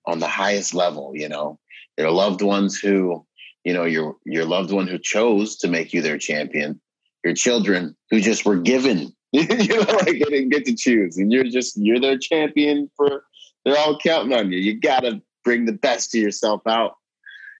on 0.06 0.18
the 0.18 0.28
highest 0.28 0.74
level, 0.74 1.12
you 1.14 1.28
know. 1.28 1.58
Your 1.96 2.10
loved 2.10 2.42
ones 2.42 2.78
who, 2.78 3.24
you 3.64 3.72
know, 3.72 3.84
your 3.84 4.16
your 4.26 4.44
loved 4.44 4.72
one 4.72 4.88
who 4.88 4.98
chose 4.98 5.56
to 5.58 5.68
make 5.68 5.92
you 5.92 6.02
their 6.02 6.18
champion, 6.18 6.80
your 7.22 7.34
children 7.34 7.96
who 8.10 8.20
just 8.20 8.44
were 8.44 8.56
given, 8.56 9.14
you 9.32 9.46
know, 9.46 9.80
like 9.80 10.06
they 10.06 10.18
didn't 10.18 10.50
get 10.50 10.64
to 10.66 10.74
choose. 10.74 11.16
And 11.16 11.32
you're 11.32 11.44
just 11.44 11.76
you're 11.76 12.00
their 12.00 12.18
champion 12.18 12.90
for 12.96 13.24
they're 13.64 13.78
all 13.78 13.98
counting 13.98 14.36
on 14.36 14.52
you. 14.52 14.58
You 14.58 14.78
gotta 14.80 15.22
bring 15.44 15.66
the 15.66 15.72
best 15.72 16.14
of 16.14 16.20
yourself 16.20 16.62
out 16.66 16.94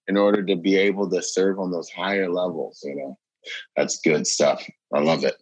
in 0.09 0.17
order 0.17 0.45
to 0.45 0.57
be 0.57 0.77
able 0.77 1.09
to 1.11 1.23
serve 1.23 1.59
on 1.59 1.71
those 1.71 1.91
higher 1.91 2.29
levels. 2.29 2.81
You 2.83 2.97
know, 2.97 3.19
that's 3.77 4.01
good 4.01 4.27
stuff. 4.27 4.69
I 4.93 5.01
love 5.01 5.25
it. 5.25 5.37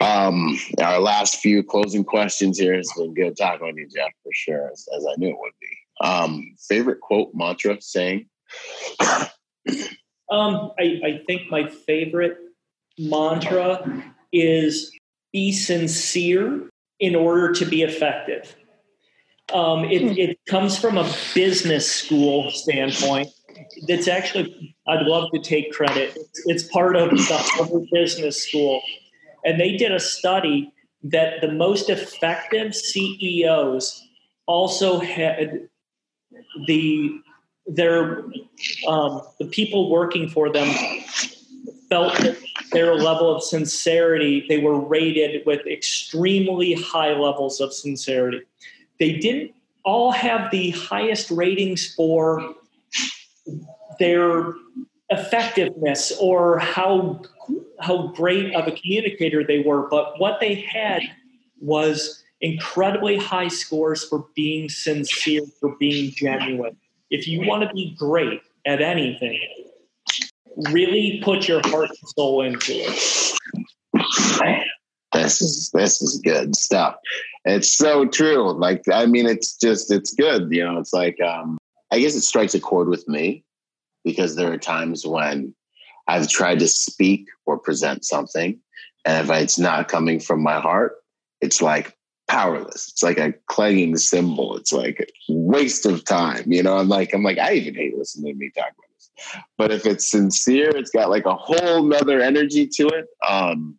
Um, 0.00 0.58
our 0.82 0.98
last 0.98 1.36
few 1.36 1.62
closing 1.62 2.04
questions 2.04 2.58
here. 2.58 2.74
It's 2.74 2.92
been 2.98 3.14
good 3.14 3.36
talking 3.36 3.66
with 3.66 3.76
you, 3.76 3.88
Jeff, 3.94 4.12
for 4.22 4.32
sure, 4.32 4.70
as, 4.72 4.88
as 4.96 5.04
I 5.06 5.14
knew 5.18 5.28
it 5.28 5.38
would 5.38 5.52
be. 5.60 6.06
Um, 6.06 6.56
favorite 6.68 7.00
quote, 7.00 7.30
mantra, 7.34 7.80
saying? 7.80 8.28
Um, 10.30 10.72
I, 10.78 11.00
I 11.04 11.22
think 11.26 11.50
my 11.50 11.68
favorite 11.68 12.38
mantra 12.98 14.02
is 14.32 14.90
be 15.32 15.52
sincere 15.52 16.70
in 16.98 17.14
order 17.14 17.52
to 17.52 17.64
be 17.64 17.82
effective. 17.82 18.56
Um, 19.52 19.84
it, 19.84 20.02
hmm. 20.02 20.18
it 20.18 20.38
comes 20.48 20.78
from 20.78 20.96
a 20.96 21.08
business 21.34 21.90
school 21.90 22.50
standpoint. 22.50 23.28
That's 23.86 24.08
actually, 24.08 24.74
I'd 24.88 25.02
love 25.02 25.30
to 25.34 25.40
take 25.40 25.72
credit. 25.72 26.16
It's, 26.16 26.42
it's 26.46 26.62
part 26.64 26.96
of 26.96 27.10
the 27.10 27.38
Harvard 27.38 27.86
Business 27.92 28.42
School. 28.42 28.80
And 29.44 29.60
they 29.60 29.76
did 29.76 29.92
a 29.92 30.00
study 30.00 30.72
that 31.04 31.40
the 31.40 31.52
most 31.52 31.90
effective 31.90 32.74
CEOs 32.74 34.02
also 34.46 34.98
had 34.98 35.68
the 36.66 37.20
their 37.66 38.24
um, 38.86 39.22
the 39.38 39.46
people 39.50 39.90
working 39.90 40.28
for 40.28 40.52
them 40.52 40.68
felt 41.88 42.14
that 42.18 42.36
their 42.72 42.94
level 42.94 43.34
of 43.34 43.42
sincerity 43.42 44.44
they 44.48 44.58
were 44.58 44.78
rated 44.78 45.46
with 45.46 45.66
extremely 45.66 46.74
high 46.74 47.12
levels 47.12 47.60
of 47.60 47.72
sincerity. 47.72 48.42
They 48.98 49.18
didn't 49.18 49.52
all 49.84 50.12
have 50.12 50.50
the 50.50 50.70
highest 50.70 51.30
ratings 51.30 51.94
for 51.94 52.54
their 53.98 54.54
effectiveness 55.10 56.12
or 56.20 56.58
how 56.58 57.20
how 57.80 58.08
great 58.08 58.54
of 58.54 58.66
a 58.66 58.72
communicator 58.72 59.44
they 59.44 59.60
were 59.60 59.86
but 59.90 60.18
what 60.18 60.40
they 60.40 60.54
had 60.54 61.02
was 61.60 62.24
incredibly 62.40 63.16
high 63.16 63.48
scores 63.48 64.02
for 64.02 64.26
being 64.34 64.68
sincere 64.68 65.42
for 65.60 65.76
being 65.78 66.10
genuine 66.10 66.76
if 67.10 67.28
you 67.28 67.46
want 67.46 67.62
to 67.62 67.72
be 67.72 67.94
great 67.96 68.40
at 68.66 68.80
anything, 68.80 69.38
really 70.72 71.20
put 71.24 71.46
your 71.46 71.60
heart 71.64 71.90
and 71.90 72.08
soul 72.16 72.42
into 72.42 72.72
it. 72.72 73.38
This 75.12 75.40
is 75.40 75.70
this 75.72 76.02
is 76.02 76.20
good 76.24 76.56
stuff. 76.56 76.96
It's 77.44 77.72
so 77.72 78.06
true. 78.06 78.52
Like 78.52 78.82
I 78.92 79.06
mean, 79.06 79.26
it's 79.26 79.56
just 79.56 79.92
it's 79.92 80.12
good. 80.12 80.48
You 80.50 80.64
know, 80.64 80.78
it's 80.78 80.92
like 80.92 81.20
um, 81.20 81.56
I 81.92 82.00
guess 82.00 82.16
it 82.16 82.22
strikes 82.22 82.54
a 82.54 82.60
chord 82.60 82.88
with 82.88 83.06
me 83.06 83.44
because 84.04 84.36
there 84.36 84.52
are 84.52 84.58
times 84.58 85.06
when 85.06 85.54
I've 86.06 86.28
tried 86.28 86.58
to 86.60 86.68
speak 86.68 87.28
or 87.46 87.58
present 87.58 88.04
something, 88.04 88.60
and 89.04 89.24
if 89.28 89.34
it's 89.36 89.58
not 89.58 89.88
coming 89.88 90.20
from 90.20 90.42
my 90.42 90.60
heart, 90.60 90.96
it's 91.40 91.60
like 91.60 91.96
powerless. 92.28 92.88
It's 92.88 93.02
like 93.02 93.18
a 93.18 93.34
clanging 93.46 93.96
cymbal. 93.96 94.56
It's 94.56 94.72
like 94.72 95.00
a 95.00 95.32
waste 95.32 95.86
of 95.86 96.04
time. 96.04 96.44
You 96.46 96.62
know, 96.62 96.76
I'm 96.78 96.88
like, 96.88 97.14
I'm 97.14 97.22
like, 97.22 97.38
I 97.38 97.54
even 97.54 97.74
hate 97.74 97.96
listening 97.96 98.34
to 98.34 98.38
me 98.38 98.50
talk 98.50 98.66
about 98.66 98.88
this. 98.94 99.10
But 99.58 99.72
if 99.72 99.86
it's 99.86 100.10
sincere, 100.10 100.70
it's 100.70 100.90
got 100.90 101.10
like 101.10 101.26
a 101.26 101.34
whole 101.34 101.82
nother 101.82 102.20
energy 102.20 102.66
to 102.66 102.88
it. 102.88 103.06
Um, 103.28 103.78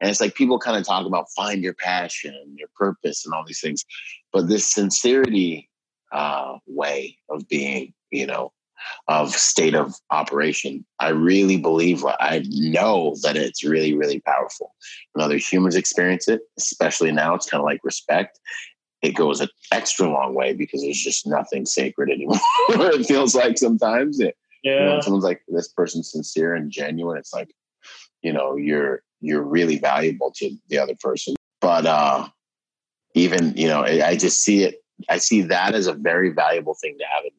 and 0.00 0.10
it's 0.10 0.20
like 0.20 0.34
people 0.34 0.58
kind 0.58 0.78
of 0.78 0.86
talk 0.86 1.06
about 1.06 1.30
find 1.36 1.62
your 1.62 1.74
passion, 1.74 2.34
your 2.56 2.68
purpose, 2.74 3.24
and 3.24 3.34
all 3.34 3.44
these 3.46 3.60
things. 3.60 3.84
But 4.32 4.48
this 4.48 4.66
sincerity 4.66 5.68
uh, 6.10 6.58
way 6.66 7.18
of 7.28 7.46
being, 7.48 7.92
you 8.10 8.26
know, 8.26 8.52
of 9.08 9.34
state 9.34 9.74
of 9.74 9.94
operation. 10.10 10.84
I 10.98 11.08
really 11.08 11.56
believe, 11.56 12.04
I 12.04 12.42
know 12.48 13.16
that 13.22 13.36
it's 13.36 13.64
really, 13.64 13.94
really 13.94 14.20
powerful. 14.20 14.74
When 15.12 15.24
other 15.24 15.36
humans 15.36 15.76
experience 15.76 16.28
it, 16.28 16.42
especially 16.58 17.12
now, 17.12 17.34
it's 17.34 17.48
kind 17.48 17.60
of 17.60 17.64
like 17.64 17.80
respect. 17.84 18.38
It 19.02 19.14
goes 19.14 19.40
an 19.40 19.48
extra 19.72 20.08
long 20.08 20.34
way 20.34 20.52
because 20.52 20.82
there's 20.82 21.00
just 21.00 21.26
nothing 21.26 21.66
sacred 21.66 22.10
anymore. 22.10 22.38
it 22.68 23.06
feels 23.06 23.34
like 23.34 23.58
sometimes 23.58 24.20
it, 24.20 24.36
yeah. 24.62 24.72
You 24.72 24.84
know, 24.86 25.00
someone's 25.00 25.24
like, 25.24 25.42
this 25.48 25.68
person's 25.68 26.12
sincere 26.12 26.54
and 26.54 26.70
genuine. 26.70 27.16
It's 27.16 27.32
like, 27.32 27.54
you 28.22 28.32
know, 28.32 28.56
you're, 28.56 29.02
you're 29.20 29.42
really 29.42 29.78
valuable 29.78 30.32
to 30.36 30.50
the 30.68 30.78
other 30.78 30.94
person. 31.00 31.34
But, 31.60 31.86
uh, 31.86 32.28
even, 33.14 33.54
you 33.56 33.68
know, 33.68 33.82
I 33.82 34.16
just 34.16 34.42
see 34.42 34.64
it, 34.64 34.76
I 35.08 35.18
see 35.18 35.42
that 35.42 35.74
as 35.74 35.86
a 35.86 35.94
very 35.94 36.30
valuable 36.30 36.76
thing 36.80 36.96
to 36.98 37.04
have 37.04 37.24
in 37.24 37.30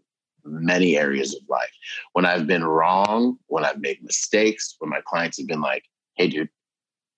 many 0.45 0.97
areas 0.97 1.35
of 1.35 1.41
life. 1.49 1.71
When 2.13 2.25
I've 2.25 2.47
been 2.47 2.63
wrong, 2.63 3.37
when 3.47 3.65
I've 3.65 3.79
made 3.79 4.03
mistakes, 4.03 4.75
when 4.79 4.89
my 4.89 5.01
clients 5.05 5.37
have 5.37 5.47
been 5.47 5.61
like, 5.61 5.83
hey, 6.15 6.27
dude, 6.27 6.49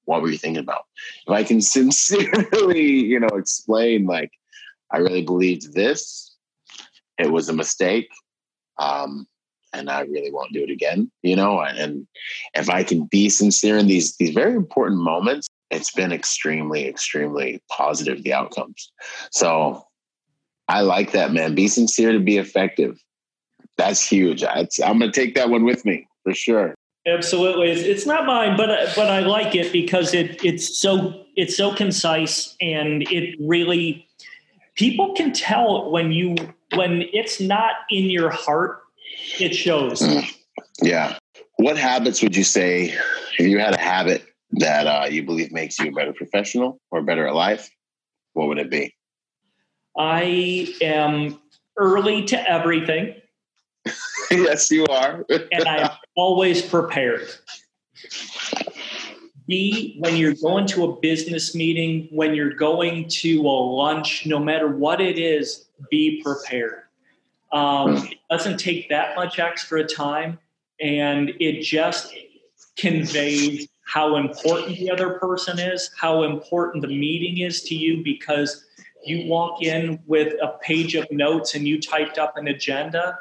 what 0.06 0.22
were 0.22 0.30
you 0.30 0.38
thinking 0.38 0.64
about? 0.64 0.84
If 1.28 1.32
I 1.32 1.44
can 1.44 1.62
sincerely, 1.62 2.90
you 2.90 3.20
know, 3.20 3.36
explain, 3.36 4.06
like, 4.06 4.32
I 4.92 4.98
really 4.98 5.24
believed 5.24 5.74
this, 5.74 6.36
it 7.18 7.32
was 7.32 7.50
a 7.50 7.54
mistake. 7.54 8.10
Um, 8.78 9.28
and 9.74 9.90
I 9.90 10.02
really 10.02 10.32
won't 10.32 10.54
do 10.54 10.64
it 10.64 10.70
again, 10.70 11.12
you 11.24 11.36
know. 11.36 11.60
And 11.60 12.08
if 12.54 12.70
I 12.70 12.84
can 12.84 13.06
be 13.06 13.30
sincere 13.30 13.78
in 13.78 13.88
these 13.88 14.16
these 14.18 14.34
very 14.34 14.54
important 14.54 15.02
moments, 15.02 15.48
it's 15.72 15.92
been 15.92 16.12
extremely, 16.12 16.88
extremely 16.88 17.62
positive 17.70 18.24
the 18.24 18.34
outcomes. 18.34 18.92
So 19.32 19.84
I 20.68 20.82
like 20.82 21.12
that, 21.12 21.34
man. 21.34 21.56
Be 21.56 21.68
sincere 21.68 22.12
to 22.12 22.20
be 22.20 22.38
effective 22.38 23.00
that's 23.78 24.08
huge. 24.08 24.44
I'm 24.44 25.00
going 25.00 25.12
to 25.12 25.12
take 25.12 25.36
that 25.36 25.50
one 25.50 25.64
with 25.64 25.86
me 25.86 26.08
for 26.24 26.34
sure. 26.34 26.76
Absolutely, 27.06 27.70
it's, 27.70 27.82
it's 27.82 28.06
not 28.06 28.26
mine, 28.26 28.56
but 28.56 28.96
but 28.96 29.10
I 29.10 29.20
like 29.20 29.56
it 29.56 29.74
because 29.74 30.14
it 30.14 30.44
it's 30.44 30.80
so 30.80 31.26
it's 31.36 31.58
so 31.58 31.74
concise 31.74 32.56
and 32.62 33.04
it 33.12 33.36
really 33.42 34.08
people 34.76 35.14
can 35.14 35.34
tell 35.34 35.92
when 35.92 36.14
you 36.14 36.36
when 36.76 37.04
it's 37.12 37.42
not 37.42 37.72
in 37.90 38.10
your 38.10 38.30
heart, 38.30 38.80
it 39.40 39.54
shows. 39.54 40.02
Mm. 40.02 40.34
Yeah. 40.82 41.18
What 41.58 41.78
habits 41.78 42.22
would 42.24 42.36
you 42.36 42.44
say 42.44 42.96
if 43.38 43.48
you 43.48 43.60
had 43.60 43.76
a 43.76 43.82
habit 43.82 44.26
that 44.52 44.88
uh, 44.88 45.08
you 45.10 45.24
believe 45.24 45.52
makes 45.52 45.80
you 45.80 45.90
a 45.90 45.92
better 45.92 46.14
professional 46.14 46.80
or 46.90 47.02
better 47.02 47.28
at 47.28 47.36
life? 47.36 47.70
What 48.34 48.48
would 48.48 48.58
it 48.58 48.70
be? 48.70 48.96
I 49.98 50.74
am 50.82 51.40
early 51.78 52.26
to 52.26 52.50
everything. 52.50 53.16
yes, 54.32 54.72
you 54.72 54.86
are. 54.88 55.26
and 55.30 55.68
I'm 55.68 55.90
always 56.16 56.62
prepared. 56.62 57.28
B, 59.48 59.98
when 60.00 60.16
you're 60.16 60.36
going 60.36 60.66
to 60.68 60.86
a 60.86 60.96
business 61.02 61.54
meeting, 61.54 62.08
when 62.12 62.34
you're 62.34 62.54
going 62.54 63.08
to 63.10 63.42
a 63.42 63.58
lunch, 63.76 64.26
no 64.26 64.40
matter 64.40 64.70
what 64.70 65.02
it 65.02 65.18
is, 65.18 65.66
be 65.92 66.22
prepared. 66.24 66.84
Um, 67.52 67.98
it 67.98 68.18
doesn't 68.30 68.58
take 68.58 68.90
that 68.90 69.16
much 69.16 69.40
extra 69.40 69.84
time, 69.84 70.40
and 70.80 71.32
it 71.40 71.62
just 71.62 72.14
conveys 72.78 73.68
how 73.86 74.16
important 74.16 74.78
the 74.78 74.90
other 74.90 75.20
person 75.20 75.60
is, 75.60 75.92
how 76.00 76.24
important 76.24 76.82
the 76.82 76.88
meeting 76.88 77.40
is 77.40 77.62
to 77.64 77.76
you, 77.76 78.02
because 78.04 78.66
you 79.06 79.28
walk 79.28 79.62
in 79.62 80.00
with 80.08 80.34
a 80.42 80.58
page 80.62 80.96
of 80.96 81.06
notes 81.12 81.56
and 81.56 81.68
you 81.68 81.80
typed 81.80 82.18
up 82.18 82.38
an 82.38 82.48
agenda 82.48 83.20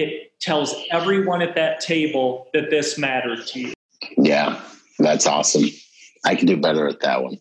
it 0.00 0.38
tells 0.40 0.74
everyone 0.90 1.42
at 1.42 1.54
that 1.54 1.80
table 1.80 2.48
that 2.54 2.70
this 2.70 2.98
mattered 2.98 3.46
to 3.48 3.60
you. 3.60 3.72
Yeah, 4.16 4.60
that's 4.98 5.26
awesome. 5.26 5.64
I 6.24 6.34
can 6.34 6.46
do 6.46 6.56
better 6.56 6.86
at 6.86 7.00
that 7.00 7.22
one. 7.22 7.38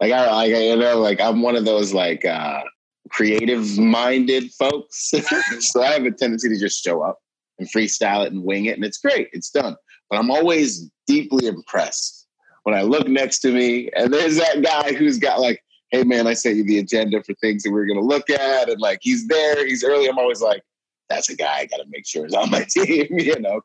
Like 0.00 0.12
I, 0.12 0.30
like 0.30 0.50
you 0.50 0.76
know, 0.76 1.00
like 1.00 1.20
I'm 1.20 1.42
one 1.42 1.56
of 1.56 1.64
those 1.64 1.94
like 1.94 2.24
uh, 2.24 2.62
creative 3.10 3.78
minded 3.78 4.50
folks, 4.52 5.12
so 5.60 5.82
I 5.82 5.92
have 5.92 6.04
a 6.04 6.10
tendency 6.10 6.48
to 6.48 6.58
just 6.58 6.82
show 6.82 7.02
up 7.02 7.18
and 7.58 7.68
freestyle 7.70 8.26
it 8.26 8.32
and 8.32 8.42
wing 8.42 8.66
it, 8.66 8.76
and 8.76 8.84
it's 8.84 8.98
great. 8.98 9.28
It's 9.32 9.50
done. 9.50 9.76
But 10.10 10.18
I'm 10.18 10.30
always 10.30 10.90
deeply 11.06 11.46
impressed 11.46 12.26
when 12.64 12.74
I 12.74 12.82
look 12.82 13.08
next 13.08 13.40
to 13.40 13.52
me 13.52 13.90
and 13.94 14.12
there's 14.12 14.36
that 14.36 14.62
guy 14.62 14.94
who's 14.94 15.18
got 15.18 15.40
like, 15.40 15.62
hey 15.90 16.02
man, 16.02 16.26
I 16.26 16.34
sent 16.34 16.56
you 16.56 16.64
the 16.64 16.78
agenda 16.78 17.22
for 17.22 17.34
things 17.34 17.62
that 17.62 17.70
we're 17.70 17.86
gonna 17.86 18.00
look 18.00 18.28
at, 18.30 18.68
and 18.68 18.80
like 18.80 18.98
he's 19.02 19.28
there, 19.28 19.66
he's 19.66 19.84
early. 19.84 20.08
I'm 20.08 20.18
always 20.18 20.40
like, 20.40 20.62
that's 21.08 21.28
a 21.28 21.36
guy 21.36 21.58
I 21.58 21.66
got 21.66 21.78
to 21.78 21.86
make 21.88 22.06
sure 22.06 22.26
is 22.26 22.34
on 22.34 22.50
my 22.50 22.64
team. 22.68 23.06
You 23.10 23.38
know, 23.40 23.60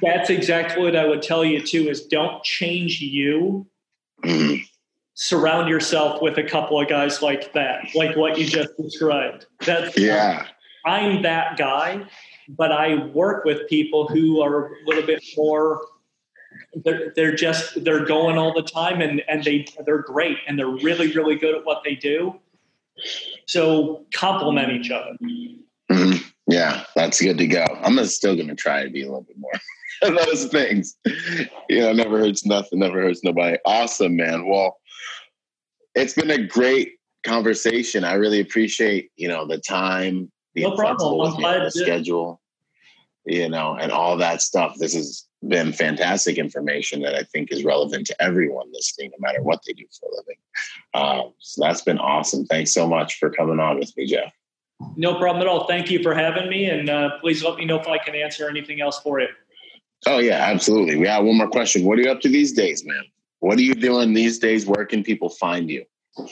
that's 0.00 0.30
exactly 0.30 0.82
what 0.82 0.96
I 0.96 1.06
would 1.06 1.22
tell 1.22 1.44
you 1.44 1.60
too. 1.62 1.88
Is 1.88 2.06
don't 2.06 2.42
change 2.44 3.00
you. 3.00 3.66
Mm-hmm. 4.24 4.62
Surround 5.14 5.68
yourself 5.68 6.22
with 6.22 6.38
a 6.38 6.42
couple 6.42 6.80
of 6.80 6.88
guys 6.88 7.20
like 7.20 7.52
that, 7.52 7.86
like 7.94 8.16
what 8.16 8.38
you 8.38 8.46
just 8.46 8.70
described. 8.78 9.46
That's 9.64 9.96
yeah. 9.98 10.46
I'm 10.86 11.22
that 11.22 11.58
guy, 11.58 12.06
but 12.48 12.72
I 12.72 13.06
work 13.06 13.44
with 13.44 13.68
people 13.68 14.08
who 14.08 14.40
are 14.40 14.66
a 14.66 14.70
little 14.86 15.06
bit 15.06 15.22
more 15.36 15.82
they're, 16.84 17.12
they're 17.14 17.34
just 17.34 17.82
they're 17.84 18.04
going 18.04 18.38
all 18.38 18.52
the 18.54 18.62
time 18.62 19.00
and 19.00 19.22
and 19.28 19.44
they 19.44 19.66
they're 19.84 20.02
great 20.02 20.38
and 20.46 20.58
they're 20.58 20.66
really 20.66 21.12
really 21.12 21.36
good 21.36 21.54
at 21.54 21.64
what 21.64 21.82
they 21.84 21.94
do 21.94 22.38
so 23.46 24.04
complement 24.14 24.70
each 24.72 24.90
other 24.90 25.16
mm-hmm. 25.22 26.16
Yeah, 26.52 26.84
that's 26.94 27.18
good 27.18 27.38
to 27.38 27.46
go. 27.46 27.64
I'm 27.82 28.04
still 28.04 28.36
going 28.36 28.48
to 28.48 28.54
try 28.54 28.84
to 28.84 28.90
be 28.90 29.02
a 29.02 29.06
little 29.06 29.22
bit 29.22 29.38
more 29.38 29.52
of 30.02 30.26
those 30.26 30.44
things. 30.46 30.94
You 31.70 31.80
know, 31.80 31.92
never 31.94 32.18
hurts 32.18 32.44
nothing, 32.44 32.80
never 32.80 33.00
hurts 33.00 33.24
nobody. 33.24 33.56
Awesome, 33.64 34.16
man. 34.16 34.46
Well, 34.46 34.76
it's 35.94 36.12
been 36.12 36.30
a 36.30 36.46
great 36.46 36.96
conversation. 37.24 38.04
I 38.04 38.14
really 38.14 38.38
appreciate, 38.38 39.10
you 39.16 39.28
know, 39.28 39.46
the 39.46 39.56
time, 39.56 40.30
the 40.54 40.64
no 40.64 40.76
problem. 40.76 41.18
with 41.18 41.38
me, 41.38 41.44
the 41.44 41.70
schedule. 41.70 42.42
you 43.24 43.48
know, 43.48 43.74
and 43.74 43.90
all 43.90 44.18
that 44.18 44.42
stuff. 44.42 44.76
This 44.78 44.94
has 44.94 45.26
been 45.48 45.72
fantastic 45.72 46.36
information 46.36 47.00
that 47.00 47.14
I 47.14 47.22
think 47.22 47.50
is 47.50 47.64
relevant 47.64 48.06
to 48.08 48.22
everyone 48.22 48.70
listening, 48.74 49.10
no 49.10 49.26
matter 49.26 49.42
what 49.42 49.60
they 49.66 49.72
do 49.72 49.86
for 49.98 50.10
a 50.10 50.16
living. 50.16 50.36
Um, 50.92 51.32
so 51.38 51.62
that's 51.64 51.80
been 51.80 51.98
awesome. 51.98 52.44
Thanks 52.44 52.74
so 52.74 52.86
much 52.86 53.18
for 53.18 53.30
coming 53.30 53.58
on 53.58 53.78
with 53.78 53.96
me, 53.96 54.06
Jeff. 54.06 54.34
No 54.96 55.18
problem 55.18 55.40
at 55.42 55.48
all. 55.48 55.66
Thank 55.66 55.90
you 55.90 56.02
for 56.02 56.14
having 56.14 56.48
me, 56.48 56.66
and 56.66 56.88
uh, 56.88 57.18
please 57.20 57.42
let 57.42 57.56
me 57.56 57.64
know 57.64 57.78
if 57.78 57.86
I 57.88 57.98
can 57.98 58.14
answer 58.14 58.48
anything 58.48 58.80
else 58.80 59.00
for 59.00 59.20
you. 59.20 59.28
Oh 60.06 60.18
yeah, 60.18 60.38
absolutely. 60.38 60.96
We 60.96 61.06
have 61.06 61.24
one 61.24 61.36
more 61.36 61.48
question. 61.48 61.84
What 61.84 61.98
are 61.98 62.02
you 62.02 62.10
up 62.10 62.20
to 62.22 62.28
these 62.28 62.52
days, 62.52 62.84
man? 62.84 63.04
What 63.40 63.58
are 63.58 63.62
you 63.62 63.74
doing 63.74 64.14
these 64.14 64.38
days? 64.38 64.66
Where 64.66 64.84
can 64.84 65.02
people 65.02 65.28
find 65.28 65.70
you? 65.70 65.84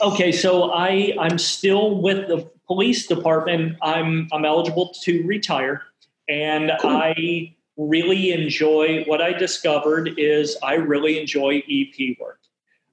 Okay, 0.02 0.32
so 0.32 0.72
I 0.72 1.14
I'm 1.18 1.39
still 1.39 2.01
with 2.01 2.28
the 2.28 2.51
police 2.66 3.06
department. 3.06 3.77
I'm 3.82 4.28
I'm 4.32 4.44
eligible 4.44 4.93
to 5.02 5.22
retire, 5.27 5.82
and 6.28 6.72
cool. 6.81 6.90
I 6.90 7.55
really 7.77 8.32
enjoy 8.32 9.05
what 9.05 9.22
I 9.22 9.32
discovered 9.32 10.10
is 10.18 10.56
I 10.62 10.74
really 10.74 11.18
enjoy 11.18 11.62
EP 11.70 12.18
work. 12.20 12.40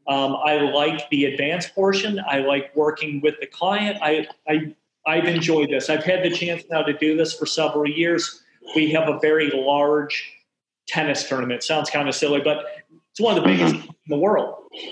Um, 0.08 0.38
I 0.44 0.60
like 0.60 1.10
the 1.10 1.26
advanced 1.26 1.76
portion. 1.76 2.22
I 2.26 2.40
like 2.40 2.74
working 2.76 3.20
with 3.22 3.36
the 3.42 3.48
client. 3.48 3.98
I, 4.02 4.28
I 4.48 4.74
I've 5.08 5.26
enjoyed 5.26 5.70
this. 5.70 5.90
I've 5.90 6.04
had 6.04 6.24
the 6.24 6.30
chance 6.30 6.64
now 6.70 6.84
to 6.84 6.94
do 6.94 7.16
this 7.16 7.34
for 7.34 7.46
several 7.46 7.88
years. 7.88 8.44
We 8.76 8.92
have 8.92 9.08
a 9.08 9.18
very 9.20 9.50
large 9.52 10.32
tennis 10.88 11.28
tournament. 11.28 11.64
Sounds 11.64 11.90
kind 11.90 12.10
of 12.10 12.16
silly, 12.16 12.42
but 12.42 12.66
it's 13.12 13.22
one 13.22 13.38
of 13.38 13.44
the 13.44 13.50
biggest 13.50 13.76
mm-hmm. 13.76 13.88
in 13.88 13.96
the 14.10 14.18
world. 14.18 14.56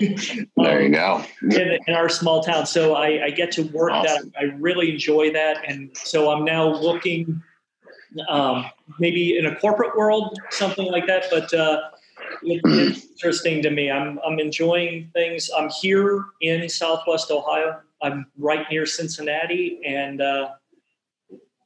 there 0.56 0.82
you 0.82 0.88
go. 0.88 1.22
in, 1.42 1.78
in, 1.86 1.94
our 1.94 2.08
small 2.08 2.42
town. 2.42 2.66
So 2.66 2.94
I, 2.94 3.26
I 3.26 3.30
get 3.30 3.52
to 3.52 3.62
work 3.68 3.92
awesome. 3.92 4.32
that. 4.34 4.40
I 4.40 4.44
really 4.58 4.90
enjoy 4.90 5.32
that. 5.32 5.58
And 5.68 5.96
so 5.96 6.30
I'm 6.30 6.44
now 6.44 6.66
looking 6.66 7.42
um, 8.28 8.66
maybe 8.98 9.38
in 9.38 9.46
a 9.46 9.54
corporate 9.56 9.96
world, 9.96 10.38
something 10.50 10.90
like 10.90 11.06
that. 11.06 11.26
But 11.30 11.52
uh, 11.52 11.82
it, 12.42 12.60
it's 12.64 13.06
interesting 13.12 13.62
to 13.62 13.70
me. 13.70 13.90
I'm, 13.90 14.18
I'm 14.26 14.40
enjoying 14.40 15.10
things. 15.12 15.50
I'm 15.56 15.68
here 15.68 16.24
in 16.40 16.68
Southwest 16.68 17.30
Ohio. 17.30 17.80
I'm 18.02 18.26
right 18.38 18.66
near 18.70 18.86
Cincinnati, 18.86 19.80
and 19.84 20.20
uh, 20.20 20.50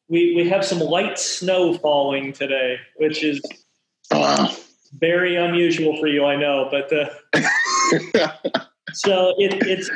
we 0.09 0.35
we 0.35 0.49
have 0.49 0.65
some 0.65 0.79
light 0.79 1.19
snow 1.19 1.77
falling 1.79 2.33
today, 2.33 2.79
which 2.97 3.23
is 3.25 3.41
wow. 4.11 4.51
very 4.95 5.37
unusual 5.37 5.97
for 5.99 6.07
you, 6.07 6.25
I 6.25 6.37
know. 6.37 6.69
But 6.71 6.93
uh, 6.93 7.09
so 8.93 9.35
it, 9.39 9.67
it's 9.67 9.91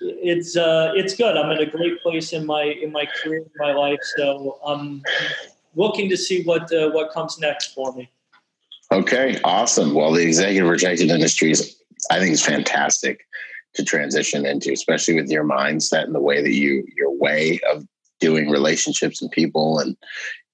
it's 0.00 0.56
uh, 0.56 0.92
it's 0.94 1.14
good. 1.16 1.36
I'm 1.36 1.50
in 1.50 1.58
a 1.58 1.70
great 1.70 2.00
place 2.02 2.32
in 2.32 2.46
my 2.46 2.62
in 2.62 2.92
my 2.92 3.06
career, 3.06 3.38
in 3.40 3.50
my 3.56 3.72
life. 3.72 4.00
So 4.16 4.58
I'm 4.64 5.02
looking 5.74 6.08
to 6.10 6.16
see 6.16 6.42
what 6.44 6.72
uh, 6.72 6.90
what 6.90 7.12
comes 7.12 7.38
next 7.38 7.74
for 7.74 7.92
me. 7.92 8.10
Okay, 8.92 9.40
awesome. 9.42 9.94
Well, 9.94 10.12
the 10.12 10.22
executive 10.22 10.68
protection 10.68 11.08
industry 11.08 11.50
is, 11.50 11.76
I 12.10 12.18
think, 12.18 12.32
is 12.32 12.44
fantastic 12.44 13.24
to 13.74 13.84
transition 13.84 14.46
into, 14.46 14.72
especially 14.72 15.14
with 15.14 15.30
your 15.30 15.44
mindset 15.44 16.04
and 16.04 16.14
the 16.14 16.20
way 16.20 16.42
that 16.42 16.52
you 16.52 16.84
your 16.96 17.12
way 17.12 17.60
of 17.72 17.84
doing 18.20 18.50
relationships 18.50 19.20
and 19.20 19.30
people, 19.30 19.78
and 19.78 19.96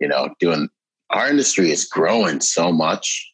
you 0.01 0.09
know, 0.09 0.31
doing. 0.41 0.69
Our 1.11 1.29
industry 1.29 1.71
is 1.71 1.87
growing 1.87 2.41
so 2.41 2.71
much 2.71 3.33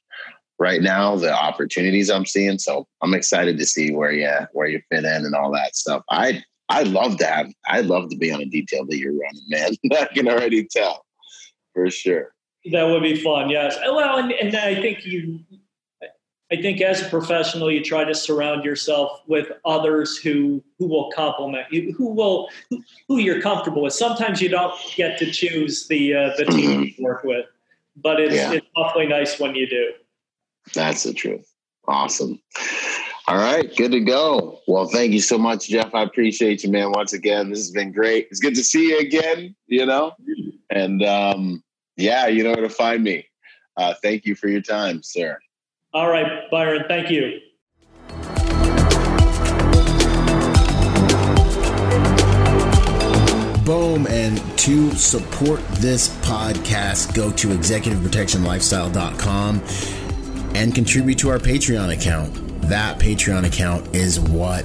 right 0.61 0.81
now. 0.81 1.17
The 1.17 1.33
opportunities 1.33 2.09
I'm 2.09 2.27
seeing, 2.27 2.59
so 2.59 2.87
I'm 3.03 3.15
excited 3.15 3.59
to 3.59 3.67
see 3.67 3.93
where 3.93 4.13
you 4.13 4.31
where 4.53 4.69
you 4.69 4.81
fit 4.91 5.05
in 5.05 5.25
and 5.25 5.35
all 5.35 5.53
that 5.53 5.75
stuff. 5.77 6.03
I 6.11 6.43
I'd 6.69 6.89
love 6.89 7.19
to 7.19 7.27
have. 7.27 7.53
I'd 7.67 7.87
love 7.87 8.11
to 8.11 8.17
be 8.17 8.31
on 8.31 8.41
a 8.41 8.47
detail 8.47 8.87
that 8.87 8.99
you're 8.99 9.13
running, 9.13 9.43
man. 9.49 9.73
I 9.93 10.07
can 10.15 10.29
already 10.29 10.67
tell 10.67 11.05
for 11.73 11.91
sure. 11.91 12.33
That 12.73 12.85
would 12.85 13.03
be 13.03 13.21
fun. 13.21 13.51
Yes. 13.51 13.77
Well, 13.85 14.19
and, 14.19 14.33
and 14.33 14.57
I 14.57 14.81
think 14.81 15.05
you, 15.05 15.41
I 16.53 16.57
think 16.57 16.81
as 16.81 17.03
a 17.03 17.09
professional, 17.09 17.71
you 17.71 17.83
try 17.83 18.05
to 18.05 18.15
surround 18.15 18.65
yourself 18.65 19.23
with 19.27 19.51
others 19.65 20.19
who 20.19 20.63
who 20.79 20.87
will 20.87 21.11
complement 21.13 21.67
you, 21.73 21.93
who 21.97 22.09
will 22.09 22.49
who 23.09 23.19
you're 23.19 23.41
comfortable 23.41 23.83
with. 23.83 23.95
Sometimes 23.95 24.43
you 24.43 24.51
don't 24.51 24.75
get 24.95 25.19
to 25.19 25.31
choose 25.31 25.89
the 25.89 26.15
uh, 26.15 26.31
the 26.37 26.45
team 26.51 26.83
you 26.83 27.05
work 27.05 27.25
with, 27.25 27.47
but 27.97 28.21
it's 28.21 28.35
yeah. 28.35 28.53
it's 28.53 28.67
awfully 28.77 29.07
nice 29.07 29.41
when 29.41 29.55
you 29.55 29.67
do. 29.67 29.93
That's 30.75 31.05
the 31.05 31.15
truth. 31.15 31.51
Awesome. 31.89 32.41
All 33.27 33.37
right, 33.37 33.75
good 33.77 33.93
to 33.93 34.01
go. 34.01 34.61
Well, 34.69 34.87
thank 34.87 35.13
you 35.13 35.21
so 35.21 35.39
much, 35.39 35.69
Jeff. 35.69 35.95
I 35.95 36.03
appreciate 36.03 36.63
you, 36.63 36.71
man. 36.71 36.93
Once 36.93 37.15
again, 37.15 37.49
this 37.49 37.59
has 37.59 37.71
been 37.71 37.91
great. 37.91 38.29
It's 38.31 38.41
good 38.41 38.55
to 38.55 38.63
see 38.65 38.91
you 38.91 38.99
again. 38.99 39.57
You 39.67 39.87
know, 39.87 40.13
and 40.69 41.03
um, 41.03 41.63
yeah, 41.97 42.27
you 42.27 42.45
know 42.45 42.51
where 42.51 42.61
to 42.61 42.69
find 42.69 43.03
me. 43.03 43.27
Uh, 43.79 43.95
thank 44.03 44.27
you 44.27 44.35
for 44.35 44.49
your 44.49 44.61
time, 44.61 45.03
sir. 45.03 45.39
All 45.95 46.11
right, 46.11 46.51
Byron. 46.51 46.85
Thank 46.89 47.09
you. 47.09 47.41
Boom. 53.65 54.07
And 54.09 54.39
to 54.59 54.91
support 54.93 55.61
this 55.75 56.09
podcast, 56.19 57.15
go 57.15 57.31
to 57.33 57.49
executiveprotectionlifestyle.com 57.49 59.63
and 60.55 60.75
contribute 60.75 61.19
to 61.19 61.31
our 61.31 61.39
Patreon 61.39 61.97
account. 61.97 62.61
That 62.63 62.99
Patreon 62.99 63.47
account 63.47 63.95
is 63.95 64.19
what 64.19 64.65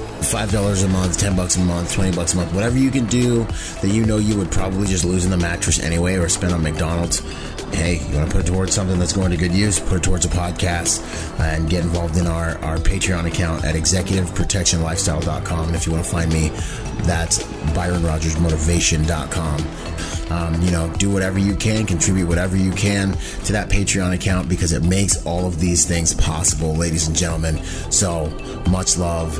five 0.23 0.51
dollars 0.51 0.83
a 0.83 0.87
month, 0.87 1.17
ten 1.17 1.35
bucks 1.35 1.57
a 1.57 1.59
month, 1.59 1.93
twenty 1.93 2.15
bucks 2.15 2.33
a 2.33 2.37
month, 2.37 2.53
whatever 2.53 2.77
you 2.77 2.91
can 2.91 3.05
do 3.05 3.43
that 3.81 3.89
you 3.89 4.05
know 4.05 4.17
you 4.17 4.37
would 4.37 4.51
probably 4.51 4.87
just 4.87 5.05
lose 5.05 5.25
in 5.25 5.31
the 5.31 5.37
mattress 5.37 5.79
anyway 5.79 6.15
or 6.15 6.29
spend 6.29 6.53
on 6.53 6.61
McDonald's. 6.61 7.19
Hey, 7.73 7.99
you 8.07 8.15
want 8.17 8.29
to 8.29 8.35
put 8.35 8.45
it 8.45 8.51
towards 8.51 8.73
something 8.73 8.99
that's 8.99 9.13
going 9.13 9.31
to 9.31 9.37
good 9.37 9.53
use? 9.53 9.79
Put 9.79 9.97
it 9.97 10.03
towards 10.03 10.25
a 10.25 10.29
podcast 10.29 11.01
and 11.39 11.69
get 11.69 11.83
involved 11.83 12.17
in 12.17 12.27
our, 12.27 12.57
our 12.59 12.77
Patreon 12.77 13.27
account 13.27 13.63
at 13.63 13.75
executiveprotectionlifestyle.com. 13.75 15.67
And 15.67 15.75
if 15.75 15.85
you 15.85 15.93
want 15.93 16.03
to 16.03 16.11
find 16.11 16.33
me, 16.33 16.49
that's 17.03 17.41
ByronRogersMotivation.com. 17.73 19.61
Um, 20.31 20.61
you 20.61 20.71
know, 20.71 20.93
do 20.97 21.09
whatever 21.09 21.39
you 21.39 21.55
can, 21.55 21.85
contribute 21.85 22.27
whatever 22.27 22.57
you 22.57 22.71
can 22.71 23.13
to 23.45 23.53
that 23.53 23.69
Patreon 23.69 24.13
account 24.13 24.49
because 24.49 24.73
it 24.73 24.83
makes 24.83 25.25
all 25.25 25.45
of 25.45 25.59
these 25.59 25.85
things 25.85 26.13
possible, 26.13 26.75
ladies 26.75 27.07
and 27.07 27.15
gentlemen. 27.15 27.63
So 27.89 28.27
much 28.69 28.97
love 28.97 29.39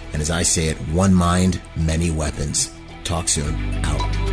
and 0.13 0.21
as 0.21 0.31
I 0.31 0.43
say 0.43 0.67
it, 0.67 0.77
one 0.89 1.13
mind, 1.13 1.61
many 1.75 2.11
weapons. 2.11 2.71
Talk 3.03 3.29
soon. 3.29 3.55
Out. 3.85 4.30